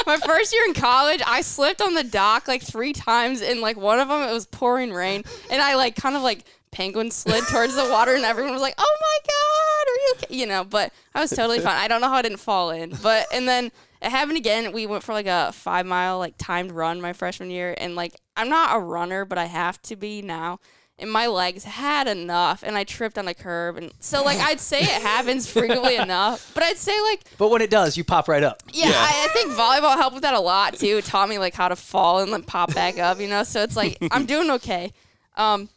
my 0.05 0.17
first 0.17 0.53
year 0.53 0.63
in 0.65 0.73
college, 0.73 1.21
I 1.25 1.41
slipped 1.41 1.81
on 1.81 1.93
the 1.93 2.03
dock 2.03 2.47
like 2.47 2.61
three 2.61 2.93
times, 2.93 3.41
and 3.41 3.61
like 3.61 3.77
one 3.77 3.99
of 3.99 4.07
them 4.07 4.21
it 4.27 4.31
was 4.31 4.45
pouring 4.45 4.91
rain, 4.91 5.23
and 5.49 5.61
I 5.61 5.75
like 5.75 5.95
kind 5.95 6.15
of 6.15 6.21
like 6.21 6.45
penguin 6.71 7.11
slid 7.11 7.43
towards 7.49 7.75
the 7.75 7.87
water, 7.89 8.15
and 8.15 8.25
everyone 8.25 8.53
was 8.53 8.61
like, 8.61 8.75
"Oh 8.77 8.97
my 9.01 9.17
god, 9.27 9.91
are 9.91 9.95
you 9.95 10.13
okay?" 10.17 10.35
You 10.35 10.45
know, 10.47 10.63
but 10.63 10.91
I 11.13 11.21
was 11.21 11.29
totally 11.29 11.59
fine. 11.59 11.77
I 11.77 11.87
don't 11.87 12.01
know 12.01 12.09
how 12.09 12.15
I 12.15 12.21
didn't 12.21 12.39
fall 12.39 12.71
in, 12.71 12.97
but 13.01 13.27
and 13.33 13.47
then 13.47 13.71
it 14.01 14.09
happened 14.09 14.37
again. 14.37 14.71
We 14.71 14.85
went 14.85 15.03
for 15.03 15.13
like 15.13 15.27
a 15.27 15.51
five 15.53 15.85
mile 15.85 16.19
like 16.19 16.35
timed 16.37 16.71
run 16.71 17.01
my 17.01 17.13
freshman 17.13 17.51
year, 17.51 17.75
and 17.77 17.95
like 17.95 18.15
I'm 18.35 18.49
not 18.49 18.75
a 18.75 18.79
runner, 18.79 19.25
but 19.25 19.37
I 19.37 19.45
have 19.45 19.81
to 19.83 19.95
be 19.95 20.21
now 20.21 20.59
and 20.99 21.11
my 21.11 21.25
legs 21.27 21.63
had 21.63 22.07
enough 22.07 22.63
and 22.63 22.77
I 22.77 22.83
tripped 22.83 23.17
on 23.17 23.27
a 23.27 23.33
curb 23.33 23.77
and 23.77 23.91
so 23.99 24.23
like 24.23 24.37
I'd 24.39 24.59
say 24.59 24.81
it 24.81 25.01
happens 25.01 25.49
frequently 25.49 25.95
enough 25.95 26.51
but 26.53 26.63
I'd 26.63 26.77
say 26.77 26.99
like 27.01 27.21
But 27.37 27.49
when 27.49 27.61
it 27.61 27.69
does, 27.71 27.97
you 27.97 28.03
pop 28.03 28.27
right 28.27 28.43
up. 28.43 28.61
yeah, 28.71 28.89
Yeah. 28.89 28.95
I, 28.97 29.27
I 29.29 29.33
think 29.33 29.51
volleyball 29.53 29.95
helped 29.97 30.13
with 30.13 30.23
that 30.23 30.35
a 30.35 30.39
lot 30.39 30.75
too. 30.75 30.97
It 30.97 31.05
taught 31.05 31.27
me 31.29 31.39
like 31.39 31.55
how 31.55 31.67
to 31.67 31.75
fall 31.75 32.19
and 32.19 32.31
then 32.31 32.43
pop 32.43 32.73
back 32.75 32.99
up 32.99 33.19
you 33.19 33.27
know? 33.27 33.43
So 33.43 33.63
it's 33.63 33.75
like 33.75 33.97
I'm 34.11 34.25
doing 34.25 34.51
okay. 34.51 34.91
Um 35.35 35.67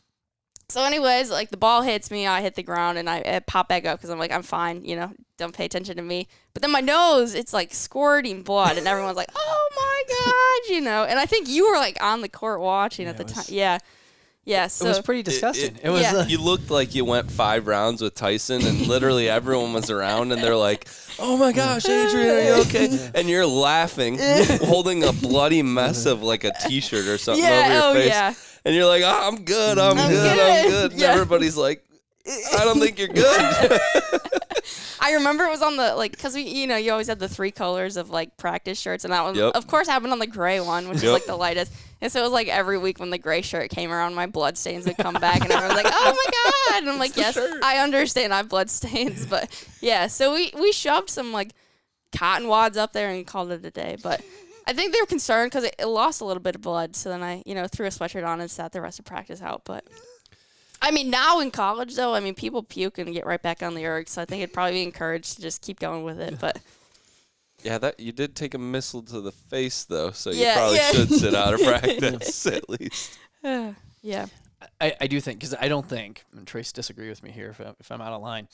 so 0.69 0.85
anyways 0.85 1.31
like 1.31 1.51
the 1.51 1.57
ball 1.57 1.81
hits 1.83 2.11
me 2.11 2.27
I 2.27 2.43
hit 2.43 2.55
the 2.55 2.63
ground 2.63 2.99
and 2.99 3.09
I, 3.09 3.23
I 3.25 3.39
pop 3.39 3.69
back 3.69 3.87
up 3.87 3.99
because 3.99 4.11
I'm 4.11 4.19
like 4.19 4.33
I'm 4.33 4.43
fine 4.43 4.85
you 4.85 4.97
know? 4.97 5.13
Don't 5.39 5.55
pay 5.55 5.65
attention 5.65 5.97
to 5.97 6.03
me. 6.03 6.29
But 6.53 6.61
then 6.63 6.71
my 6.73 6.81
nose 6.81 7.35
it's 7.35 7.55
like 7.55 7.73
squirting 7.73 8.43
blood 8.43 8.77
and 8.77 8.87
everyone's 8.87 9.17
like 9.17 9.31
oh 9.35 9.69
my 9.77 10.03
god 10.67 10.75
you 10.75 10.83
know? 10.83 11.05
And 11.05 11.19
I 11.19 11.25
think 11.25 11.49
you 11.49 11.71
were 11.71 11.77
like 11.77 11.97
on 12.03 12.21
the 12.21 12.29
court 12.29 12.61
watching 12.61 13.05
Yeah, 13.07 13.11
at 13.13 13.17
the 13.17 13.25
time 13.25 13.45
yeah 13.49 13.79
yeah 14.47 14.69
so 14.69 14.87
it 14.87 14.89
was 14.89 15.01
pretty 15.01 15.23
disgusting. 15.23 15.77
It, 15.77 15.81
it- 15.85 15.91
was. 15.91 16.01
Yeah. 16.03 16.15
uh, 16.17 16.25
You 16.27 16.41
looked 16.41 16.71
like 16.71 16.95
you 16.95 17.05
went 17.05 17.31
five 17.31 17.67
rounds 17.67 18.01
with 18.01 18.15
Tyson, 18.15 18.65
and 18.65 18.87
literally 18.87 19.29
everyone 19.29 19.75
was 19.75 19.91
around, 19.91 20.33
and 20.33 20.43
they're 20.43 20.57
like, 20.57 20.89
"Oh 21.19 21.37
my 21.37 21.53
gosh, 21.53 21.85
Adrian, 21.87 22.31
are 22.37 22.41
you 22.41 22.63
okay?" 22.63 23.11
And 23.15 23.29
you're 23.29 23.45
laughing, 23.47 24.19
holding 24.63 25.05
a 25.05 25.13
bloody 25.13 25.63
mess 25.63 26.07
of 26.07 26.23
like 26.23 26.45
a 26.45 26.53
T-shirt 26.67 27.07
or 27.07 27.19
something 27.19 27.45
over 27.45 27.73
your 27.75 27.83
oh 27.83 27.93
face, 27.95 28.09
yeah 28.09 28.35
and 28.65 28.75
you're 28.75 28.87
like, 28.87 29.03
oh, 29.05 29.29
"I'm 29.29 29.45
good, 29.45 29.79
I'm, 29.79 29.97
I'm 29.97 30.11
good, 30.11 30.39
I'm 30.41 30.65
good." 30.65 30.71
good." 30.71 30.93
And 30.93 31.01
Yeah. 31.07 31.13
everybody's 31.13 31.57
like, 31.57 31.85
"I 32.29 32.65
don't 32.65 32.81
think 32.81 32.99
you're 32.99 33.09
good." 33.09 33.81
I 35.01 35.13
remember 35.13 35.45
it 35.45 35.51
was 35.51 35.63
on 35.63 35.77
the 35.77 35.95
like 35.95 36.11
because 36.13 36.35
we 36.35 36.43
you 36.43 36.67
know 36.67 36.77
you 36.77 36.91
always 36.91 37.07
had 37.07 37.19
the 37.21 37.29
three 37.29 37.53
colors 37.53 37.97
of 37.97 38.11
like 38.11 38.37
practice 38.37 38.81
shirts 38.81 39.05
and 39.05 39.13
that 39.13 39.23
one 39.23 39.35
Yep. 39.37 39.55
of 39.55 39.67
course 39.69 39.87
happened 39.87 40.13
on 40.13 40.19
the 40.19 40.27
gray 40.27 40.59
one 40.59 40.89
which 40.89 40.99
is 40.99 41.05
like 41.13 41.27
the 41.27 41.37
lightest. 41.37 41.73
And 42.01 42.11
so 42.13 42.21
it 42.21 42.25
was 42.25 42.33
like 42.33 42.49
every 42.49 42.77
week 42.77 42.99
when 42.99 43.11
the 43.11 43.19
gray 43.19 43.41
shirt 43.43 43.71
came 43.71 43.93
around 43.93 44.15
my 44.15 44.27
blood 44.27 44.59
stains 44.59 44.85
would 44.87 44.97
come 44.97 45.15
back 45.15 45.43
and 45.43 45.53
I 45.53 45.67
was 45.67 45.77
like 45.77 45.87
oh 45.89 46.05
my 46.13 46.33
god. 46.73 46.83
And 46.83 46.91
I'm 46.91 46.99
like 46.99 47.17
yes 47.17 47.39
I 47.63 47.79
understand 47.79 48.35
I 48.35 48.39
have 48.39 48.49
blood 48.49 48.69
stains 48.71 49.27
but 49.27 49.49
yeah 49.81 50.09
so 50.09 50.35
we 50.35 50.51
we 50.59 50.73
shoved 50.73 51.11
some 51.11 51.33
like 51.33 51.53
cotton 52.17 52.49
wads 52.49 52.77
up 52.77 52.93
there 52.93 53.11
and 53.11 53.25
called 53.27 53.53
it 53.53 53.65
a 53.65 53.71
day. 53.71 53.97
But 54.03 54.23
I 54.67 54.73
think 54.73 54.93
they 54.93 55.01
were 55.01 55.07
concerned 55.07 55.53
because 55.53 55.65
it, 55.65 55.77
it 55.79 55.87
lost 55.87 56.21
a 56.21 56.25
little 56.25 56.43
bit 56.43 56.57
of 56.57 56.63
blood. 56.63 56.97
So 56.97 57.11
then 57.11 57.23
I 57.23 57.43
you 57.47 57.55
know 57.55 57.69
threw 57.69 57.87
a 57.87 57.91
sweatshirt 57.91 58.27
on 58.27 58.41
and 58.41 58.51
sat 58.51 58.73
the 58.73 58.81
rest 58.81 58.99
of 58.99 59.05
practice 59.05 59.41
out. 59.41 59.63
But. 59.65 59.85
I 60.83 60.91
mean, 60.91 61.11
now 61.11 61.41
in 61.41 61.51
college, 61.51 61.95
though, 61.95 62.15
I 62.15 62.21
mean, 62.21 62.35
people 62.35 62.63
puke 62.63 62.99
and 62.99 63.13
get 63.13 63.27
right 63.27 63.41
back 63.41 63.63
on 63.63 63.75
the 63.75 63.87
erg, 63.87 64.09
so 64.09 64.23
I 64.23 64.25
think 64.25 64.43
it'd 64.43 64.53
probably 64.53 64.75
be 64.75 64.83
encouraged 64.83 65.37
to 65.37 65.43
just 65.43 65.63
keep 65.63 65.81
going 65.81 66.05
with 66.05 66.21
it. 66.21 66.39
But 66.39 66.59
yeah, 67.63 67.79
that 67.79 67.99
you 67.99 68.13
did 68.13 68.37
take 68.37 68.55
a 68.55 68.59
missile 68.59 69.03
to 69.03 69.21
the 69.21 69.33
face 69.33 69.85
though, 69.85 70.11
so 70.13 70.31
you 70.31 70.47
probably 70.53 70.77
yeah. 70.77 70.93
should 70.93 71.11
sit 71.11 71.35
out 71.35 71.55
of 71.55 71.63
practice 71.65 72.47
at 72.47 72.69
least. 72.69 73.19
yeah, 74.03 74.27
I, 74.81 74.95
I 75.01 75.07
do 75.07 75.21
think 75.21 75.41
because 75.41 75.55
I 75.59 75.69
don't 75.69 75.89
think 75.89 76.25
and 76.37 76.47
Trace 76.47 76.73
disagree 76.73 77.09
with 77.09 77.23
me 77.23 77.31
here 77.31 77.51
if, 77.51 77.61
I, 77.61 77.73
if 77.81 77.91
I'm 77.91 78.01
out 78.01 78.13
of 78.13 78.23
line. 78.23 78.49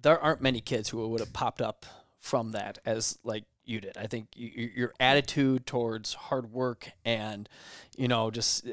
There 0.00 0.20
aren't 0.20 0.42
many 0.42 0.60
kids 0.60 0.90
who 0.90 1.06
would 1.08 1.20
have 1.20 1.32
popped 1.32 1.62
up 1.62 1.86
from 2.20 2.52
that 2.52 2.78
as 2.84 3.18
like 3.24 3.44
you 3.64 3.80
did. 3.80 3.96
I 3.96 4.06
think 4.06 4.28
y- 4.38 4.52
y- 4.56 4.70
your 4.76 4.92
attitude 5.00 5.66
towards 5.66 6.14
hard 6.14 6.52
work 6.52 6.90
and 7.04 7.48
you 7.96 8.08
know 8.08 8.30
just 8.30 8.68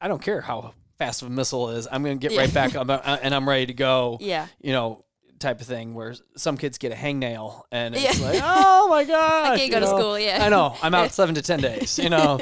I 0.00 0.08
don't 0.08 0.22
care 0.22 0.42
how 0.42 0.74
fast 0.98 1.22
of 1.22 1.28
a 1.28 1.30
missile 1.30 1.70
is. 1.70 1.86
I'm 1.90 2.02
gonna 2.02 2.16
get 2.16 2.32
Yeah. 2.32 2.40
right 2.40 2.54
back 2.54 2.74
up 2.76 2.88
uh, 2.88 3.18
and 3.22 3.34
I'm 3.34 3.48
ready 3.48 3.66
to 3.66 3.74
go. 3.74 4.18
yeah. 4.20 4.46
You 4.60 4.72
know. 4.72 5.04
Type 5.40 5.60
of 5.60 5.66
thing 5.66 5.94
where 5.94 6.14
some 6.36 6.56
kids 6.56 6.78
get 6.78 6.90
a 6.92 6.94
hangnail 6.94 7.64
and 7.70 7.94
it's 7.94 8.18
Yeah. 8.18 8.26
like, 8.26 8.40
oh 8.42 8.88
my 8.88 9.04
god, 9.04 9.52
I 9.52 9.58
can't 9.58 9.70
go 9.70 9.80
to 9.80 9.86
school. 9.88 10.18
Yeah, 10.18 10.42
I 10.42 10.48
know. 10.48 10.74
I'm 10.80 10.94
out 10.94 11.12
seven 11.20 11.34
to 11.34 11.42
ten 11.42 11.60
days. 11.60 11.98
You 11.98 12.08
know, 12.08 12.40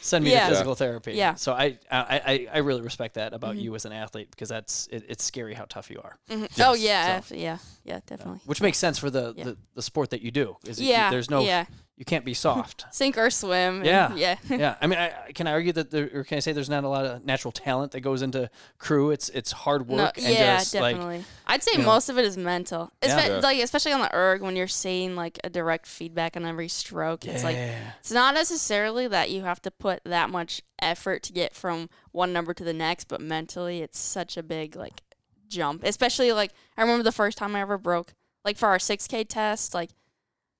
send 0.00 0.24
me 0.24 0.30
Yeah. 0.30 0.44
to 0.44 0.50
physical 0.54 0.74
therapy. 0.74 1.12
Yeah. 1.12 1.34
So 1.34 1.52
I 1.52 1.78
I, 1.90 2.20
I, 2.24 2.48
I 2.54 2.58
really 2.58 2.80
respect 2.80 3.14
that 3.16 3.34
about 3.34 3.56
Mhm. 3.56 3.62
you 3.62 3.74
as 3.74 3.84
an 3.84 3.92
athlete 3.92 4.30
because 4.30 4.48
that's 4.48 4.86
it, 4.90 5.04
it's 5.08 5.24
scary 5.24 5.52
how 5.52 5.66
tough 5.68 5.90
you 5.90 6.00
are. 6.02 6.16
Mhm. 6.30 6.48
Oh 6.64 6.72
yeah, 6.74 7.20
so. 7.20 7.34
yeah, 7.34 7.58
yeah, 7.84 8.00
definitely. 8.06 8.40
Which 8.46 8.62
makes 8.62 8.78
sense 8.78 8.98
for 8.98 9.10
the, 9.10 9.34
Yeah. 9.36 9.44
the, 9.44 9.56
the 9.74 9.82
sport 9.82 10.10
that 10.10 10.22
you 10.22 10.30
do. 10.30 10.56
Is 10.64 10.78
it- 10.78 10.84
Yeah, 10.84 11.10
there's 11.10 11.28
no 11.28 11.40
yeah, 11.42 11.66
you 11.98 12.04
can't 12.04 12.24
be 12.24 12.32
soft. 12.32 12.86
sink 12.92 13.18
or 13.18 13.28
swim. 13.28 13.84
Yeah. 13.84 14.14
yeah, 14.14 14.36
yeah. 14.48 14.76
I 14.80 14.86
mean, 14.86 14.98
I, 15.00 15.06
I- 15.26 15.32
can 15.32 15.46
I 15.48 15.52
argue 15.52 15.72
that 15.72 15.90
there, 15.90 16.08
or 16.14 16.22
can 16.24 16.36
I 16.36 16.38
say 16.38 16.52
there's 16.52 16.70
not 16.70 16.84
a 16.84 16.88
lot 16.88 17.04
of 17.04 17.24
natural 17.26 17.50
talent 17.52 17.90
that 17.92 18.00
goes 18.00 18.22
into 18.22 18.48
crew? 18.78 19.10
It's 19.10 19.28
it's 19.30 19.50
hard 19.50 19.88
work 19.88 20.16
No, 20.16 20.24
and 20.24 20.32
yeah, 20.34 20.58
just 20.58 20.74
like 20.74 20.94
definitely. 20.94 21.24
I'd 21.46 21.62
say 21.62 21.72
you 21.74 21.78
know. 21.80 21.86
most 21.86 22.08
of 22.08 22.16
it 22.16 22.24
is 22.24 22.36
mental. 22.36 22.92
Yeah. 23.02 23.20
Espe- 23.20 23.28
Yeah. 23.28 23.38
Like 23.40 23.58
especially 23.58 23.92
on 23.92 24.00
the 24.00 24.14
erg 24.14 24.42
when 24.42 24.54
you're 24.54 24.68
seeing 24.68 25.16
like 25.16 25.38
a 25.42 25.50
direct 25.50 25.86
feedback 25.86 26.36
on 26.36 26.44
every 26.46 26.68
stroke. 26.68 27.26
It's 27.26 27.42
like 27.42 27.56
it's 28.00 28.12
not 28.12 28.34
necessarily 28.34 29.08
that 29.08 29.30
you 29.30 29.42
have 29.42 29.60
to 29.62 29.70
put 29.72 30.00
that 30.04 30.30
much 30.30 30.62
effort 30.80 31.24
to 31.24 31.32
get 31.32 31.54
from 31.54 31.90
one 32.12 32.32
number 32.32 32.54
to 32.54 32.62
the 32.62 32.72
next, 32.72 33.08
but 33.08 33.20
mentally 33.20 33.82
it's 33.82 33.98
such 33.98 34.36
a 34.36 34.42
big 34.44 34.76
like 34.76 35.02
jump. 35.48 35.82
Especially 35.82 36.30
like 36.30 36.52
I 36.76 36.82
remember 36.82 37.02
the 37.02 37.10
first 37.12 37.38
time 37.38 37.56
I 37.56 37.60
ever 37.60 37.76
broke 37.76 38.14
like 38.44 38.56
for 38.56 38.68
our 38.68 38.78
6K 38.78 39.26
test, 39.28 39.74
like 39.74 39.90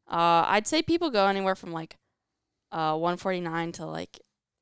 uh 0.08 0.44
I'd 0.48 0.66
say 0.66 0.82
people 0.82 1.10
go 1.10 1.26
anywhere 1.26 1.54
from 1.54 1.72
like 1.72 1.96
uh 2.72 2.94
149 2.96 3.72
to 3.72 3.86
like 3.86 4.20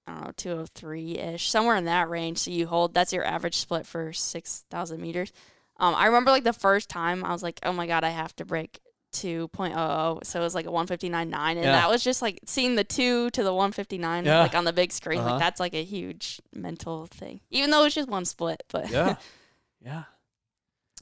I 0.08 0.12
don't 0.14 0.24
know 0.26 0.32
203 0.36 1.18
ish, 1.18 1.50
somewhere 1.50 1.74
in 1.76 1.84
that 1.86 2.08
range. 2.08 2.38
So 2.38 2.50
you 2.52 2.66
hold 2.68 2.94
that's 2.94 3.12
your 3.12 3.24
average 3.24 3.56
split 3.56 3.86
for 3.86 4.12
6,000 4.12 5.00
meters. 5.00 5.32
Um, 5.78 5.94
I 5.94 6.06
remember 6.06 6.30
like 6.30 6.44
the 6.44 6.52
first 6.52 6.88
time 6.88 7.24
I 7.24 7.32
was 7.32 7.42
like, 7.42 7.58
oh 7.64 7.72
my 7.72 7.86
god, 7.86 8.04
I 8.04 8.10
have 8.10 8.34
to 8.36 8.44
break 8.44 8.80
to 9.12 9.48
.00, 9.48 10.24
so 10.26 10.40
it 10.40 10.42
was 10.42 10.54
like 10.54 10.66
a 10.66 10.70
159.9, 10.70 11.32
and 11.32 11.56
Yeah. 11.58 11.72
that 11.72 11.88
was 11.88 12.04
just 12.04 12.20
like 12.22 12.38
seeing 12.44 12.74
the 12.76 12.84
two 12.84 13.30
to 13.30 13.42
the 13.42 13.52
159 13.52 14.24
Yeah. 14.26 14.40
like 14.40 14.54
on 14.54 14.64
the 14.64 14.72
big 14.72 14.92
screen. 14.92 15.20
Uh-huh. 15.20 15.30
Like 15.32 15.38
that's 15.40 15.58
like 15.60 15.74
a 15.74 15.82
huge 15.84 16.40
mental 16.54 17.06
thing, 17.06 17.40
even 17.50 17.70
though 17.70 17.84
it's 17.84 17.94
just 17.94 18.08
one 18.08 18.24
split. 18.26 18.62
But 18.70 18.90
Yeah. 18.90 19.16
yeah. 19.80 20.04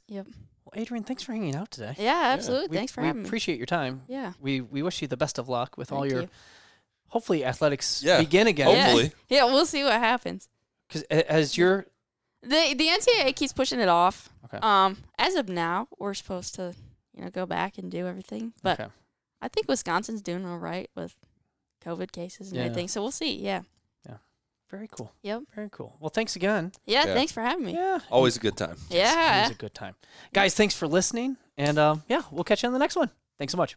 Yep. 0.08 0.26
Well, 0.74 0.82
Adrian, 0.82 1.04
thanks 1.04 1.22
for 1.22 1.32
hanging 1.32 1.54
out 1.56 1.70
today. 1.70 1.94
yeah, 1.98 2.30
absolutely. 2.32 2.68
We, 2.68 2.76
Thanks 2.76 2.92
for 2.92 3.00
we 3.02 3.06
having 3.08 3.22
me. 3.22 3.28
appreciate 3.28 3.56
your 3.58 3.66
time. 3.66 4.02
Yeah. 4.08 4.32
We 4.40 4.60
we 4.60 4.82
wish 4.82 5.00
you 5.02 5.08
the 5.08 5.16
best 5.16 5.38
of 5.38 5.48
luck 5.48 5.76
with 5.78 5.92
all 5.92 6.06
your 6.06 6.22
you. 6.22 6.28
hopefully 7.08 7.44
athletics 7.44 8.02
Yeah. 8.04 8.18
begin 8.20 8.46
again. 8.46 8.68
Yeah. 8.70 8.82
Hopefully. 8.84 9.12
Yeah, 9.28 9.44
we'll 9.44 9.66
see 9.66 9.82
what 9.84 9.92
happens. 9.94 10.48
Because 10.88 11.02
as 11.04 11.56
your 11.56 11.86
The 12.42 12.74
the 12.76 12.88
NCAA 12.88 13.34
keeps 13.36 13.52
pushing 13.52 13.80
it 13.80 13.88
off. 13.88 14.30
Okay. 14.46 14.58
Um, 14.62 14.98
as 15.18 15.34
of 15.34 15.48
now, 15.48 15.88
we're 15.98 16.14
supposed 16.14 16.54
to, 16.56 16.74
you 17.16 17.22
know, 17.24 17.30
go 17.30 17.46
back 17.46 17.78
and 17.78 17.90
do 17.90 18.06
everything. 18.06 18.52
But 18.62 18.78
okay. 18.80 18.90
I 19.40 19.48
think 19.48 19.68
Wisconsin's 19.68 20.22
doing 20.22 20.44
all 20.46 20.58
right 20.58 20.90
with 20.94 21.14
COVID 21.84 22.12
cases 22.12 22.48
and 22.48 22.56
Yeah. 22.58 22.64
everything. 22.64 22.88
So 22.88 23.00
we'll 23.02 23.10
see. 23.10 23.36
Yeah. 23.38 23.62
Very 24.74 24.88
cool. 24.88 25.12
Yep. 25.22 25.42
Very 25.54 25.68
cool. 25.70 25.96
Well, 26.00 26.10
thanks 26.10 26.34
again. 26.34 26.72
Yeah. 26.84 27.06
Yeah. 27.06 27.14
Thanks 27.14 27.30
for 27.30 27.42
having 27.42 27.64
me. 27.64 27.74
Yeah. 27.74 28.00
Always 28.10 28.36
a 28.36 28.40
good 28.40 28.56
time. 28.56 28.76
It 28.90 28.96
Yeah. 28.96 29.42
was 29.42 29.52
a 29.52 29.54
good 29.54 29.72
time. 29.72 29.94
Guys, 30.32 30.54
thanks 30.54 30.74
for 30.74 30.88
listening. 30.88 31.36
And 31.56 31.78
um, 31.78 32.02
yeah, 32.08 32.22
we'll 32.32 32.42
catch 32.42 32.64
you 32.64 32.66
on 32.66 32.72
the 32.72 32.80
next 32.80 32.96
one. 32.96 33.08
Thanks 33.38 33.52
so 33.52 33.56
much. 33.56 33.76